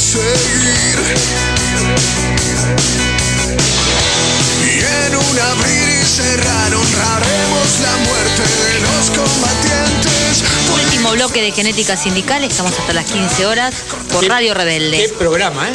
[0.00, 0.98] Seguir.
[4.64, 10.44] Y en un abrir y cerrar honraremos la muerte de los combatientes.
[10.72, 12.44] Último último bloque de Genética Sindical.
[12.44, 13.74] Estamos hasta las 15 horas
[14.10, 15.06] por Radio Rebelde.
[15.06, 15.72] Qué programa, ¿eh?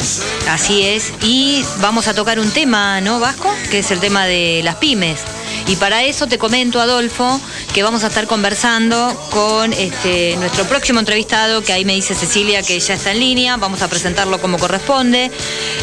[0.48, 1.12] Así es.
[1.22, 3.52] Y vamos a tocar un tema, ¿no, Vasco?
[3.70, 5.20] Que es el tema de las pymes.
[5.68, 7.40] Y para eso te comento, Adolfo,
[7.74, 12.62] que vamos a estar conversando con este, nuestro próximo entrevistado, que ahí me dice Cecilia
[12.62, 13.56] que ya está en línea.
[13.56, 15.30] Vamos a presentarlo como corresponde.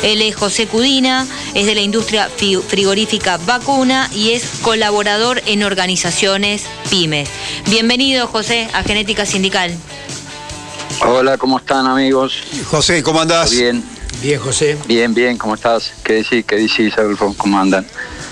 [0.02, 5.64] Él es José Cudina, es de la industria fi- frigorífica vacuna y es colaborador en
[5.64, 7.28] organizaciones pymes.
[7.70, 9.74] Bienvenido, José, a Genética Sindical.
[11.06, 12.36] Hola, ¿cómo están amigos?
[12.70, 13.52] José, ¿cómo andás?
[13.52, 13.84] Bien.
[14.22, 14.78] Bien, José.
[14.88, 15.92] Bien, bien, ¿cómo estás?
[16.06, 16.46] ¿Qué decís?
[16.46, 17.36] ¿Qué decís, Adolfo?
[17.38, 17.86] ¿Cómo andan?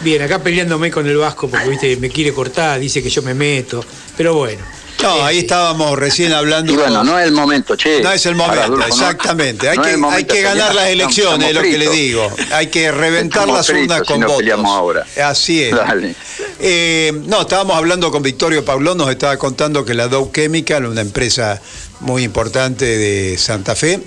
[0.04, 3.34] Bien, acá peleándome con el Vasco porque viste me quiere cortar, dice que yo me
[3.34, 3.84] meto.
[4.18, 4.62] Pero bueno.
[5.02, 6.72] No, ahí estábamos recién hablando.
[6.74, 8.02] Y bueno, con- no es el momento, che.
[8.04, 9.68] No es el momento, no- exactamente.
[9.68, 10.76] hay, no que, el momento hay que de ganar pelear.
[10.76, 12.32] las Estamos- elecciones, es lo que le digo.
[12.54, 14.40] Hay que reventar Estamos las urnas si con no votos.
[14.40, 15.06] peleamos ahora.
[15.26, 15.72] Así es.
[15.76, 16.16] Dale.
[16.60, 21.02] Eh, no, estábamos hablando con Victorio Paulón, nos estaba contando que la Dow Chemical, una
[21.02, 21.60] empresa
[22.02, 24.00] muy importante de Santa Fe,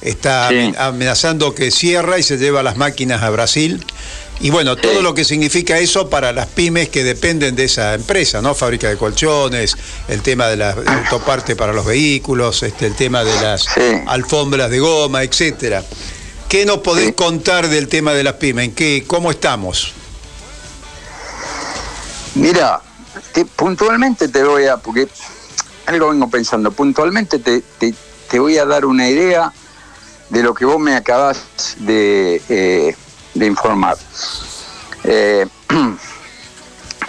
[0.00, 0.72] está Sí.
[0.76, 3.84] amenazando que cierra y se lleva las máquinas a Brasil.
[4.42, 8.42] Y bueno, todo lo que significa eso para las pymes que dependen de esa empresa,
[8.42, 8.54] ¿no?
[8.56, 9.76] Fábrica de colchones,
[10.08, 13.68] el tema de la autoparte para los vehículos, este, el tema de las
[14.08, 15.84] alfombras de goma, etcétera.
[16.48, 18.64] ¿Qué nos podés contar del tema de las pymes?
[18.66, 19.92] ¿En qué, ¿Cómo estamos?
[22.34, 22.80] Mira,
[23.32, 25.06] te- puntualmente te voy a, porque
[25.86, 27.94] algo vengo pensando, puntualmente te, te-
[28.28, 29.52] te voy a dar una idea
[30.30, 31.38] de lo que vos me acabas
[31.78, 32.96] de, eh,
[33.34, 33.96] de informar.
[35.04, 35.46] Eh,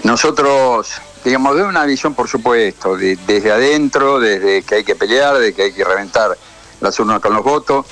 [0.04, 0.90] nosotros,
[1.24, 5.54] digamos, de una visión, por supuesto, de- desde adentro, desde que hay que pelear, de
[5.54, 6.38] que hay que reventar
[6.82, 7.86] las urnas con los votos,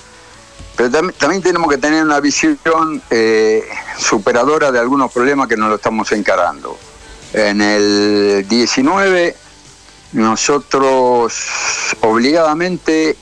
[0.75, 3.63] pero tam- también tenemos que tener una visión eh,
[3.97, 6.77] superadora de algunos problemas que nos lo estamos encarando.
[7.33, 9.35] En el 19
[10.13, 11.33] nosotros
[12.01, 13.15] obligadamente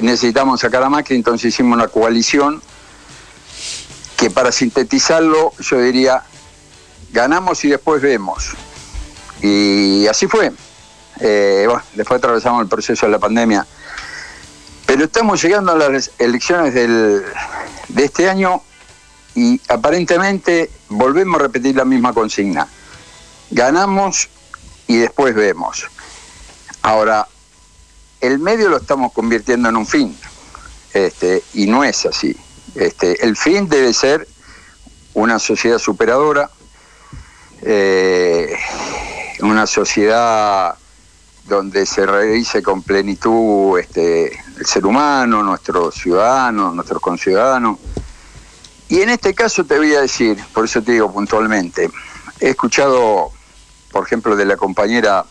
[0.00, 2.60] necesitamos sacar a Macri, entonces hicimos una coalición
[4.16, 6.22] que para sintetizarlo yo diría,
[7.12, 8.50] ganamos y después vemos.
[9.42, 10.52] Y así fue.
[11.20, 13.66] Eh, bueno, después atravesamos el proceso de la pandemia.
[14.86, 17.24] Pero estamos llegando a las elecciones del-
[17.88, 18.62] de este año
[19.34, 22.68] y aparentemente volvemos a repetir la misma consigna.
[23.50, 24.28] Ganamos
[24.86, 25.84] y después vemos.
[26.82, 27.26] Ahora,
[28.20, 30.16] el medio lo estamos convirtiendo en un fin,
[30.94, 32.34] este, y no es así.
[32.76, 34.28] Este, el fin debe ser
[35.14, 36.50] una sociedad superadora,
[37.62, 38.54] eh,
[39.40, 40.76] una sociedad
[41.46, 47.78] donde se realice con plenitud este, el ser humano, nuestros ciudadanos, nuestros conciudadanos.
[48.88, 51.90] Y en este caso te voy a decir, por eso te digo puntualmente,
[52.40, 53.30] he escuchado,
[53.90, 55.24] por ejemplo, de la compañera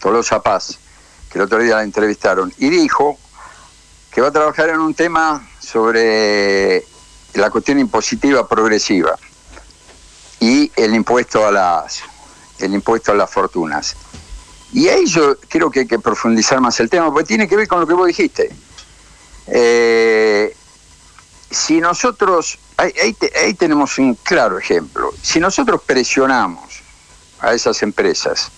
[0.00, 0.78] Tolosa Paz,
[1.30, 3.18] que el otro día la entrevistaron, y dijo
[4.10, 6.84] que va a trabajar en un tema sobre
[7.34, 9.18] la cuestión impositiva progresiva
[10.38, 12.02] y el impuesto a las
[12.60, 13.96] el impuesto a las fortunas.
[14.72, 17.68] Y ahí yo creo que hay que profundizar más el tema, porque tiene que ver
[17.68, 18.50] con lo que vos dijiste.
[19.48, 20.56] Eh,
[21.50, 26.82] si nosotros, ahí, ahí te- ahí tenemos un claro ejemplo, si nosotros presionamos
[27.40, 28.50] a esas empresas,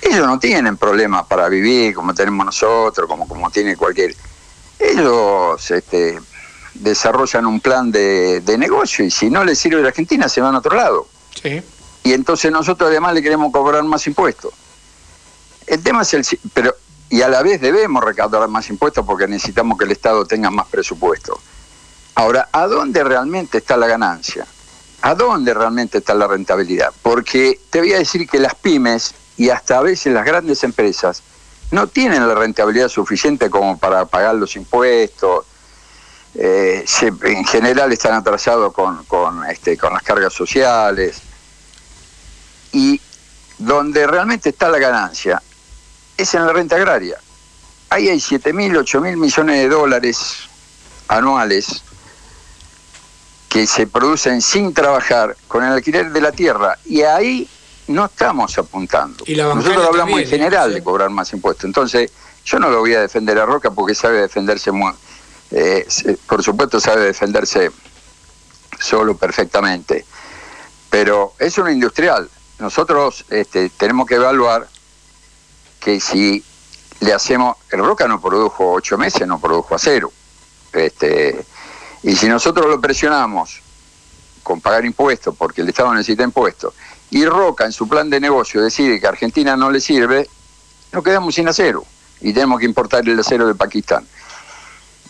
[0.00, 4.14] ellos no tienen problemas para vivir como tenemos nosotros, como, como tiene cualquier...
[4.82, 6.18] Ellos este,
[6.74, 10.40] desarrollan un plan de, de negocio y si no les sirve a la Argentina se
[10.40, 11.06] van a otro lado.
[11.40, 11.62] Sí.
[12.04, 14.52] Y entonces nosotros además le queremos cobrar más impuestos.
[15.66, 16.26] El tema es el...
[16.52, 16.74] Pero,
[17.08, 20.66] y a la vez debemos recaudar más impuestos porque necesitamos que el Estado tenga más
[20.66, 21.38] presupuesto.
[22.14, 24.46] Ahora, ¿a dónde realmente está la ganancia?
[25.02, 26.92] ¿A dónde realmente está la rentabilidad?
[27.02, 31.22] Porque te voy a decir que las pymes y hasta a veces las grandes empresas
[31.72, 35.46] no tienen la rentabilidad suficiente como para pagar los impuestos.
[36.34, 36.84] eh,
[37.24, 41.20] en general están atrasados con, con, este, con las cargas sociales.
[42.72, 43.00] Y
[43.58, 45.42] donde realmente está la ganancia
[46.16, 47.18] es en la renta agraria.
[47.88, 50.48] Ahí hay 7 mil, 8 mil millones de dólares
[51.08, 51.82] anuales
[53.48, 57.48] que se producen sin trabajar con el alquiler de la tierra y ahí
[57.88, 59.24] no estamos apuntando.
[59.26, 60.26] Y Nosotros hablamos en también, ¿eh?
[60.26, 61.64] general de cobrar más impuestos.
[61.64, 62.10] Entonces,
[62.44, 64.70] yo no lo voy a defender a Roca porque sabe defenderse,
[65.50, 65.86] eh,
[66.26, 67.70] por supuesto sabe defenderse
[68.78, 70.04] solo perfectamente,
[70.90, 72.28] pero es un industrial.
[72.58, 74.68] Nosotros este, tenemos que evaluar
[75.80, 76.44] que si
[77.00, 80.12] le hacemos, el Roca no produjo ocho meses, no produjo acero.
[80.72, 81.44] Este,
[82.02, 83.60] y si nosotros lo presionamos
[84.42, 86.74] con pagar impuestos, porque el Estado necesita impuestos,
[87.12, 90.26] y Roca en su plan de negocio decide que Argentina no le sirve,
[90.92, 91.84] nos quedamos sin acero
[92.20, 94.04] y tenemos que importar el acero de Pakistán.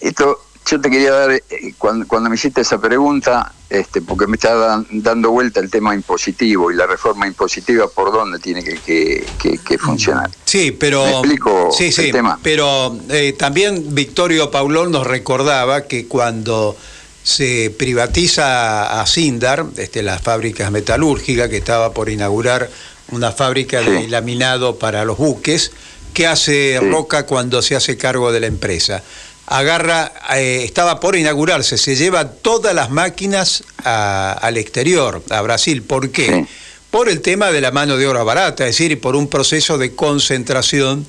[0.00, 0.38] Esto
[0.68, 1.42] yo te quería dar, eh,
[1.76, 5.92] cuando, cuando me hiciste esa pregunta, este, porque me está dan- dando vuelta el tema
[5.94, 10.30] impositivo y la reforma impositiva, ¿por dónde tiene que, que- que- que funcionar?
[10.44, 11.04] Sí, pero.
[11.04, 12.38] ¿Me explico sí, el sí, tema?
[12.42, 16.76] Pero eh, también Victorio Paulón nos recordaba que cuando
[17.22, 22.68] se privatiza a Sindar, este, las fábricas metalúrgicas, que estaba por inaugurar
[23.10, 25.70] una fábrica de laminado para los buques,
[26.14, 29.02] ¿qué hace Roca cuando se hace cargo de la empresa?
[29.46, 35.82] Agarra, eh, estaba por inaugurarse, se lleva todas las máquinas a- al exterior, a Brasil.
[35.82, 36.46] ¿Por qué?
[36.90, 39.94] Por el tema de la mano de obra barata, es decir, por un proceso de
[39.94, 41.06] concentración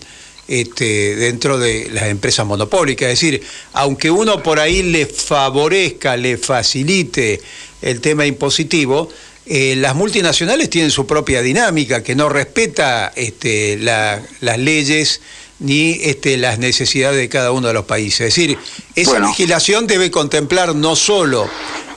[0.47, 3.09] este, dentro de las empresas monopólicas.
[3.11, 3.41] Es decir,
[3.73, 7.41] aunque uno por ahí le favorezca, le facilite
[7.81, 9.09] el tema impositivo,
[9.45, 15.19] eh, las multinacionales tienen su propia dinámica que no respeta este, la- las leyes
[15.59, 18.21] ni este, las necesidades de cada uno de los países.
[18.27, 18.57] Es decir,
[18.95, 19.27] esa Bueno.
[19.29, 21.49] legislación debe contemplar no solo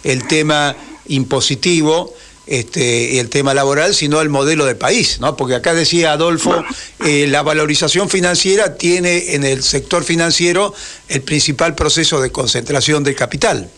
[0.04, 0.76] el tema
[1.08, 2.14] impositivo,
[2.46, 5.36] este, el tema laboral, sino el modelo de país, ¿no?
[5.36, 6.64] Porque acá decía Adolfo,
[7.04, 10.72] eh, la valorización financiera tiene en el sector financiero
[11.08, 13.70] el principal proceso de concentración del capital.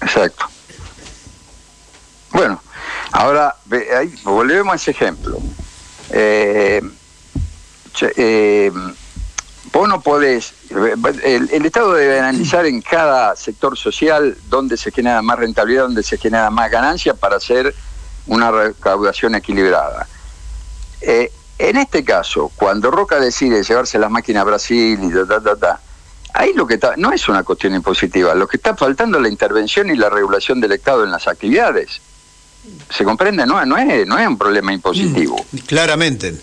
[0.00, 0.46] Exacto.
[2.30, 2.60] Bueno,
[3.12, 3.54] ahora
[4.24, 5.38] volvemos a ese ejemplo.
[6.10, 6.82] Eh,
[8.16, 8.72] eh,
[9.74, 15.20] vos no podés, el, el Estado debe analizar en cada sector social dónde se genera
[15.20, 17.74] más rentabilidad, dónde se genera más ganancia para hacer
[18.26, 20.06] una recaudación equilibrada.
[21.00, 25.40] Eh, en este caso, cuando Roca decide llevarse las máquinas a Brasil y ta, ta,
[25.40, 25.80] ta, ta,
[26.32, 29.28] ahí lo que está, no es una cuestión impositiva, lo que está faltando es la
[29.28, 32.00] intervención y la regulación del Estado en las actividades.
[32.90, 33.44] ¿Se comprende?
[33.44, 35.36] No, no, es, no es un problema impositivo.
[35.66, 36.34] Claramente.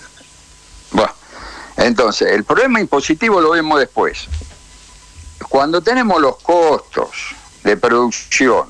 [0.91, 1.11] Bueno,
[1.85, 4.27] entonces, el problema impositivo lo vemos después.
[5.49, 7.09] Cuando tenemos los costos
[7.63, 8.67] de producción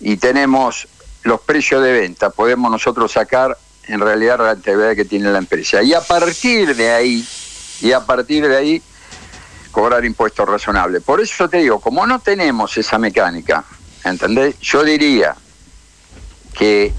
[0.00, 0.88] y tenemos
[1.22, 3.56] los precios de venta, podemos nosotros sacar
[3.88, 5.82] en realidad la rentabilidad que tiene la empresa.
[5.82, 7.26] Y a partir de ahí,
[7.80, 8.82] y a partir de ahí,
[9.72, 11.02] cobrar impuestos razonables.
[11.02, 13.64] Por eso te digo, como no tenemos esa mecánica,
[14.04, 14.58] ¿entendés?
[14.60, 15.36] Yo diría
[16.54, 16.94] que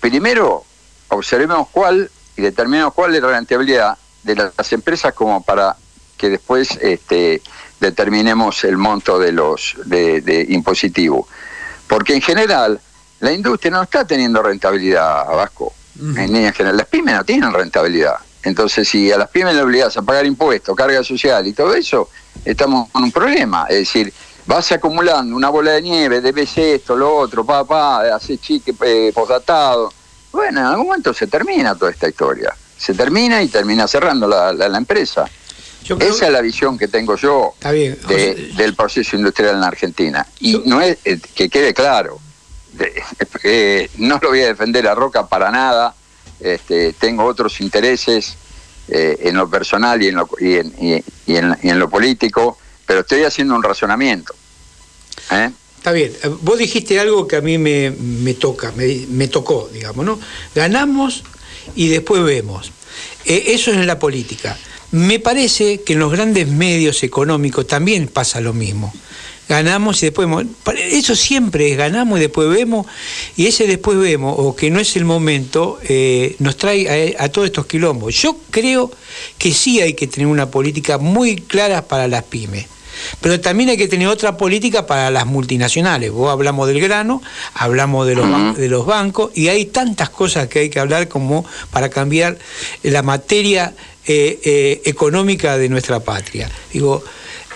[0.00, 0.64] primero
[1.08, 5.76] observemos cuál y determinemos cuál es la rentabilidad de las empresas como para
[6.16, 7.42] que después este,
[7.80, 11.26] determinemos el monto de los de, de impositivo.
[11.86, 12.80] Porque en general
[13.20, 15.72] la industria no está teniendo rentabilidad, Vasco.
[15.98, 18.14] En línea general, las pymes no tienen rentabilidad.
[18.42, 22.08] Entonces, si a las pymes le obligas a pagar impuestos, carga social y todo eso,
[22.44, 23.66] estamos con un problema.
[23.68, 24.12] Es decir,
[24.46, 29.92] vas acumulando una bola de nieve, debes esto, lo otro, papá, hace chique, eh, posdatado.
[30.32, 32.54] Bueno, en algún momento se termina toda esta historia.
[32.80, 35.26] Se termina y termina cerrando la, la- la empresa.
[36.08, 37.54] Esa es la visión que tengo yo
[38.08, 40.26] de- del proceso industrial en la Argentina.
[40.40, 42.18] Y no es eh, que quede claro,
[42.72, 43.02] de-
[43.44, 45.94] eh, no lo voy a defender a Roca para nada,
[46.40, 48.34] este, tengo otros intereses
[48.88, 51.90] eh, en lo personal y en lo, y en, y- y en- y en lo
[51.90, 54.34] político, pero estoy haciendo un razonamiento.
[55.32, 55.50] ¿eh?
[55.76, 56.12] Está bien,
[56.42, 60.18] vos dijiste algo que a mí me, me toca, me, me tocó, digamos, ¿no?
[60.54, 61.22] Ganamos
[61.74, 62.72] y después vemos.
[63.24, 64.58] Eh, eso es en la política.
[64.92, 68.92] Me parece que en los grandes medios económicos también pasa lo mismo.
[69.48, 70.44] Ganamos y después vemos.
[70.76, 72.86] Eso siempre es ganamos y después vemos,
[73.36, 77.28] y ese después vemos, o que no es el momento, eh, nos trae a, a
[77.30, 78.14] todos estos quilombos.
[78.14, 78.92] Yo creo
[79.38, 82.66] que sí hay que tener una política muy clara para las pymes.
[83.20, 86.10] Pero también hay que tener otra política para las multinacionales.
[86.10, 87.22] Vos hablamos del grano,
[87.54, 91.44] hablamos de los, de los bancos y hay tantas cosas que hay que hablar como
[91.70, 92.38] para cambiar
[92.82, 93.74] la materia
[94.06, 96.50] eh, eh, económica de nuestra patria.
[96.72, 97.04] Digo,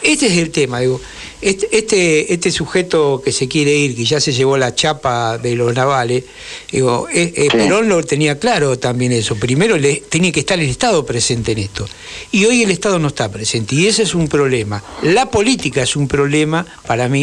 [0.03, 1.01] este es el tema, digo,
[1.45, 5.55] este, este, este sujeto que se quiere ir, que ya se llevó la chapa de
[5.55, 6.25] los navales,
[6.73, 9.37] digo, eh, eh, Perón lo tenía claro también eso.
[9.37, 11.87] Primero le, tenía que estar el Estado presente en esto.
[12.33, 13.75] Y hoy el Estado no está presente.
[13.75, 14.83] Y ese es un problema.
[15.03, 17.23] La política es un problema para mí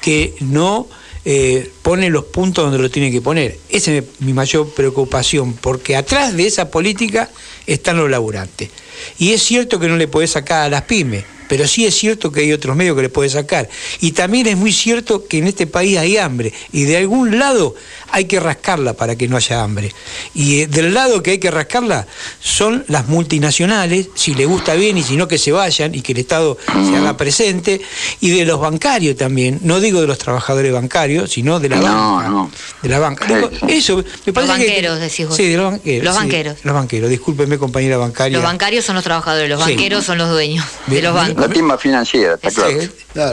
[0.00, 0.86] que no
[1.24, 3.58] eh, pone los puntos donde lo tiene que poner.
[3.68, 7.28] Esa es mi mayor preocupación, porque atrás de esa política
[7.66, 8.70] están los laburantes.
[9.18, 12.30] Y es cierto que no le podés sacar a las pymes, pero sí es cierto
[12.30, 13.68] que hay otros medios que le puede sacar.
[14.00, 17.74] Y también es muy cierto que en este país hay hambre y de algún lado
[18.10, 19.92] hay que rascarla para que no haya hambre.
[20.34, 22.06] Y eh, del lado que hay que rascarla
[22.40, 26.12] son las multinacionales, si le gusta bien y si no que se vayan y que
[26.12, 27.80] el Estado se haga presente,
[28.20, 32.48] y de los bancarios también, no digo de los trabajadores bancarios, sino de la banca.
[32.82, 33.26] De la banca.
[33.26, 35.36] Digo, eso, me parece Los que- banqueros, decís vos.
[35.36, 36.04] Sí, de los banqueros.
[36.04, 36.56] Los sí, banqueros.
[36.62, 38.36] los banqueros, discúlpeme compañera bancaria.
[38.38, 39.70] Los bancarios son los trabajadores, los Sí.
[39.72, 41.46] banqueros son los dueños de los bancos.
[41.48, 42.78] La timba financiera, está claro.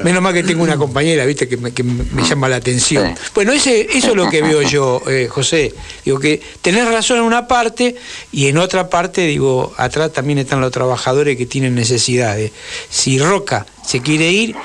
[0.04, 3.16] Menos mal que tengo una compañera, viste, que me, que me- me llama la atención.
[3.34, 5.74] Bueno, ese, eso es lo que veo yo, eh, José.
[6.04, 7.96] Digo que tenés razón en una parte
[8.32, 12.52] y en otra parte, digo, atrás también están los trabajadores que tienen necesidades.
[12.90, 14.56] Si Roca se quiere ir,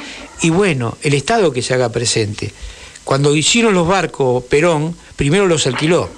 [0.43, 2.53] y bueno, el Estado que se haga presente.
[3.05, 6.09] Cuando hicieron los barcos Perón, primero los alquiló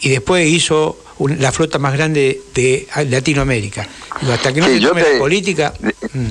[0.00, 3.86] y después hizo un- la flota más grande de Latinoamérica.
[4.20, 5.74] Digo, hasta que no Sí, se tome te- la política.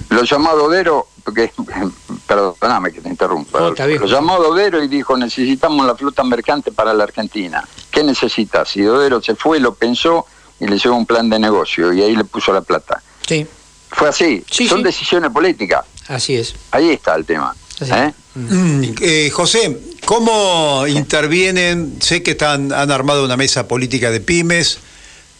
[0.10, 1.52] Lo llamó a Dodero, porque,
[2.28, 6.72] perdóname que te interrumpa, No, lo llamó a Dodero y dijo, necesitamos la flota mercante
[6.72, 7.68] para la Argentina.
[7.92, 8.76] ¿Qué necesitas?
[8.78, 10.26] Y Dodero se fue, lo pensó
[10.60, 13.02] y le llevó un plan de negocio y ahí le puso la plata.
[13.28, 13.46] Sí.
[13.90, 15.86] Fue así, son decisiones políticas.
[16.08, 16.54] Así es.
[16.72, 17.56] Ahí está el tema.
[17.82, 18.14] ¿Eh?
[18.36, 21.96] Mm, eh, José, ¿cómo intervienen?
[22.02, 24.80] Sé que están, han armado una mesa política de pymes.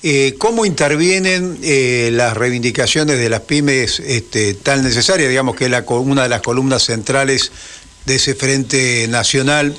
[0.04, 5.30] eh, ¿Cómo intervienen eh, las reivindicaciones de las pymes este, tan necesarias?
[5.30, 7.52] Digamos que es una de las columnas centrales
[8.06, 9.76] de ese frente nacional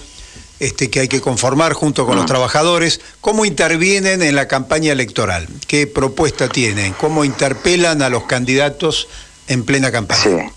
[0.58, 3.00] este, que hay que conformar junto con los trabajadores.
[3.20, 5.46] ¿Cómo intervienen en la campaña electoral?
[5.66, 6.92] ¿Qué propuesta tienen?
[6.94, 9.08] ¿Cómo interpelan a los candidatos
[9.48, 10.50] en plena campaña?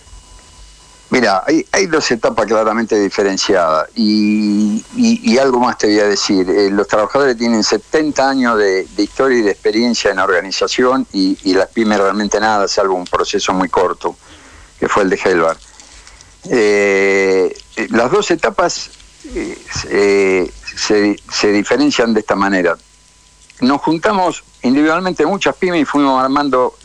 [1.12, 4.86] Mira, hay, hay dos etapas claramente diferenciadas y,
[5.40, 6.48] algo más te voy a decir.
[6.50, 11.54] Eh, los trabajadores tienen 70 años de, de historia y de experiencia en organización y,
[11.54, 14.16] las pymes realmente nada, salvo un proceso muy corto,
[14.80, 15.58] que fue el de Helvar.
[16.46, 18.92] Eh, eh, las dos etapas
[19.24, 22.78] se, se- diferencian de esta manera.
[23.62, 26.76] Nos juntamos individualmente muchas pymes y fuimos armando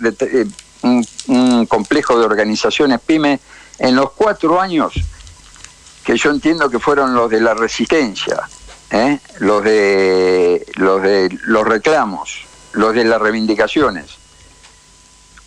[0.82, 3.40] un, un complejo de organizaciones pymes
[3.78, 4.94] en los cuatro años
[6.05, 8.42] que yo entiendo que fueron los de la resistencia,
[8.90, 9.18] ¿eh?
[9.38, 14.06] los de los reclamos, los de las reivindicaciones.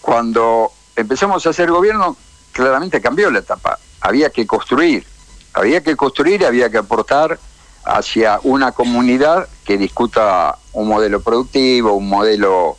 [0.01, 2.17] Cuando empezamos a hacer gobierno,
[2.51, 3.77] claramente cambió la etapa.
[4.01, 5.05] Había que construir,
[5.53, 7.39] había que construir y había que aportar
[7.85, 12.77] hacia una comunidad que discuta un modelo productivo, un modelo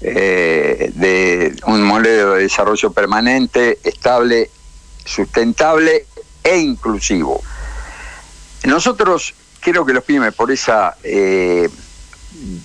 [0.00, 4.50] eh, de un modelo de desarrollo permanente, estable,
[5.06, 6.06] sustentable
[6.42, 7.42] e inclusivo.
[8.64, 11.68] Nosotros creo que los pymes por esa eh,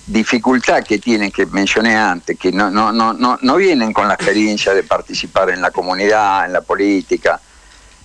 [0.07, 4.15] dificultad que tienen que mencioné antes, que no, no, no, no, no vienen con la
[4.15, 7.39] experiencia de participar en la comunidad, en la política,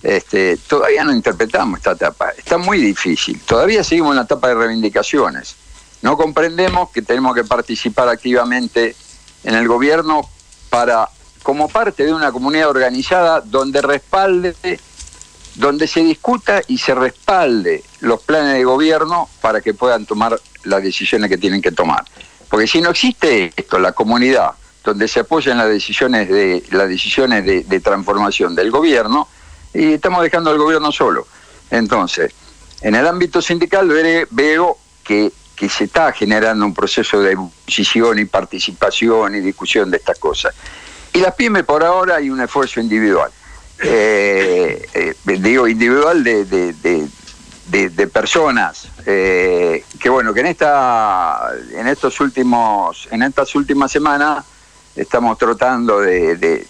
[0.03, 2.29] este, todavía no interpretamos esta etapa.
[2.37, 3.39] Está muy difícil.
[3.41, 5.55] Todavía seguimos en la etapa de reivindicaciones.
[6.01, 8.95] No comprendemos que tenemos que participar activamente
[9.43, 10.29] en el gobierno
[10.69, 11.09] para,
[11.47, 14.53] como parte de una comunidad organizada donde respalde,
[15.55, 20.83] donde se discuta y se respalde los planes de gobierno para que puedan tomar las
[20.83, 22.03] decisiones que tienen que tomar.
[22.49, 27.45] Porque si no existe esto, la comunidad, donde se apoyan las decisiones de las decisiones
[27.45, 29.29] de, transformación del gobierno,
[29.73, 31.27] y estamos dejando al gobierno solo.
[31.71, 32.33] Entonces,
[32.81, 33.87] en el ámbito sindical
[34.31, 39.95] veo que, que se está generando un proceso de ebullición y participación y discusión de
[39.95, 40.53] estas cosas.
[41.13, 43.31] Y las pymes por ahora hay un esfuerzo individual.
[43.83, 51.85] Eh, eh, digo, individual de, de- de- personas eh, que bueno que en esta en
[51.87, 54.45] estos últimos en estas últimas semanas
[54.95, 56.65] estamos tratando de,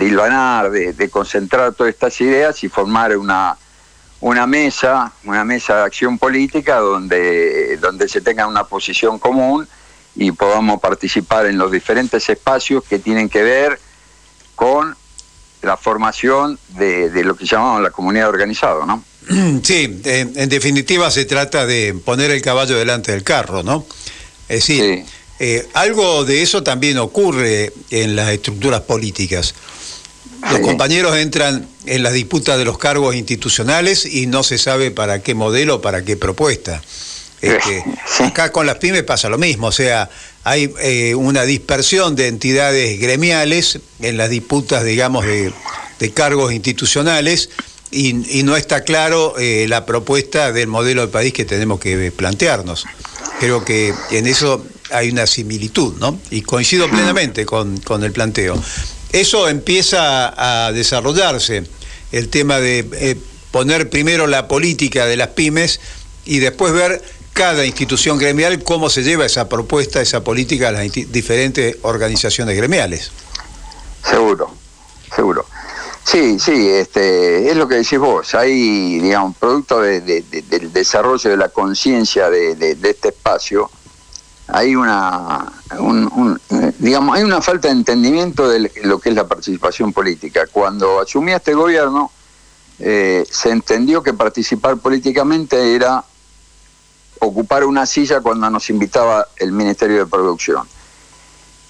[0.00, 3.56] hilvanar, de concentrar todas estas ideas y formar una,
[4.20, 9.68] una mesa, una mesa de acción política donde, donde se tenga una posición común
[10.16, 13.80] y podamos participar en los diferentes espacios que tienen que ver
[14.54, 14.96] con
[15.62, 19.04] la formación de, de lo que llamamos la comunidad organizada, ¿no?
[19.62, 23.86] Sí, en, en definitiva se trata de poner el caballo delante del carro, ¿no?
[24.48, 25.04] Es decir,
[25.38, 29.54] eh, algo de eso también ocurre en las estructuras políticas.
[30.50, 35.22] Los compañeros entran en las disputas de los cargos institucionales y no se sabe para
[35.22, 36.82] qué modelo, para qué propuesta.
[37.42, 37.84] Este,
[38.24, 40.10] Acá con las pymes pasa lo mismo, o sea,
[40.44, 45.52] hay eh, una dispersión de entidades gremiales en las disputas, digamos, de,
[45.98, 47.50] de cargos institucionales
[47.90, 52.12] y, y no está claro eh, la propuesta del modelo de país que tenemos que
[52.12, 52.86] plantearnos.
[53.38, 56.18] Creo que en eso hay una similitud, ¿no?
[56.30, 58.62] Y coincido plenamente con, con el planteo.
[59.12, 61.64] eso empieza a desarrollarse,
[62.12, 63.16] el tema de eh,
[63.50, 65.80] poner primero la política de las pymes
[66.24, 67.02] y después ver
[67.40, 73.10] cada institución gremial cómo se lleva esa propuesta, esa política a las diferentes organizaciones gremiales.
[74.04, 74.50] Seguro,
[75.16, 75.46] seguro.
[76.04, 78.34] Sí, sí, este, es lo que decís vos.
[78.34, 83.70] Hay, digamos, producto de- de- de- del desarrollo de la conciencia de, este espacio,
[84.48, 86.40] hay una, un- un,
[86.78, 90.46] digamos, hay una falta de entendimiento de lo que es la participación política.
[90.52, 92.10] Cuando asumía este gobierno,
[92.80, 96.04] eh, se entendió que participar políticamente era
[97.20, 100.66] ocupar una silla cuando nos invitaba el Ministerio de Producción.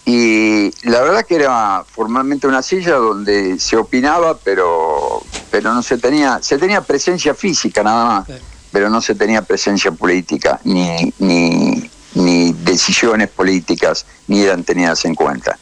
[0.06, 5.98] Y la verdad que era formalmente una silla donde se opinaba, pero, pero no se
[5.98, 8.40] tenía, se tenía presencia física nada más,
[8.72, 15.14] pero no se tenía presencia política, ni, ni, ni decisiones políticas, ni eran tenidas en
[15.14, 15.58] cuenta.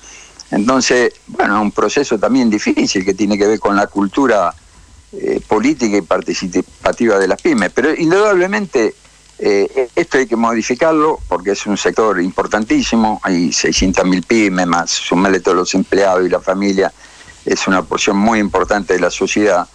[0.51, 4.55] Entonces, bueno, un proceso también difícil que tiene que ver con la cultura
[5.13, 8.95] eh, política y participativa de las pymes, pero indudablemente
[9.39, 15.41] eh, esto hay que modificarlo porque es un sector importantísimo, hay 600.000 pymes más, sumarle
[15.41, 16.93] todos los empleados y la familia,
[17.45, 19.69] es una porción muy importante de la sociedad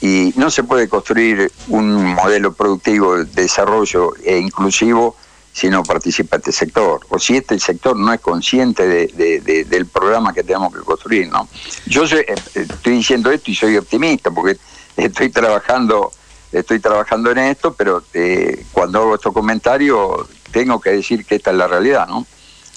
[0.00, 5.16] y no se puede construir un modelo productivo de desarrollo e inclusivo
[5.52, 9.64] si no participa este sector, o si este sector no es consciente de- de- de-
[9.64, 11.28] del programa que tenemos que construir.
[11.28, 11.48] ¿no?
[11.84, 14.56] Yo soy- eh, estoy diciendo esto y soy optimista porque
[14.96, 16.12] estoy trabajando
[16.52, 21.50] estoy trabajando en esto, pero eh, cuando hago estos comentarios tengo que decir que esta
[21.50, 22.26] es la realidad, ¿no?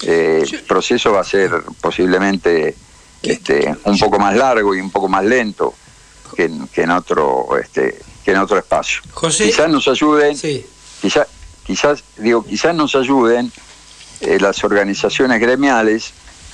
[0.03, 1.51] Eh, el proceso va a ser
[1.81, 2.75] posiblemente
[3.21, 5.73] este, un poco más largo y un poco más lento
[6.35, 9.01] que en, que en otro este, que en otro espacio.
[9.13, 10.37] José- quizás nos ayuden,
[11.01, 11.27] quizás
[11.65, 13.51] quizás digo quizás nos ayuden
[14.21, 16.11] eh, las organizaciones gremiales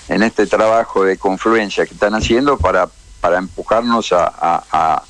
[0.07, 2.89] en este trabajo de confluencia que están haciendo para
[3.21, 5.03] para empujarnos a, a- a-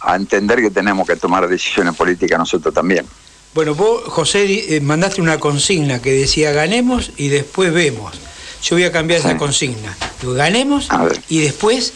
[0.00, 3.06] a entender que tenemos que tomar decisiones políticas nosotros también.
[3.52, 8.14] Bueno, vos, José, eh, mandaste una consigna que decía ganemos y después vemos.
[8.62, 9.96] Yo voy a cambiar esa consigna.
[10.20, 10.88] Digo, ganemos
[11.28, 11.92] y después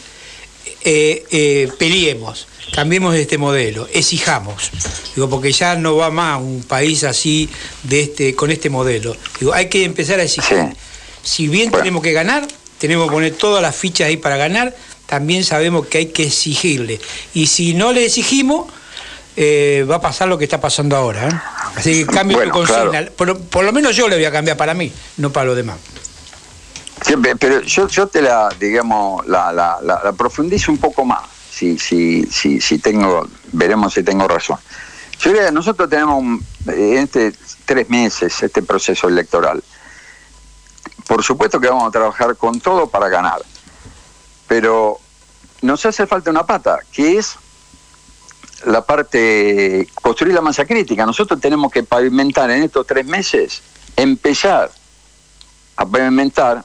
[0.83, 4.71] eh, eh, peleemos, cambiemos de este modelo, exijamos.
[5.15, 7.49] Digo, porque ya no va más un país así
[7.83, 9.15] de este, con este modelo.
[9.39, 10.75] Digo, hay que empezar a exigir.
[11.23, 12.47] Si bien tenemos que ganar,
[12.79, 14.75] tenemos que poner todas las fichas ahí para ganar,
[15.05, 16.99] también sabemos que hay que exigirle.
[17.33, 18.71] Y si no le exigimos,
[19.37, 21.27] eh, va a pasar lo que está pasando ahora.
[21.27, 21.31] ¿eh?
[21.75, 22.89] Así que cambio Bueno, tu consigna.
[22.91, 23.11] claro.
[23.13, 25.77] Por, por lo menos yo le voy a cambiar para mí, no para los demás.
[27.05, 31.21] Siempre, pero yo, yo te la, digamos, la, la, la- la profundizo un poco más,
[31.51, 34.57] si, si, si, si tengo, veremos si tengo razón.
[35.19, 37.33] Yo diría, nosotros tenemos un- en este
[37.65, 39.61] tres meses este proceso electoral.
[41.07, 43.41] Por supuesto que vamos a trabajar con todo para ganar,
[44.47, 44.99] pero
[45.61, 47.35] nos hace falta una pata, que es
[48.65, 51.05] la parte, construir la masa crítica.
[51.05, 53.61] Nosotros tenemos que pavimentar en estos tres meses,
[53.95, 54.71] empezar
[55.77, 56.63] a pavimentar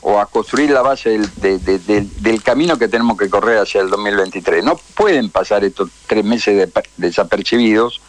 [0.00, 3.80] o a construir la base del, de- de- del- camino que tenemos que correr hacia
[3.80, 4.64] el 2023.
[4.64, 8.00] No pueden pasar estos tres meses de- desapercibidos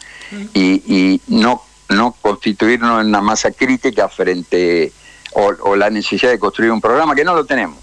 [0.54, 4.92] y, y no, no constituirnos en una masa crítica frente
[5.32, 7.78] o, o la necesidad de construir un programa que no lo tenemos.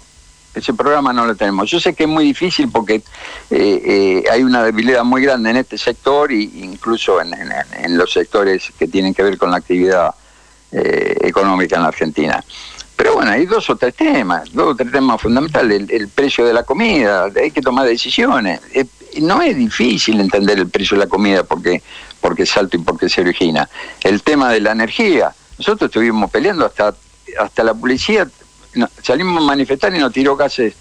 [0.58, 1.70] Ese programa no lo tenemos.
[1.70, 3.02] Yo sé que es muy difícil porque eh,
[3.50, 8.88] eh, hay una debilidad muy grande en este sector e incluso en, los sectores que
[8.88, 10.14] tienen que ver con la actividad
[10.72, 12.44] eh, económica en la Argentina.
[12.96, 15.82] Pero bueno, hay dos o tres temas, dos o tres temas fundamentales.
[15.82, 18.60] El, el precio de la comida, hay que tomar decisiones.
[19.20, 21.80] No es difícil entender el precio de la comida porque,
[22.20, 23.68] porque es alto y porque se origina.
[24.02, 25.32] El tema de la energía.
[25.58, 26.94] Nosotros estuvimos peleando hasta,
[27.38, 28.28] hasta la policía,
[28.74, 30.74] no, salimos a manifestar y nos tiró gases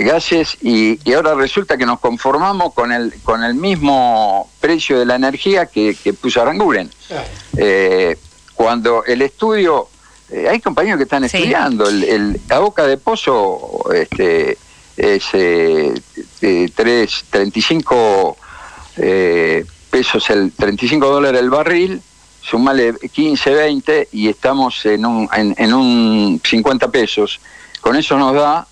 [0.00, 5.04] gases y, y ahora resulta que nos conformamos con el con el mismo precio de
[5.06, 6.88] la energía que, que puso Aranguren.
[7.56, 8.16] Eh,
[8.54, 9.88] cuando el estudio,
[10.30, 14.56] eh, hay compañeros que están estudiando, el, el- la boca de pozo este,
[14.96, 15.94] es eh,
[16.42, 18.36] eh, tres- 35
[18.98, 22.00] eh, pesos, el 35 dólares el barril,
[22.42, 27.40] sumale 15, 20 y estamos en un, en, en un 50 pesos.
[27.80, 28.66] Con eso nos da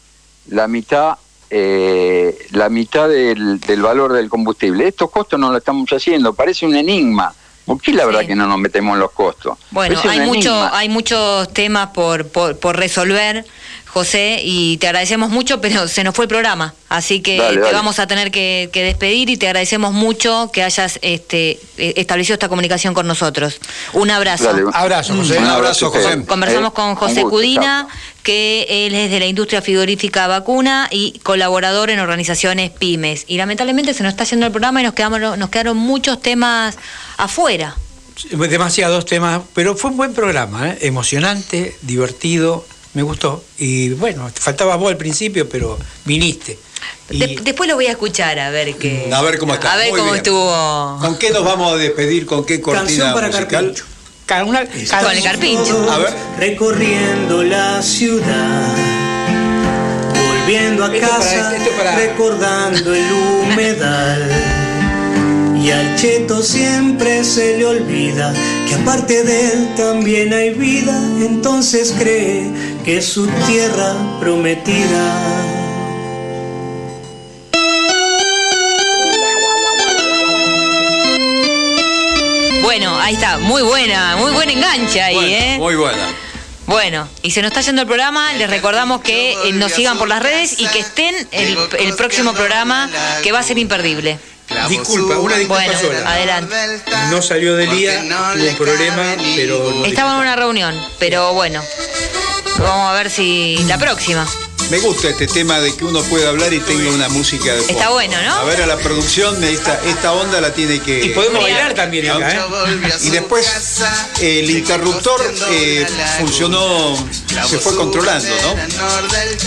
[0.48, 1.16] la mitad
[1.48, 4.88] eh, la mitad del, del valor del combustible.
[4.88, 7.32] Estos costos no lo estamos haciendo, parece un enigma.
[7.64, 9.58] ¿Por qué la verdad que no nos metemos en los costos?
[9.72, 10.70] Bueno, Parece hay, mucho, enigma.
[10.72, 13.44] hay muchos temas por, por, por resolver,
[14.00, 17.60] José, y te agradecemos mucho, pero se nos fue el programa, así que Dale, te
[17.62, 17.72] dale.
[17.72, 22.34] vamos a tener que, que despedir y te agradecemos mucho que hayas este, eh, establecido
[22.34, 23.58] esta comunicación con nosotros.
[23.94, 24.44] Un abrazo.
[24.44, 25.38] Dale, un- Abrazo, José.
[25.38, 26.26] Un abrazo, José.
[26.26, 27.88] Conversamos Eh, con José gusto, Cudina,
[28.22, 33.24] que él es de la industria frigorífica vacuna y colaborador en organizaciones pymes.
[33.28, 36.76] Y lamentablemente se nos está yendo el programa y nos, quedamos, nos quedaron muchos temas
[37.16, 37.74] afuera.
[38.30, 40.78] Demasiados temas, pero fue un buen programa, ¿eh?
[40.82, 42.66] emocionante, divertido,
[42.96, 43.44] me gustó.
[43.58, 46.58] Y bueno, faltaba vos al principio, pero viniste.
[47.10, 49.10] Y De- después lo voy a escuchar a ver qué.
[49.12, 49.74] A ver cómo está.
[49.74, 50.24] A ver Muy cómo bien.
[50.24, 50.98] estuvo.
[51.00, 52.24] ¿Con qué nos vamos a despedir?
[52.24, 53.74] ¿Con qué cortina Canción para musical?
[54.46, 55.92] Una- Con el carpincho.
[55.92, 56.14] A ver.
[56.38, 58.74] recorriendo la ciudad,
[60.26, 64.55] volviendo a Esto para- casa, esto para- recordando el humedal.
[65.66, 68.32] Y al cheto siempre se le olvida
[68.68, 72.48] que aparte de él también hay vida, entonces cree
[72.84, 75.12] que es su tierra prometida.
[82.62, 85.56] Bueno, ahí está, muy buena, muy buen enganche ahí, Bueno, ¿eh?
[85.58, 86.14] Muy buena.
[86.66, 90.06] Bueno, y se nos está yendo el programa, les recordamos que eh, nos sigan por
[90.06, 92.88] las redes y que estén el, el próximo programa
[93.24, 94.20] que va a ser imperdible.
[94.68, 96.10] Disculpa, una disculpa Bueno, sola.
[96.10, 96.54] adelante.
[97.10, 101.62] No salió del día, tuvo un problema, pero no Estaba en una reunión, pero bueno,
[102.58, 104.26] vamos a ver si la próxima.
[104.70, 107.72] Me gusta este tema de que uno pueda hablar y tenga una música de fondo.
[107.72, 108.34] Está bueno, ¿no?
[108.34, 111.04] A ver, a la producción, esta, esta onda la tiene que...
[111.04, 112.40] Y podemos bailar también acá, ¿eh?
[113.02, 113.46] Y después
[114.20, 115.20] el interruptor
[115.50, 115.86] eh,
[116.18, 116.96] funcionó,
[117.48, 118.56] se fue controlando, ¿no?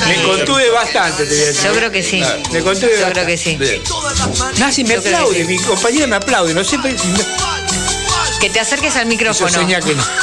[0.08, 1.66] Me contuve bastante, te voy a decir.
[1.66, 2.24] Yo creo que sí.
[2.54, 3.12] Me contuve Yo bastante.
[3.12, 3.58] creo que sí.
[3.58, 3.82] Bien.
[4.58, 5.44] Nasi me Yo creo que aplaude, sí.
[5.48, 6.96] mi compañera me aplaude, no sé, pero
[8.40, 9.68] Que te acerques al micrófono.
[9.68, 10.04] que no.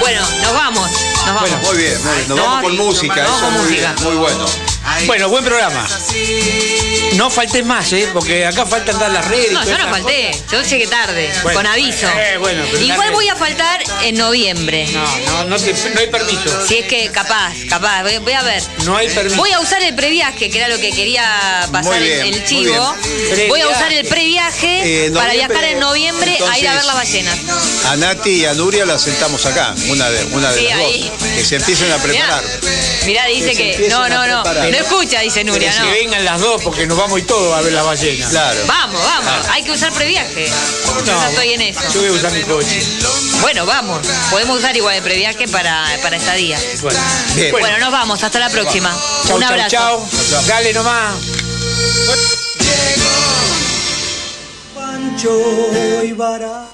[0.00, 0.90] Bueno, nos vamos.
[1.26, 1.40] Nos vamos.
[1.40, 2.28] Bueno, muy bien, muy bien.
[2.28, 4.69] Nos No, vamos con música, nos vamos eso muy bien, muy bueno.
[5.06, 5.86] Bueno, buen programa.
[7.14, 8.08] No faltes más, ¿eh?
[8.12, 9.50] Porque acá faltan dar las redes.
[9.52, 10.30] No, yo no falté.
[10.50, 12.06] Yo llegué tarde, Bueno, con aviso.
[12.16, 14.84] eh, bueno, Igual voy a faltar en noviembre.
[14.86, 15.18] cosas.
[15.26, 16.66] No, no, no, te- no hay permiso.
[16.66, 18.62] Si es que capaz, capaz, voy, voy a ver.
[18.84, 19.36] No hay permiso.
[19.36, 22.94] Voy a usar el previaje, que era lo que quería pasar Muy bien, el, chivo.
[23.48, 26.94] Voy a usar el previaje Eh, para viajar en noviembre a ir a ver las
[26.94, 27.38] ballenas.
[27.86, 31.10] A Nati y a Nuria las sentamos acá, una de, una de Sí, las ahí.
[31.18, 31.28] dos.
[31.36, 32.44] Que se empiecen a preparar.
[33.06, 34.42] Mirá, dice Que No, no, no.
[34.80, 35.90] No escucha, dice Nuria, Que no.
[35.90, 38.30] vengan las dos porque nos vamos y todos a ver las ballenas.
[38.30, 38.60] Claro.
[38.66, 39.48] Vamos, vamos.
[39.50, 40.46] Hay que usar previaje.
[40.86, 41.80] Yo ya estoy en eso.
[41.92, 42.82] Yo voy a usar mi coche.
[43.42, 44.00] Bueno, vamos.
[44.30, 46.58] Podemos usar igual el previaje para, para esta día.
[46.80, 46.98] Bueno,
[47.34, 47.50] Bien.
[47.52, 48.22] Bueno, nos vamos.
[48.22, 48.90] Hasta la próxima.
[49.26, 49.70] chau, Un chau, abrazo.
[49.70, 50.08] chau.
[50.46, 51.14] Dale nomás.
[54.74, 55.30] Pancho
[56.04, 56.68] y Vara.